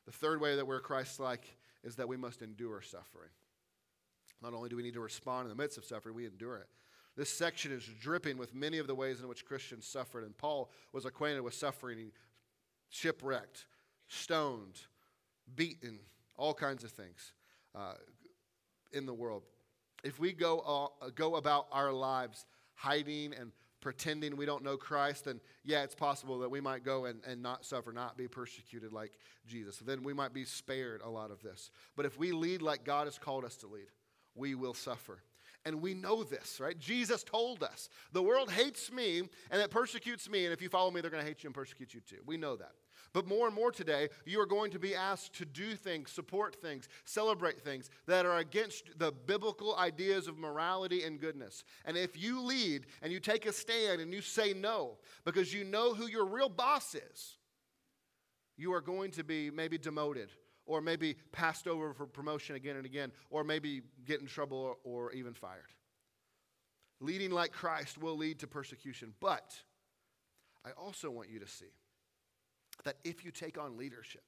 The 0.06 0.12
third 0.12 0.40
way 0.40 0.56
that 0.56 0.66
we're 0.66 0.80
Christ 0.80 1.20
like 1.20 1.56
is 1.82 1.96
that 1.96 2.08
we 2.08 2.16
must 2.16 2.42
endure 2.42 2.82
suffering. 2.82 3.30
Not 4.42 4.54
only 4.54 4.68
do 4.68 4.76
we 4.76 4.82
need 4.82 4.94
to 4.94 5.00
respond 5.00 5.44
in 5.44 5.56
the 5.56 5.62
midst 5.62 5.78
of 5.78 5.84
suffering, 5.84 6.14
we 6.14 6.26
endure 6.26 6.56
it. 6.56 6.66
This 7.16 7.30
section 7.30 7.70
is 7.70 7.88
dripping 8.00 8.36
with 8.36 8.54
many 8.54 8.78
of 8.78 8.88
the 8.88 8.94
ways 8.94 9.20
in 9.20 9.28
which 9.28 9.44
Christians 9.44 9.86
suffered, 9.86 10.24
and 10.24 10.36
Paul 10.36 10.70
was 10.92 11.04
acquainted 11.04 11.42
with 11.42 11.54
suffering, 11.54 12.10
shipwrecked, 12.90 13.66
stoned, 14.08 14.80
beaten, 15.54 16.00
all 16.36 16.52
kinds 16.52 16.82
of 16.82 16.90
things 16.90 17.32
uh, 17.74 17.94
in 18.92 19.06
the 19.06 19.14
world 19.14 19.44
if 20.04 20.20
we 20.20 20.32
go, 20.32 20.90
uh, 21.02 21.10
go 21.14 21.36
about 21.36 21.66
our 21.72 21.92
lives 21.92 22.46
hiding 22.74 23.34
and 23.34 23.50
pretending 23.80 24.36
we 24.36 24.46
don't 24.46 24.62
know 24.62 24.76
Christ, 24.76 25.26
then 25.26 25.40
yeah, 25.64 25.82
it's 25.82 25.94
possible 25.94 26.38
that 26.38 26.50
we 26.50 26.60
might 26.60 26.84
go 26.84 27.06
and, 27.06 27.20
and 27.26 27.42
not 27.42 27.64
suffer, 27.64 27.92
not 27.92 28.16
be 28.16 28.28
persecuted 28.28 28.92
like 28.92 29.12
Jesus. 29.46 29.78
Then 29.78 30.02
we 30.02 30.14
might 30.14 30.32
be 30.32 30.44
spared 30.44 31.02
a 31.02 31.08
lot 31.08 31.30
of 31.30 31.42
this. 31.42 31.70
But 31.96 32.06
if 32.06 32.18
we 32.18 32.32
lead 32.32 32.62
like 32.62 32.84
God 32.84 33.06
has 33.06 33.18
called 33.18 33.44
us 33.44 33.56
to 33.56 33.66
lead, 33.66 33.88
we 34.34 34.54
will 34.54 34.74
suffer. 34.74 35.22
And 35.66 35.80
we 35.80 35.94
know 35.94 36.24
this, 36.24 36.60
right? 36.60 36.78
Jesus 36.78 37.22
told 37.22 37.62
us 37.62 37.88
the 38.12 38.22
world 38.22 38.50
hates 38.50 38.92
me 38.92 39.20
and 39.50 39.62
it 39.62 39.70
persecutes 39.70 40.28
me. 40.28 40.44
And 40.44 40.52
if 40.52 40.60
you 40.60 40.68
follow 40.68 40.90
me, 40.90 41.00
they're 41.00 41.10
going 41.10 41.22
to 41.22 41.28
hate 41.28 41.42
you 41.42 41.48
and 41.48 41.54
persecute 41.54 41.94
you 41.94 42.00
too. 42.00 42.18
We 42.26 42.36
know 42.36 42.56
that. 42.56 42.72
But 43.12 43.26
more 43.26 43.46
and 43.46 43.54
more 43.54 43.70
today, 43.70 44.08
you 44.24 44.40
are 44.40 44.46
going 44.46 44.70
to 44.72 44.78
be 44.78 44.94
asked 44.94 45.34
to 45.34 45.44
do 45.44 45.74
things, 45.74 46.10
support 46.10 46.56
things, 46.60 46.88
celebrate 47.04 47.60
things 47.60 47.90
that 48.06 48.26
are 48.26 48.38
against 48.38 48.98
the 48.98 49.12
biblical 49.12 49.76
ideas 49.76 50.26
of 50.26 50.38
morality 50.38 51.04
and 51.04 51.20
goodness. 51.20 51.64
And 51.84 51.96
if 51.96 52.20
you 52.20 52.40
lead 52.40 52.86
and 53.02 53.12
you 53.12 53.20
take 53.20 53.46
a 53.46 53.52
stand 53.52 54.00
and 54.00 54.12
you 54.12 54.20
say 54.20 54.52
no 54.52 54.98
because 55.24 55.52
you 55.52 55.64
know 55.64 55.94
who 55.94 56.06
your 56.06 56.26
real 56.26 56.48
boss 56.48 56.94
is, 56.94 57.36
you 58.56 58.72
are 58.72 58.80
going 58.80 59.10
to 59.12 59.24
be 59.24 59.50
maybe 59.50 59.78
demoted 59.78 60.30
or 60.66 60.80
maybe 60.80 61.16
passed 61.32 61.66
over 61.66 61.92
for 61.92 62.06
promotion 62.06 62.56
again 62.56 62.76
and 62.76 62.86
again, 62.86 63.12
or 63.30 63.44
maybe 63.44 63.82
get 64.04 64.20
in 64.20 64.26
trouble 64.26 64.56
or, 64.56 64.76
or 64.84 65.12
even 65.12 65.34
fired. 65.34 65.72
Leading 67.00 67.30
like 67.30 67.52
Christ 67.52 67.98
will 67.98 68.16
lead 68.16 68.38
to 68.40 68.46
persecution, 68.46 69.12
but 69.20 69.54
I 70.64 70.70
also 70.70 71.10
want 71.10 71.28
you 71.28 71.38
to 71.40 71.48
see 71.48 71.66
that 72.84 72.96
if 73.04 73.24
you 73.24 73.30
take 73.30 73.58
on 73.58 73.76
leadership, 73.76 74.22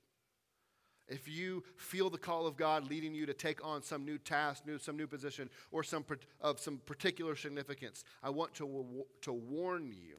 if 1.09 1.29
you 1.29 1.63
feel 1.77 2.11
the 2.11 2.19
call 2.19 2.47
of 2.47 2.57
God 2.57 2.91
leading 2.91 3.15
you 3.15 3.27
to 3.27 3.35
take 3.35 3.65
on 3.65 3.83
some 3.83 4.05
new 4.05 4.19
task, 4.19 4.67
new, 4.67 4.79
some 4.79 4.97
new 4.97 5.07
position, 5.07 5.49
or 5.71 5.85
some 5.85 6.05
of 6.41 6.59
some 6.59 6.79
particular 6.79 7.37
significance, 7.37 8.03
I 8.23 8.31
want 8.31 8.55
to, 8.55 9.05
to 9.23 9.33
warn 9.33 9.93
you 9.93 10.17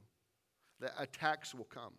that 0.80 0.94
attacks 0.98 1.54
will 1.54 1.66
come. 1.66 1.94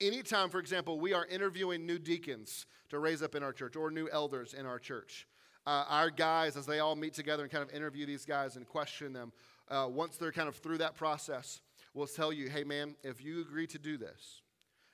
Anytime, 0.00 0.50
for 0.50 0.58
example, 0.58 1.00
we 1.00 1.12
are 1.12 1.26
interviewing 1.26 1.86
new 1.86 1.98
deacons 1.98 2.66
to 2.90 2.98
raise 2.98 3.22
up 3.22 3.34
in 3.34 3.42
our 3.42 3.52
church 3.52 3.74
or 3.74 3.90
new 3.90 4.08
elders 4.10 4.54
in 4.54 4.66
our 4.66 4.78
church, 4.78 5.26
uh, 5.66 5.84
our 5.88 6.10
guys, 6.10 6.56
as 6.56 6.66
they 6.66 6.78
all 6.78 6.94
meet 6.94 7.14
together 7.14 7.42
and 7.42 7.50
kind 7.50 7.62
of 7.62 7.74
interview 7.74 8.06
these 8.06 8.24
guys 8.24 8.56
and 8.56 8.66
question 8.66 9.12
them, 9.12 9.32
uh, 9.70 9.86
once 9.90 10.16
they're 10.16 10.32
kind 10.32 10.48
of 10.48 10.56
through 10.56 10.78
that 10.78 10.94
process, 10.94 11.60
will 11.94 12.06
tell 12.06 12.32
you, 12.32 12.48
hey, 12.48 12.64
man, 12.64 12.94
if 13.02 13.24
you 13.24 13.40
agree 13.40 13.66
to 13.66 13.78
do 13.78 13.96
this, 13.96 14.42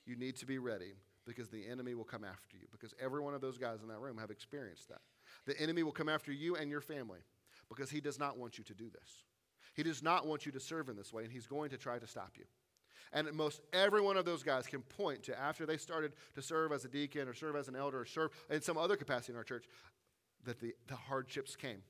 you 0.06 0.16
need 0.16 0.36
to 0.36 0.46
be 0.46 0.58
ready 0.58 0.94
because 1.26 1.48
the 1.48 1.66
enemy 1.66 1.94
will 1.94 2.04
come 2.04 2.24
after 2.24 2.56
you. 2.56 2.66
Because 2.70 2.94
every 3.00 3.20
one 3.20 3.34
of 3.34 3.40
those 3.40 3.58
guys 3.58 3.82
in 3.82 3.88
that 3.88 4.00
room 4.00 4.18
have 4.18 4.30
experienced 4.30 4.88
that. 4.88 5.00
The 5.46 5.58
enemy 5.60 5.82
will 5.82 5.92
come 5.92 6.08
after 6.08 6.32
you 6.32 6.56
and 6.56 6.70
your 6.70 6.80
family 6.80 7.20
because 7.68 7.90
he 7.90 8.00
does 8.00 8.18
not 8.18 8.38
want 8.38 8.58
you 8.58 8.64
to 8.64 8.74
do 8.74 8.90
this. 8.90 9.24
He 9.74 9.82
does 9.82 10.02
not 10.02 10.26
want 10.26 10.46
you 10.46 10.52
to 10.52 10.60
serve 10.60 10.88
in 10.88 10.96
this 10.96 11.12
way, 11.12 11.24
and 11.24 11.32
he's 11.32 11.46
going 11.46 11.70
to 11.70 11.78
try 11.78 11.98
to 11.98 12.06
stop 12.06 12.32
you. 12.36 12.44
And 13.12 13.32
most 13.32 13.60
every 13.72 14.00
one 14.00 14.16
of 14.16 14.24
those 14.24 14.42
guys 14.42 14.66
can 14.66 14.82
point 14.82 15.22
to 15.24 15.38
after 15.38 15.66
they 15.66 15.76
started 15.76 16.14
to 16.34 16.42
serve 16.42 16.72
as 16.72 16.84
a 16.84 16.88
deacon 16.88 17.28
or 17.28 17.34
serve 17.34 17.56
as 17.56 17.68
an 17.68 17.76
elder 17.76 18.00
or 18.00 18.06
serve 18.06 18.30
in 18.50 18.60
some 18.60 18.76
other 18.76 18.96
capacity 18.96 19.32
in 19.32 19.36
our 19.36 19.44
church 19.44 19.66
that 20.44 20.60
the, 20.60 20.74
the 20.88 20.96
hardships 20.96 21.56
came. 21.56 21.82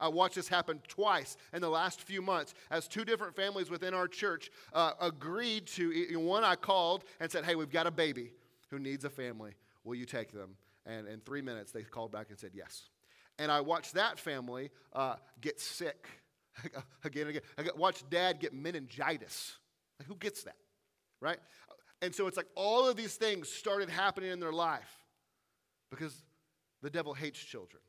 I 0.00 0.08
watched 0.08 0.34
this 0.34 0.48
happen 0.48 0.80
twice 0.88 1.36
in 1.52 1.60
the 1.60 1.68
last 1.68 2.02
few 2.02 2.22
months 2.22 2.54
as 2.70 2.88
two 2.88 3.04
different 3.04 3.36
families 3.36 3.70
within 3.70 3.94
our 3.94 4.08
church 4.08 4.50
uh, 4.72 4.92
agreed 5.00 5.66
to. 5.68 6.18
One 6.18 6.44
I 6.44 6.56
called 6.56 7.04
and 7.20 7.30
said, 7.30 7.44
Hey, 7.44 7.54
we've 7.54 7.70
got 7.70 7.86
a 7.86 7.90
baby 7.90 8.32
who 8.70 8.78
needs 8.78 9.04
a 9.04 9.10
family. 9.10 9.52
Will 9.84 9.94
you 9.94 10.06
take 10.06 10.32
them? 10.32 10.56
And 10.86 11.06
in 11.06 11.20
three 11.20 11.42
minutes, 11.42 11.72
they 11.72 11.82
called 11.82 12.12
back 12.12 12.26
and 12.30 12.38
said 12.38 12.50
yes. 12.54 12.88
And 13.38 13.50
I 13.50 13.60
watched 13.60 13.94
that 13.94 14.18
family 14.18 14.70
uh, 14.92 15.16
get 15.40 15.60
sick 15.60 16.06
again 17.04 17.26
and 17.26 17.30
again. 17.30 17.42
I 17.58 17.64
watched 17.76 18.10
dad 18.10 18.40
get 18.40 18.52
meningitis. 18.52 19.56
Like, 19.98 20.08
who 20.08 20.16
gets 20.16 20.42
that? 20.44 20.56
right? 21.22 21.38
And 22.02 22.14
so 22.14 22.26
it's 22.26 22.36
like 22.36 22.48
all 22.56 22.86
of 22.86 22.96
these 22.96 23.14
things 23.14 23.48
started 23.48 23.88
happening 23.88 24.30
in 24.30 24.40
their 24.40 24.52
life 24.52 24.98
because 25.88 26.24
the 26.82 26.90
devil 26.90 27.14
hates 27.14 27.38
children 27.38 27.80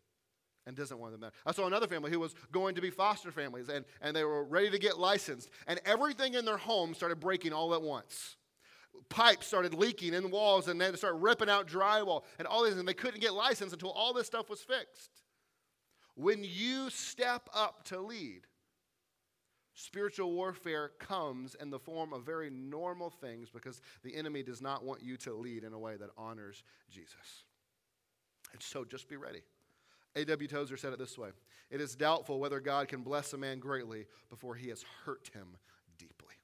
and 0.66 0.76
doesn't 0.76 1.00
want 1.00 1.12
them 1.12 1.22
there. 1.22 1.32
I 1.46 1.52
saw 1.52 1.68
another 1.68 1.88
family 1.88 2.12
who 2.12 2.20
was 2.20 2.36
going 2.52 2.76
to 2.76 2.82
be 2.82 2.90
foster 2.90 3.32
families 3.32 3.70
and, 3.70 3.86
and 4.02 4.16
they 4.16 4.24
were 4.24 4.44
ready 4.44 4.70
to 4.70 4.80
get 4.80 4.98
licensed, 5.00 5.50
and 5.68 5.80
everything 5.86 6.34
in 6.34 6.46
their 6.46 6.58
home 6.58 6.94
started 6.94 7.20
breaking 7.20 7.54
all 7.54 7.74
at 7.74 7.82
once. 7.82 8.38
Pipes 9.10 9.48
started 9.48 9.74
leaking 9.74 10.14
in 10.14 10.32
walls, 10.32 10.68
and 10.68 10.80
they 10.80 10.92
started 10.94 11.18
ripping 11.18 11.50
out 11.50 11.68
drywall, 11.68 12.24
and 12.40 12.48
all 12.48 12.64
these, 12.64 12.78
and 12.78 12.88
they 12.88 12.94
couldn't 12.94 13.20
get 13.20 13.34
licensed 13.34 13.74
until 13.74 13.92
all 13.92 14.14
this 14.14 14.28
stuff 14.28 14.50
was 14.50 14.62
fixed. 14.62 15.10
When 16.16 16.44
you 16.44 16.90
step 16.90 17.50
up 17.54 17.84
to 17.86 18.00
lead, 18.00 18.42
Spiritual 19.76 20.32
warfare 20.34 20.92
comes 21.00 21.56
in 21.56 21.72
the 21.72 21.80
form 21.80 22.14
of 22.14 22.24
very 22.24 22.52
normal 22.52 23.10
things 23.10 23.50
because 23.50 23.82
the 24.04 24.16
enemy 24.16 24.44
does 24.44 24.62
not 24.62 24.84
want 24.84 25.02
you 25.02 25.18
to 25.18 25.34
lead 25.34 25.64
in 25.64 25.74
a 25.74 25.80
way 25.80 25.96
that 25.98 26.10
honors 26.16 26.64
Jesus. 26.92 27.46
And 28.52 28.62
so 28.62 28.86
just 28.86 29.10
be 29.10 29.18
ready. 29.18 29.42
A.W. 30.16 30.48
Tozer 30.48 30.78
said 30.78 30.94
it 30.94 31.00
this 31.00 31.18
way 31.18 31.30
It 31.70 31.82
is 31.82 31.96
doubtful 31.96 32.40
whether 32.40 32.60
God 32.60 32.88
can 32.88 33.02
bless 33.02 33.34
a 33.34 33.38
man 33.38 33.60
greatly 33.60 34.06
before 34.30 34.56
he 34.56 34.70
has 34.70 34.84
hurt 35.06 35.30
him 35.34 35.58
deeply. 35.98 36.36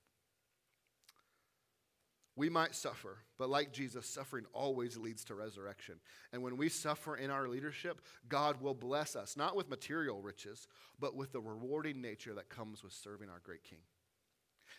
We 2.35 2.49
might 2.49 2.73
suffer, 2.73 3.17
but 3.37 3.49
like 3.49 3.73
Jesus, 3.73 4.05
suffering 4.05 4.45
always 4.53 4.95
leads 4.95 5.25
to 5.25 5.35
resurrection. 5.35 5.95
And 6.31 6.41
when 6.41 6.55
we 6.55 6.69
suffer 6.69 7.17
in 7.17 7.31
our 7.31 7.49
leadership, 7.49 8.01
God 8.29 8.61
will 8.61 8.73
bless 8.73 9.17
us, 9.17 9.35
not 9.35 9.57
with 9.57 9.69
material 9.69 10.21
riches, 10.21 10.65
but 11.01 11.17
with 11.17 11.33
the 11.33 11.41
rewarding 11.41 12.01
nature 12.01 12.33
that 12.35 12.47
comes 12.47 12.81
with 12.81 12.93
serving 12.93 13.29
our 13.29 13.41
great 13.43 13.65
King. 13.65 13.79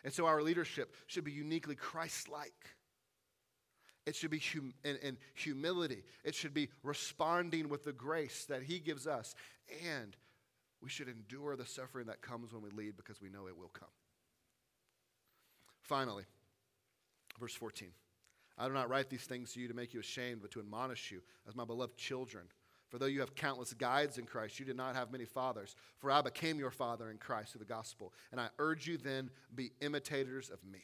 And 0.05 0.13
so 0.13 0.25
our 0.25 0.41
leadership 0.41 0.95
should 1.07 1.25
be 1.25 1.33
uniquely 1.33 1.75
Christ 1.75 2.31
like. 2.31 2.77
It 4.11 4.17
should 4.17 4.31
be 4.31 4.41
hum- 4.41 4.75
in, 4.85 4.97
in 4.97 5.17
humility. 5.35 6.03
It 6.25 6.35
should 6.35 6.53
be 6.53 6.69
responding 6.83 7.69
with 7.69 7.85
the 7.85 7.93
grace 7.93 8.45
that 8.47 8.63
He 8.63 8.81
gives 8.81 9.07
us. 9.07 9.35
And 9.87 10.17
we 10.83 10.91
should 10.91 11.09
endure 11.09 11.57
the 11.57 11.65
suffering 11.65 12.07
that 12.09 12.21
comes 12.21 12.53
when 12.53 12.63
we 12.63 12.71
lead 12.71 12.97
because 12.97 13.23
we 13.23 13.29
know 13.29 13.47
it 13.47 13.57
will 13.57 13.69
come. 13.69 13.89
Finally, 15.83 16.25
Verse 17.41 17.55
14 17.55 17.89
I 18.59 18.69
do 18.69 18.75
not 18.75 18.91
write 18.91 19.09
these 19.09 19.25
things 19.25 19.55
to 19.55 19.61
you 19.61 19.69
to 19.69 19.75
make 19.75 19.95
you 19.95 20.01
ashamed, 20.01 20.43
but 20.43 20.51
to 20.51 20.61
admonish 20.61 21.11
you 21.11 21.23
as 21.49 21.57
my 21.57 21.65
beloved 21.65 21.97
children. 21.97 22.45
For 22.91 22.99
though 22.99 23.07
you 23.07 23.21
have 23.21 23.35
countless 23.35 23.73
guides 23.73 24.19
in 24.19 24.27
Christ, 24.27 24.59
you 24.59 24.67
did 24.67 24.77
not 24.77 24.97
have 24.97 25.13
many 25.13 25.25
fathers. 25.25 25.77
For 25.99 26.11
I 26.11 26.21
became 26.21 26.59
your 26.59 26.73
father 26.73 27.09
in 27.09 27.17
Christ 27.17 27.53
through 27.53 27.61
the 27.61 27.73
gospel. 27.73 28.13
And 28.33 28.41
I 28.41 28.49
urge 28.59 28.87
you 28.87 28.99
then, 28.99 29.31
be 29.55 29.71
imitators 29.81 30.51
of 30.51 30.59
me. 30.65 30.81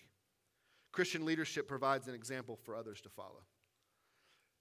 Christian 0.96 1.26
leadership 1.26 1.68
provides 1.68 2.08
an 2.08 2.14
example 2.14 2.58
for 2.64 2.74
others 2.74 3.02
to 3.02 3.10
follow. 3.10 3.42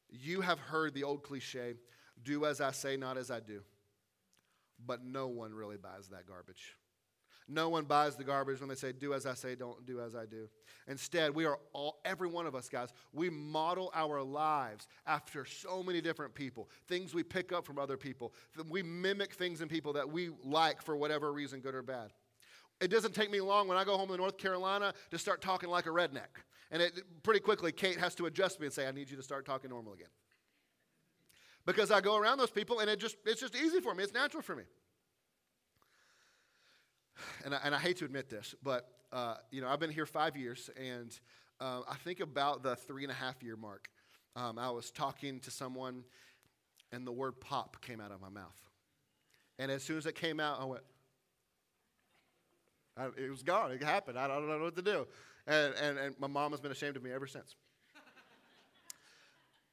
You 0.09 0.41
have 0.41 0.59
heard 0.59 0.93
the 0.93 1.05
old 1.05 1.23
cliche 1.23 1.75
do 2.21 2.45
as 2.45 2.59
I 2.59 2.71
say, 2.71 2.97
not 2.97 3.17
as 3.17 3.31
I 3.31 3.39
do. 3.39 3.61
But 4.85 5.05
no 5.05 5.27
one 5.27 5.53
really 5.53 5.77
buys 5.77 6.09
that 6.09 6.27
garbage. 6.27 6.75
No 7.47 7.69
one 7.69 7.85
buys 7.85 8.17
the 8.17 8.25
garbage 8.25 8.59
when 8.59 8.67
they 8.67 8.75
say, 8.75 8.91
do 8.91 9.13
as 9.13 9.25
I 9.25 9.33
say, 9.33 9.55
don't 9.55 9.85
do 9.85 10.01
as 10.01 10.13
I 10.13 10.25
do. 10.25 10.49
Instead, 10.89 11.33
we 11.33 11.45
are 11.45 11.57
all, 11.71 12.01
every 12.03 12.27
one 12.27 12.45
of 12.45 12.53
us, 12.53 12.67
guys, 12.67 12.89
we 13.13 13.29
model 13.29 13.89
our 13.95 14.21
lives 14.21 14.89
after 15.07 15.45
so 15.45 15.81
many 15.81 16.01
different 16.01 16.35
people, 16.35 16.69
things 16.89 17.13
we 17.13 17.23
pick 17.23 17.53
up 17.53 17.65
from 17.65 17.79
other 17.79 17.95
people. 17.95 18.33
We 18.69 18.83
mimic 18.83 19.35
things 19.35 19.61
in 19.61 19.69
people 19.69 19.93
that 19.93 20.09
we 20.09 20.31
like 20.43 20.81
for 20.81 20.97
whatever 20.97 21.31
reason, 21.31 21.61
good 21.61 21.75
or 21.75 21.81
bad. 21.81 22.11
It 22.81 22.89
doesn't 22.89 23.15
take 23.15 23.31
me 23.31 23.41
long 23.41 23.67
when 23.67 23.77
I 23.77 23.83
go 23.83 23.97
home 23.97 24.09
to 24.09 24.17
North 24.17 24.37
Carolina 24.37 24.93
to 25.11 25.17
start 25.17 25.41
talking 25.41 25.69
like 25.69 25.85
a 25.85 25.89
redneck. 25.89 26.41
And 26.71 26.81
it, 26.81 27.23
pretty 27.23 27.39
quickly, 27.39 27.71
Kate 27.71 27.97
has 27.97 28.15
to 28.15 28.25
adjust 28.25 28.59
me 28.59 28.65
and 28.65 28.73
say, 28.73 28.87
I 28.87 28.91
need 28.91 29.09
you 29.09 29.17
to 29.17 29.23
start 29.23 29.45
talking 29.45 29.69
normal 29.69 29.93
again. 29.93 30.09
Because 31.65 31.89
I 31.89 32.01
go 32.01 32.17
around 32.17 32.37
those 32.37 32.51
people 32.51 32.79
and 32.79 32.89
it 32.89 32.99
just, 32.99 33.15
it's 33.25 33.39
just 33.39 33.55
easy 33.55 33.79
for 33.79 33.95
me, 33.95 34.03
it's 34.03 34.13
natural 34.13 34.43
for 34.43 34.55
me 34.55 34.63
and 37.43 37.53
I, 37.53 37.59
and 37.63 37.75
I 37.75 37.79
hate 37.79 37.97
to 37.97 38.05
admit 38.05 38.29
this, 38.29 38.55
but 38.63 38.89
uh, 39.11 39.35
you 39.51 39.61
know, 39.61 39.67
I've 39.67 39.79
been 39.79 39.91
here 39.91 40.05
five 40.05 40.35
years, 40.35 40.69
and 40.77 41.17
uh, 41.59 41.81
I 41.89 41.95
think 42.03 42.19
about 42.19 42.63
the 42.63 42.75
three 42.75 43.03
and 43.03 43.11
a 43.11 43.15
half 43.15 43.41
year 43.41 43.55
mark, 43.55 43.87
um, 44.35 44.59
I 44.59 44.69
was 44.71 44.91
talking 44.91 45.39
to 45.41 45.51
someone, 45.51 46.03
and 46.91 47.07
the 47.07 47.11
word 47.11 47.39
pop 47.39 47.81
came 47.81 48.01
out 48.01 48.11
of 48.11 48.19
my 48.19 48.29
mouth. 48.29 48.59
And 49.57 49.71
as 49.71 49.83
soon 49.83 49.97
as 49.97 50.05
it 50.05 50.15
came 50.15 50.39
out, 50.39 50.59
I 50.59 50.65
went, 50.65 50.83
I, 52.97 53.07
it 53.17 53.29
was 53.29 53.43
gone. 53.43 53.71
It 53.71 53.83
happened. 53.83 54.17
I 54.17 54.27
don't 54.27 54.47
know 54.47 54.59
what 54.59 54.75
to 54.75 54.81
do. 54.81 55.07
And, 55.47 55.73
and, 55.75 55.97
and 55.97 56.19
my 56.19 56.27
mom 56.27 56.51
has 56.51 56.61
been 56.61 56.71
ashamed 56.71 56.95
of 56.95 57.03
me 57.03 57.11
ever 57.11 57.27
since. 57.27 57.55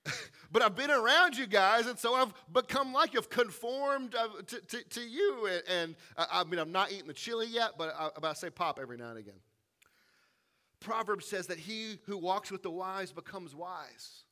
but 0.52 0.62
I've 0.62 0.76
been 0.76 0.90
around 0.90 1.36
you 1.36 1.46
guys, 1.46 1.86
and 1.86 1.98
so 1.98 2.14
I've 2.14 2.34
become 2.52 2.92
like 2.92 3.14
you. 3.14 3.20
I've 3.20 3.30
conformed 3.30 4.14
uh, 4.14 4.28
to, 4.46 4.60
to, 4.60 4.88
to 4.88 5.00
you. 5.00 5.48
And, 5.50 5.62
and 5.68 5.96
uh, 6.16 6.26
I 6.30 6.44
mean, 6.44 6.58
I'm 6.58 6.72
not 6.72 6.92
eating 6.92 7.06
the 7.06 7.14
chili 7.14 7.46
yet, 7.46 7.72
but 7.78 7.94
I, 7.98 8.10
but 8.20 8.24
I 8.24 8.32
say 8.32 8.50
pop 8.50 8.78
every 8.80 8.96
now 8.96 9.10
and 9.10 9.18
again. 9.18 9.40
Proverbs 10.80 11.26
says 11.26 11.46
that 11.46 11.58
he 11.58 11.98
who 12.06 12.18
walks 12.18 12.50
with 12.50 12.62
the 12.62 12.70
wise 12.70 13.12
becomes 13.12 13.54
wise. 13.54 14.24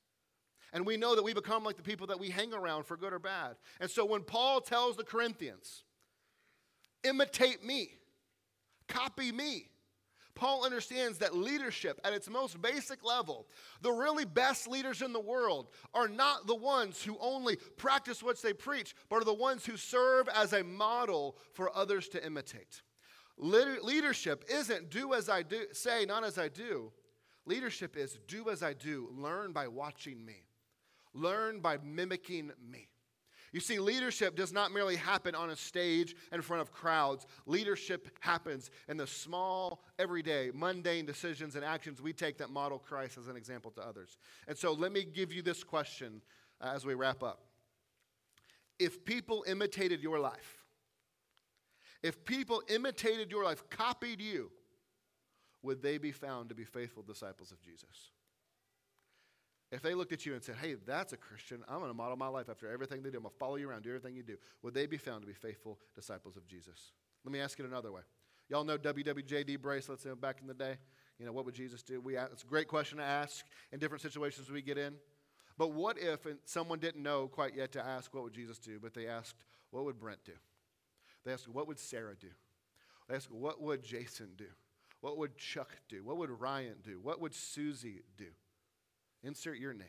And 0.72 0.84
we 0.84 0.96
know 0.96 1.14
that 1.14 1.22
we 1.22 1.32
become 1.32 1.64
like 1.64 1.76
the 1.76 1.82
people 1.82 2.08
that 2.08 2.20
we 2.20 2.30
hang 2.30 2.52
around 2.52 2.84
for 2.86 2.96
good 2.96 3.12
or 3.12 3.18
bad. 3.18 3.56
And 3.80 3.90
so 3.90 4.04
when 4.04 4.22
Paul 4.22 4.60
tells 4.60 4.96
the 4.96 5.04
Corinthians, 5.04 5.84
imitate 7.02 7.64
me, 7.64 7.90
copy 8.90 9.32
me, 9.32 9.70
Paul 10.34 10.64
understands 10.64 11.18
that 11.18 11.36
leadership, 11.36 12.00
at 12.04 12.12
its 12.12 12.28
most 12.28 12.62
basic 12.62 13.04
level, 13.04 13.46
the 13.82 13.90
really 13.90 14.24
best 14.24 14.68
leaders 14.68 15.02
in 15.02 15.12
the 15.12 15.20
world 15.20 15.68
are 15.92 16.08
not 16.08 16.46
the 16.46 16.54
ones 16.54 17.02
who 17.02 17.16
only 17.20 17.56
practice 17.76 18.22
what 18.22 18.40
they 18.40 18.52
preach, 18.52 18.94
but 19.08 19.16
are 19.16 19.24
the 19.24 19.34
ones 19.34 19.66
who 19.66 19.76
serve 19.76 20.28
as 20.28 20.52
a 20.52 20.64
model 20.64 21.36
for 21.52 21.74
others 21.76 22.08
to 22.08 22.24
imitate. 22.24 22.82
Leadership 23.36 24.44
isn't 24.48 24.90
do 24.90 25.14
as 25.14 25.28
I 25.28 25.42
do, 25.42 25.66
say, 25.72 26.04
not 26.04 26.24
as 26.24 26.38
I 26.38 26.48
do. 26.48 26.92
Leadership 27.46 27.96
is 27.96 28.18
do 28.28 28.50
as 28.50 28.62
I 28.62 28.74
do, 28.74 29.08
learn 29.12 29.52
by 29.52 29.66
watching 29.66 30.24
me, 30.24 30.44
learn 31.14 31.60
by 31.60 31.78
mimicking 31.82 32.52
me. 32.70 32.89
You 33.52 33.60
see, 33.60 33.80
leadership 33.80 34.36
does 34.36 34.52
not 34.52 34.72
merely 34.72 34.94
happen 34.94 35.34
on 35.34 35.50
a 35.50 35.56
stage 35.56 36.14
in 36.30 36.40
front 36.40 36.62
of 36.62 36.72
crowds. 36.72 37.26
Leadership 37.46 38.08
happens 38.20 38.70
in 38.88 38.96
the 38.96 39.06
small, 39.06 39.82
everyday, 39.98 40.52
mundane 40.54 41.04
decisions 41.04 41.56
and 41.56 41.64
actions 41.64 42.00
we 42.00 42.12
take 42.12 42.38
that 42.38 42.50
model 42.50 42.78
Christ 42.78 43.18
as 43.18 43.26
an 43.26 43.36
example 43.36 43.72
to 43.72 43.80
others. 43.80 44.18
And 44.46 44.56
so 44.56 44.72
let 44.72 44.92
me 44.92 45.04
give 45.04 45.32
you 45.32 45.42
this 45.42 45.64
question 45.64 46.22
uh, 46.60 46.72
as 46.74 46.86
we 46.86 46.94
wrap 46.94 47.22
up. 47.24 47.42
If 48.78 49.04
people 49.04 49.44
imitated 49.48 50.00
your 50.00 50.20
life, 50.20 50.64
if 52.02 52.24
people 52.24 52.62
imitated 52.68 53.30
your 53.30 53.44
life, 53.44 53.68
copied 53.68 54.20
you, 54.20 54.50
would 55.62 55.82
they 55.82 55.98
be 55.98 56.12
found 56.12 56.48
to 56.48 56.54
be 56.54 56.64
faithful 56.64 57.02
disciples 57.02 57.50
of 57.50 57.60
Jesus? 57.60 58.12
If 59.72 59.82
they 59.82 59.94
looked 59.94 60.12
at 60.12 60.26
you 60.26 60.34
and 60.34 60.42
said, 60.42 60.56
hey, 60.60 60.74
that's 60.84 61.12
a 61.12 61.16
Christian, 61.16 61.62
I'm 61.68 61.78
going 61.78 61.90
to 61.90 61.94
model 61.94 62.16
my 62.16 62.26
life 62.26 62.48
after 62.48 62.70
everything 62.70 63.02
they 63.02 63.10
do, 63.10 63.18
I'm 63.18 63.22
going 63.22 63.32
to 63.32 63.38
follow 63.38 63.56
you 63.56 63.68
around, 63.70 63.82
do 63.82 63.90
everything 63.90 64.16
you 64.16 64.24
do, 64.24 64.36
would 64.62 64.74
they 64.74 64.86
be 64.86 64.96
found 64.96 65.22
to 65.22 65.26
be 65.28 65.32
faithful 65.32 65.78
disciples 65.94 66.36
of 66.36 66.46
Jesus? 66.46 66.92
Let 67.24 67.32
me 67.32 67.38
ask 67.38 67.58
it 67.60 67.66
another 67.66 67.92
way. 67.92 68.00
Y'all 68.48 68.64
know 68.64 68.76
WWJD 68.76 69.60
bracelets 69.60 70.04
back 70.20 70.38
in 70.40 70.48
the 70.48 70.54
day? 70.54 70.76
You 71.20 71.26
know, 71.26 71.32
what 71.32 71.44
would 71.44 71.54
Jesus 71.54 71.82
do? 71.82 72.00
We 72.00 72.16
ask, 72.16 72.32
it's 72.32 72.42
a 72.42 72.46
great 72.46 72.66
question 72.66 72.98
to 72.98 73.04
ask 73.04 73.44
in 73.70 73.78
different 73.78 74.02
situations 74.02 74.50
we 74.50 74.62
get 74.62 74.78
in. 74.78 74.94
But 75.56 75.72
what 75.72 75.98
if 75.98 76.26
someone 76.46 76.78
didn't 76.78 77.02
know 77.02 77.28
quite 77.28 77.54
yet 77.54 77.70
to 77.72 77.84
ask, 77.84 78.12
what 78.14 78.24
would 78.24 78.32
Jesus 78.32 78.58
do? 78.58 78.80
But 78.80 78.94
they 78.94 79.06
asked, 79.06 79.44
what 79.70 79.84
would 79.84 80.00
Brent 80.00 80.24
do? 80.24 80.32
They 81.24 81.32
asked, 81.32 81.46
what 81.46 81.68
would 81.68 81.78
Sarah 81.78 82.16
do? 82.18 82.28
They 83.08 83.14
asked, 83.14 83.30
what 83.30 83.60
would 83.60 83.84
Jason 83.84 84.30
do? 84.36 84.46
What 85.00 85.18
would 85.18 85.36
Chuck 85.36 85.76
do? 85.88 86.02
What 86.02 86.16
would 86.16 86.30
Ryan 86.30 86.76
do? 86.82 86.98
What 87.02 87.20
would 87.20 87.34
Susie 87.34 88.02
do? 88.16 88.26
Insert 89.22 89.58
your 89.58 89.74
name. 89.74 89.86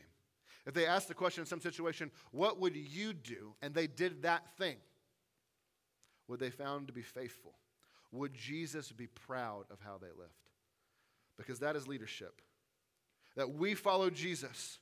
If 0.66 0.74
they 0.74 0.86
asked 0.86 1.08
the 1.08 1.14
question 1.14 1.42
in 1.42 1.46
some 1.46 1.60
situation, 1.60 2.10
what 2.30 2.60
would 2.60 2.76
you 2.76 3.12
do? 3.12 3.54
And 3.62 3.74
they 3.74 3.86
did 3.86 4.22
that 4.22 4.56
thing, 4.56 4.76
would 6.28 6.38
they 6.38 6.50
found 6.50 6.86
to 6.86 6.92
be 6.92 7.02
faithful? 7.02 7.54
Would 8.12 8.34
Jesus 8.34 8.92
be 8.92 9.06
proud 9.06 9.64
of 9.70 9.80
how 9.80 9.98
they 9.98 10.08
lived? 10.08 10.30
Because 11.36 11.60
that 11.60 11.76
is 11.76 11.88
leadership. 11.88 12.40
That 13.36 13.54
we 13.54 13.74
follow 13.74 14.10
Jesus 14.10 14.78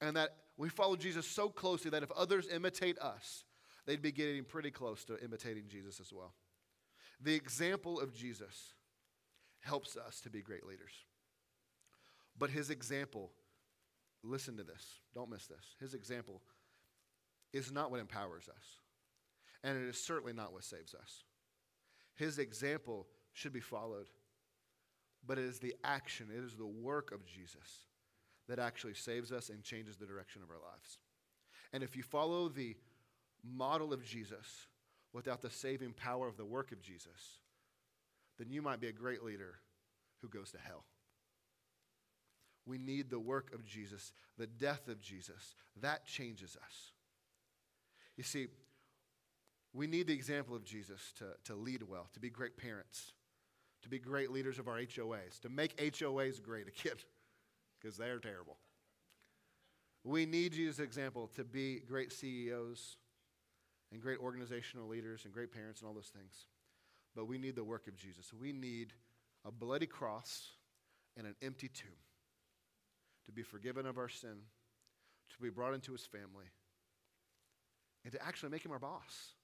and 0.00 0.16
that 0.16 0.34
we 0.56 0.68
follow 0.68 0.96
Jesus 0.96 1.26
so 1.26 1.48
closely 1.48 1.90
that 1.92 2.02
if 2.02 2.10
others 2.12 2.48
imitate 2.52 2.98
us, 2.98 3.44
they'd 3.86 4.02
be 4.02 4.12
getting 4.12 4.44
pretty 4.44 4.70
close 4.70 5.04
to 5.04 5.22
imitating 5.24 5.68
Jesus 5.68 6.00
as 6.00 6.12
well. 6.12 6.34
The 7.20 7.34
example 7.34 8.00
of 8.00 8.12
Jesus 8.12 8.74
helps 9.60 9.96
us 9.96 10.20
to 10.20 10.30
be 10.30 10.42
great 10.42 10.66
leaders. 10.66 10.92
But 12.36 12.50
his 12.50 12.70
example 12.70 13.30
Listen 14.22 14.56
to 14.56 14.64
this. 14.64 15.00
Don't 15.14 15.30
miss 15.30 15.46
this. 15.46 15.76
His 15.80 15.94
example 15.94 16.42
is 17.52 17.72
not 17.72 17.90
what 17.90 18.00
empowers 18.00 18.48
us, 18.48 18.64
and 19.64 19.76
it 19.78 19.88
is 19.88 20.02
certainly 20.02 20.32
not 20.32 20.52
what 20.52 20.64
saves 20.64 20.94
us. 20.94 21.24
His 22.14 22.38
example 22.38 23.06
should 23.32 23.52
be 23.52 23.60
followed, 23.60 24.08
but 25.26 25.38
it 25.38 25.44
is 25.44 25.60
the 25.60 25.74
action, 25.84 26.28
it 26.34 26.44
is 26.44 26.56
the 26.56 26.66
work 26.66 27.12
of 27.12 27.24
Jesus 27.24 27.86
that 28.48 28.58
actually 28.58 28.94
saves 28.94 29.30
us 29.30 29.50
and 29.50 29.62
changes 29.62 29.96
the 29.96 30.06
direction 30.06 30.42
of 30.42 30.50
our 30.50 30.56
lives. 30.56 30.98
And 31.72 31.82
if 31.82 31.96
you 31.96 32.02
follow 32.02 32.48
the 32.48 32.76
model 33.44 33.92
of 33.92 34.04
Jesus 34.04 34.66
without 35.12 35.42
the 35.42 35.50
saving 35.50 35.92
power 35.92 36.26
of 36.26 36.36
the 36.36 36.44
work 36.44 36.72
of 36.72 36.80
Jesus, 36.80 37.40
then 38.38 38.50
you 38.50 38.62
might 38.62 38.80
be 38.80 38.88
a 38.88 38.92
great 38.92 39.22
leader 39.22 39.60
who 40.22 40.28
goes 40.28 40.50
to 40.52 40.58
hell. 40.58 40.84
We 42.68 42.76
need 42.76 43.08
the 43.08 43.18
work 43.18 43.54
of 43.54 43.64
Jesus, 43.64 44.12
the 44.36 44.46
death 44.46 44.88
of 44.88 45.00
Jesus. 45.00 45.54
That 45.80 46.04
changes 46.04 46.54
us. 46.62 46.92
You 48.16 48.24
see, 48.24 48.48
we 49.72 49.86
need 49.86 50.06
the 50.06 50.12
example 50.12 50.54
of 50.54 50.64
Jesus 50.64 51.12
to, 51.16 51.24
to 51.44 51.54
lead 51.54 51.82
well, 51.82 52.08
to 52.12 52.20
be 52.20 52.28
great 52.28 52.58
parents, 52.58 53.12
to 53.82 53.88
be 53.88 53.98
great 53.98 54.30
leaders 54.30 54.58
of 54.58 54.68
our 54.68 54.76
HOAs, 54.76 55.40
to 55.40 55.48
make 55.48 55.76
HOAs 55.78 56.42
great 56.42 56.68
again, 56.68 56.96
because 57.80 57.96
they're 57.96 58.18
terrible. 58.18 58.58
We 60.04 60.26
need 60.26 60.52
Jesus' 60.52 60.78
example 60.78 61.30
to 61.36 61.44
be 61.44 61.80
great 61.80 62.12
CEOs 62.12 62.98
and 63.92 64.00
great 64.00 64.18
organizational 64.18 64.88
leaders 64.88 65.24
and 65.24 65.32
great 65.32 65.52
parents 65.52 65.80
and 65.80 65.88
all 65.88 65.94
those 65.94 66.12
things. 66.14 66.46
But 67.16 67.26
we 67.28 67.38
need 67.38 67.56
the 67.56 67.64
work 67.64 67.88
of 67.88 67.96
Jesus. 67.96 68.32
We 68.32 68.52
need 68.52 68.92
a 69.46 69.50
bloody 69.50 69.86
cross 69.86 70.50
and 71.16 71.26
an 71.26 71.34
empty 71.40 71.68
tomb 71.68 71.96
to 73.28 73.32
be 73.32 73.42
forgiven 73.42 73.84
of 73.84 73.98
our 73.98 74.08
sin, 74.08 74.36
to 75.28 75.42
be 75.42 75.50
brought 75.50 75.74
into 75.74 75.92
his 75.92 76.06
family, 76.06 76.46
and 78.04 78.12
to 78.12 78.24
actually 78.24 78.48
make 78.48 78.64
him 78.64 78.72
our 78.72 78.78
boss 78.78 79.34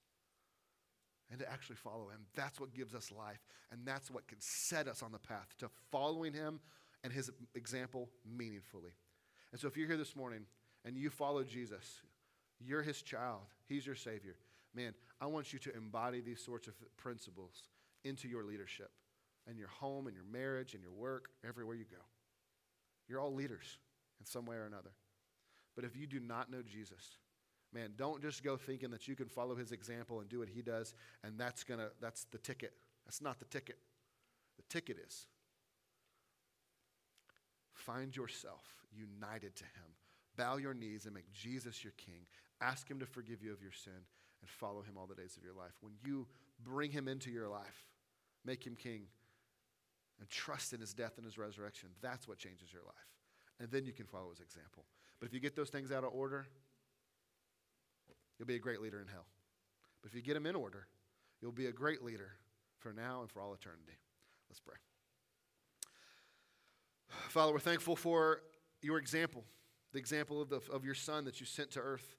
and 1.29 1.39
to 1.39 1.51
actually 1.51 1.75
follow 1.75 2.09
him. 2.09 2.25
That's 2.35 2.59
what 2.59 2.73
gives 2.73 2.95
us 2.95 3.11
life, 3.11 3.39
and 3.71 3.81
that's 3.85 4.09
what 4.09 4.27
can 4.27 4.39
set 4.39 4.87
us 4.87 5.03
on 5.03 5.11
the 5.11 5.19
path 5.19 5.53
to 5.59 5.69
following 5.91 6.33
him 6.33 6.59
and 7.03 7.13
his 7.13 7.29
example 7.53 8.09
meaningfully. 8.25 8.91
And 9.51 9.61
so, 9.61 9.67
if 9.67 9.77
you're 9.77 9.87
here 9.87 9.97
this 9.97 10.15
morning 10.15 10.45
and 10.83 10.97
you 10.97 11.11
follow 11.11 11.43
Jesus, 11.43 12.01
you're 12.59 12.81
his 12.81 13.01
child, 13.03 13.41
he's 13.67 13.85
your 13.85 13.95
Savior. 13.95 14.35
Man, 14.73 14.93
I 15.21 15.27
want 15.27 15.53
you 15.53 15.59
to 15.59 15.75
embody 15.75 16.21
these 16.21 16.43
sorts 16.43 16.67
of 16.67 16.73
principles 16.97 17.69
into 18.03 18.27
your 18.27 18.43
leadership 18.43 18.89
and 19.47 19.57
your 19.57 19.67
home 19.67 20.07
and 20.07 20.15
your 20.15 20.25
marriage 20.25 20.73
and 20.73 20.81
your 20.81 20.91
work, 20.91 21.29
everywhere 21.47 21.75
you 21.75 21.85
go. 21.85 22.01
You're 23.07 23.19
all 23.19 23.33
leaders 23.33 23.77
in 24.19 24.25
some 24.25 24.45
way 24.45 24.55
or 24.55 24.65
another. 24.65 24.91
But 25.75 25.85
if 25.85 25.95
you 25.95 26.07
do 26.07 26.19
not 26.19 26.49
know 26.49 26.61
Jesus, 26.61 27.17
man, 27.73 27.93
don't 27.97 28.21
just 28.21 28.43
go 28.43 28.57
thinking 28.57 28.91
that 28.91 29.07
you 29.07 29.15
can 29.15 29.27
follow 29.27 29.55
his 29.55 29.71
example 29.71 30.21
and 30.21 30.29
do 30.29 30.39
what 30.39 30.49
he 30.49 30.61
does, 30.61 30.93
and 31.23 31.37
that's 31.37 31.63
gonna 31.63 31.89
that's 32.01 32.25
the 32.25 32.37
ticket. 32.37 32.73
That's 33.05 33.21
not 33.21 33.39
the 33.39 33.45
ticket. 33.45 33.77
The 34.57 34.63
ticket 34.69 34.97
is 35.05 35.27
find 37.73 38.15
yourself 38.15 38.63
united 38.91 39.55
to 39.57 39.63
him. 39.63 39.93
Bow 40.37 40.57
your 40.57 40.73
knees 40.73 41.05
and 41.05 41.13
make 41.13 41.31
Jesus 41.31 41.83
your 41.83 41.93
king. 41.97 42.25
Ask 42.61 42.89
him 42.89 42.99
to 42.99 43.05
forgive 43.05 43.43
you 43.43 43.53
of 43.53 43.61
your 43.61 43.71
sin 43.71 43.93
and 44.41 44.49
follow 44.49 44.81
him 44.81 44.97
all 44.97 45.07
the 45.07 45.15
days 45.15 45.37
of 45.37 45.43
your 45.43 45.53
life. 45.53 45.73
When 45.81 45.93
you 46.03 46.27
bring 46.63 46.91
him 46.91 47.07
into 47.07 47.29
your 47.29 47.47
life, 47.47 47.85
make 48.43 48.65
him 48.65 48.75
king 48.75 49.03
and 50.19 50.29
trust 50.29 50.73
in 50.73 50.79
his 50.79 50.93
death 50.93 51.13
and 51.17 51.25
his 51.25 51.37
resurrection, 51.37 51.89
that's 52.01 52.27
what 52.27 52.37
changes 52.37 52.71
your 52.71 52.83
life. 52.83 52.95
And 53.59 53.69
then 53.71 53.85
you 53.85 53.93
can 53.93 54.05
follow 54.05 54.29
his 54.29 54.39
example. 54.39 54.85
But 55.19 55.27
if 55.27 55.33
you 55.33 55.39
get 55.39 55.55
those 55.55 55.69
things 55.69 55.91
out 55.91 56.03
of 56.03 56.13
order, 56.13 56.45
you'll 58.37 58.47
be 58.47 58.55
a 58.55 58.59
great 58.59 58.81
leader 58.81 59.01
in 59.01 59.07
hell. 59.07 59.25
But 60.01 60.09
if 60.09 60.15
you 60.15 60.21
get 60.21 60.33
them 60.33 60.45
in 60.45 60.55
order, 60.55 60.87
you'll 61.41 61.51
be 61.51 61.67
a 61.67 61.71
great 61.71 62.03
leader 62.03 62.31
for 62.77 62.93
now 62.93 63.21
and 63.21 63.31
for 63.31 63.41
all 63.41 63.53
eternity. 63.53 63.97
Let's 64.49 64.59
pray. 64.59 64.75
Father, 67.29 67.53
we're 67.53 67.59
thankful 67.59 67.95
for 67.95 68.41
your 68.81 68.97
example, 68.97 69.43
the 69.93 69.99
example 69.99 70.41
of, 70.41 70.49
the, 70.49 70.61
of 70.71 70.85
your 70.85 70.95
son 70.95 71.25
that 71.25 71.39
you 71.39 71.45
sent 71.45 71.71
to 71.71 71.79
earth 71.79 72.15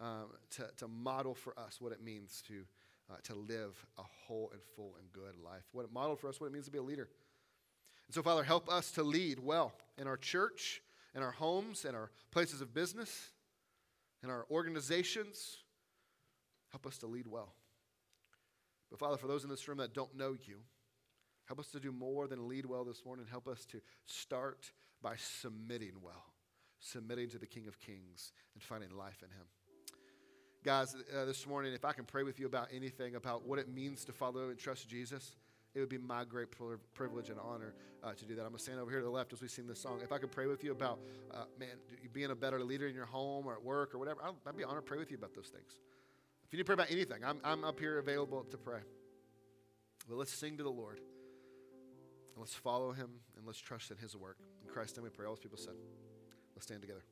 um, 0.00 0.26
to, 0.50 0.68
to 0.78 0.88
model 0.88 1.34
for 1.34 1.58
us 1.58 1.80
what 1.80 1.92
it 1.92 2.02
means 2.02 2.42
to, 2.48 2.64
uh, 3.10 3.16
to 3.24 3.34
live 3.34 3.84
a 3.98 4.02
whole 4.02 4.50
and 4.52 4.62
full 4.74 4.94
and 4.98 5.12
good 5.12 5.36
life. 5.42 5.64
What 5.72 5.84
it 5.84 5.92
modeled 5.92 6.20
for 6.20 6.28
us, 6.28 6.40
what 6.40 6.46
it 6.46 6.52
means 6.52 6.66
to 6.66 6.70
be 6.70 6.78
a 6.78 6.82
leader. 6.82 7.08
And 8.08 8.14
so, 8.14 8.22
Father, 8.22 8.44
help 8.44 8.68
us 8.68 8.90
to 8.92 9.02
lead 9.02 9.40
well 9.40 9.72
in 9.98 10.06
our 10.06 10.16
church, 10.16 10.82
in 11.14 11.22
our 11.22 11.32
homes, 11.32 11.84
in 11.84 11.94
our 11.94 12.10
places 12.30 12.60
of 12.60 12.72
business, 12.72 13.30
in 14.22 14.30
our 14.30 14.46
organizations. 14.50 15.58
Help 16.70 16.86
us 16.86 16.98
to 16.98 17.06
lead 17.06 17.26
well. 17.26 17.52
But, 18.90 18.98
Father, 19.00 19.16
for 19.16 19.26
those 19.26 19.44
in 19.44 19.50
this 19.50 19.66
room 19.66 19.78
that 19.78 19.94
don't 19.94 20.16
know 20.16 20.36
you, 20.46 20.58
help 21.46 21.58
us 21.58 21.68
to 21.68 21.80
do 21.80 21.90
more 21.90 22.28
than 22.28 22.48
lead 22.48 22.66
well 22.66 22.84
this 22.84 23.04
morning. 23.04 23.26
Help 23.28 23.48
us 23.48 23.64
to 23.66 23.80
start 24.04 24.70
by 25.02 25.16
submitting 25.16 25.94
well, 26.02 26.24
submitting 26.78 27.28
to 27.30 27.38
the 27.38 27.46
King 27.46 27.66
of 27.66 27.80
Kings 27.80 28.32
and 28.54 28.62
finding 28.62 28.90
life 28.96 29.22
in 29.22 29.30
Him. 29.30 29.46
Guys, 30.64 30.96
uh, 31.16 31.24
this 31.24 31.46
morning, 31.46 31.72
if 31.72 31.84
I 31.84 31.92
can 31.92 32.04
pray 32.04 32.24
with 32.24 32.40
you 32.40 32.46
about 32.46 32.68
anything 32.74 33.14
about 33.14 33.46
what 33.46 33.58
it 33.58 33.72
means 33.72 34.04
to 34.04 34.12
follow 34.12 34.48
and 34.48 34.58
trust 34.58 34.88
Jesus, 34.88 35.36
it 35.76 35.80
would 35.80 35.90
be 35.90 35.98
my 35.98 36.24
great 36.24 36.48
privilege 36.94 37.28
and 37.28 37.38
honor 37.38 37.74
uh, 38.02 38.14
to 38.14 38.24
do 38.24 38.34
that. 38.34 38.40
I'm 38.40 38.48
going 38.48 38.56
to 38.56 38.62
stand 38.62 38.80
over 38.80 38.90
here 38.90 39.00
to 39.00 39.04
the 39.04 39.10
left 39.10 39.34
as 39.34 39.42
we 39.42 39.48
sing 39.48 39.66
this 39.66 39.78
song. 39.78 40.00
If 40.02 40.10
I 40.10 40.16
could 40.16 40.32
pray 40.32 40.46
with 40.46 40.64
you 40.64 40.72
about, 40.72 40.98
uh, 41.34 41.44
man, 41.60 41.68
being 42.14 42.30
a 42.30 42.34
better 42.34 42.64
leader 42.64 42.88
in 42.88 42.94
your 42.94 43.04
home 43.04 43.46
or 43.46 43.52
at 43.52 43.62
work 43.62 43.94
or 43.94 43.98
whatever, 43.98 44.20
I'd 44.24 44.56
be 44.56 44.64
honored 44.64 44.86
to 44.86 44.88
pray 44.88 44.98
with 44.98 45.10
you 45.10 45.18
about 45.18 45.34
those 45.34 45.48
things. 45.48 45.78
If 46.46 46.52
you 46.52 46.56
need 46.56 46.62
to 46.62 46.64
pray 46.64 46.74
about 46.74 46.90
anything, 46.90 47.24
I'm, 47.24 47.40
I'm 47.44 47.62
up 47.62 47.78
here 47.78 47.98
available 47.98 48.44
to 48.44 48.56
pray. 48.56 48.80
But 50.08 50.16
let's 50.16 50.32
sing 50.32 50.56
to 50.56 50.62
the 50.62 50.70
Lord 50.70 50.98
and 50.98 52.38
let's 52.38 52.54
follow 52.54 52.92
him 52.92 53.10
and 53.36 53.46
let's 53.46 53.58
trust 53.58 53.90
in 53.90 53.98
his 53.98 54.16
work. 54.16 54.38
In 54.62 54.72
Christ's 54.72 54.96
name 54.96 55.04
we 55.04 55.10
pray. 55.10 55.26
All 55.26 55.32
those 55.32 55.40
people 55.40 55.58
said, 55.58 55.74
let's 56.54 56.64
stand 56.64 56.80
together. 56.80 57.02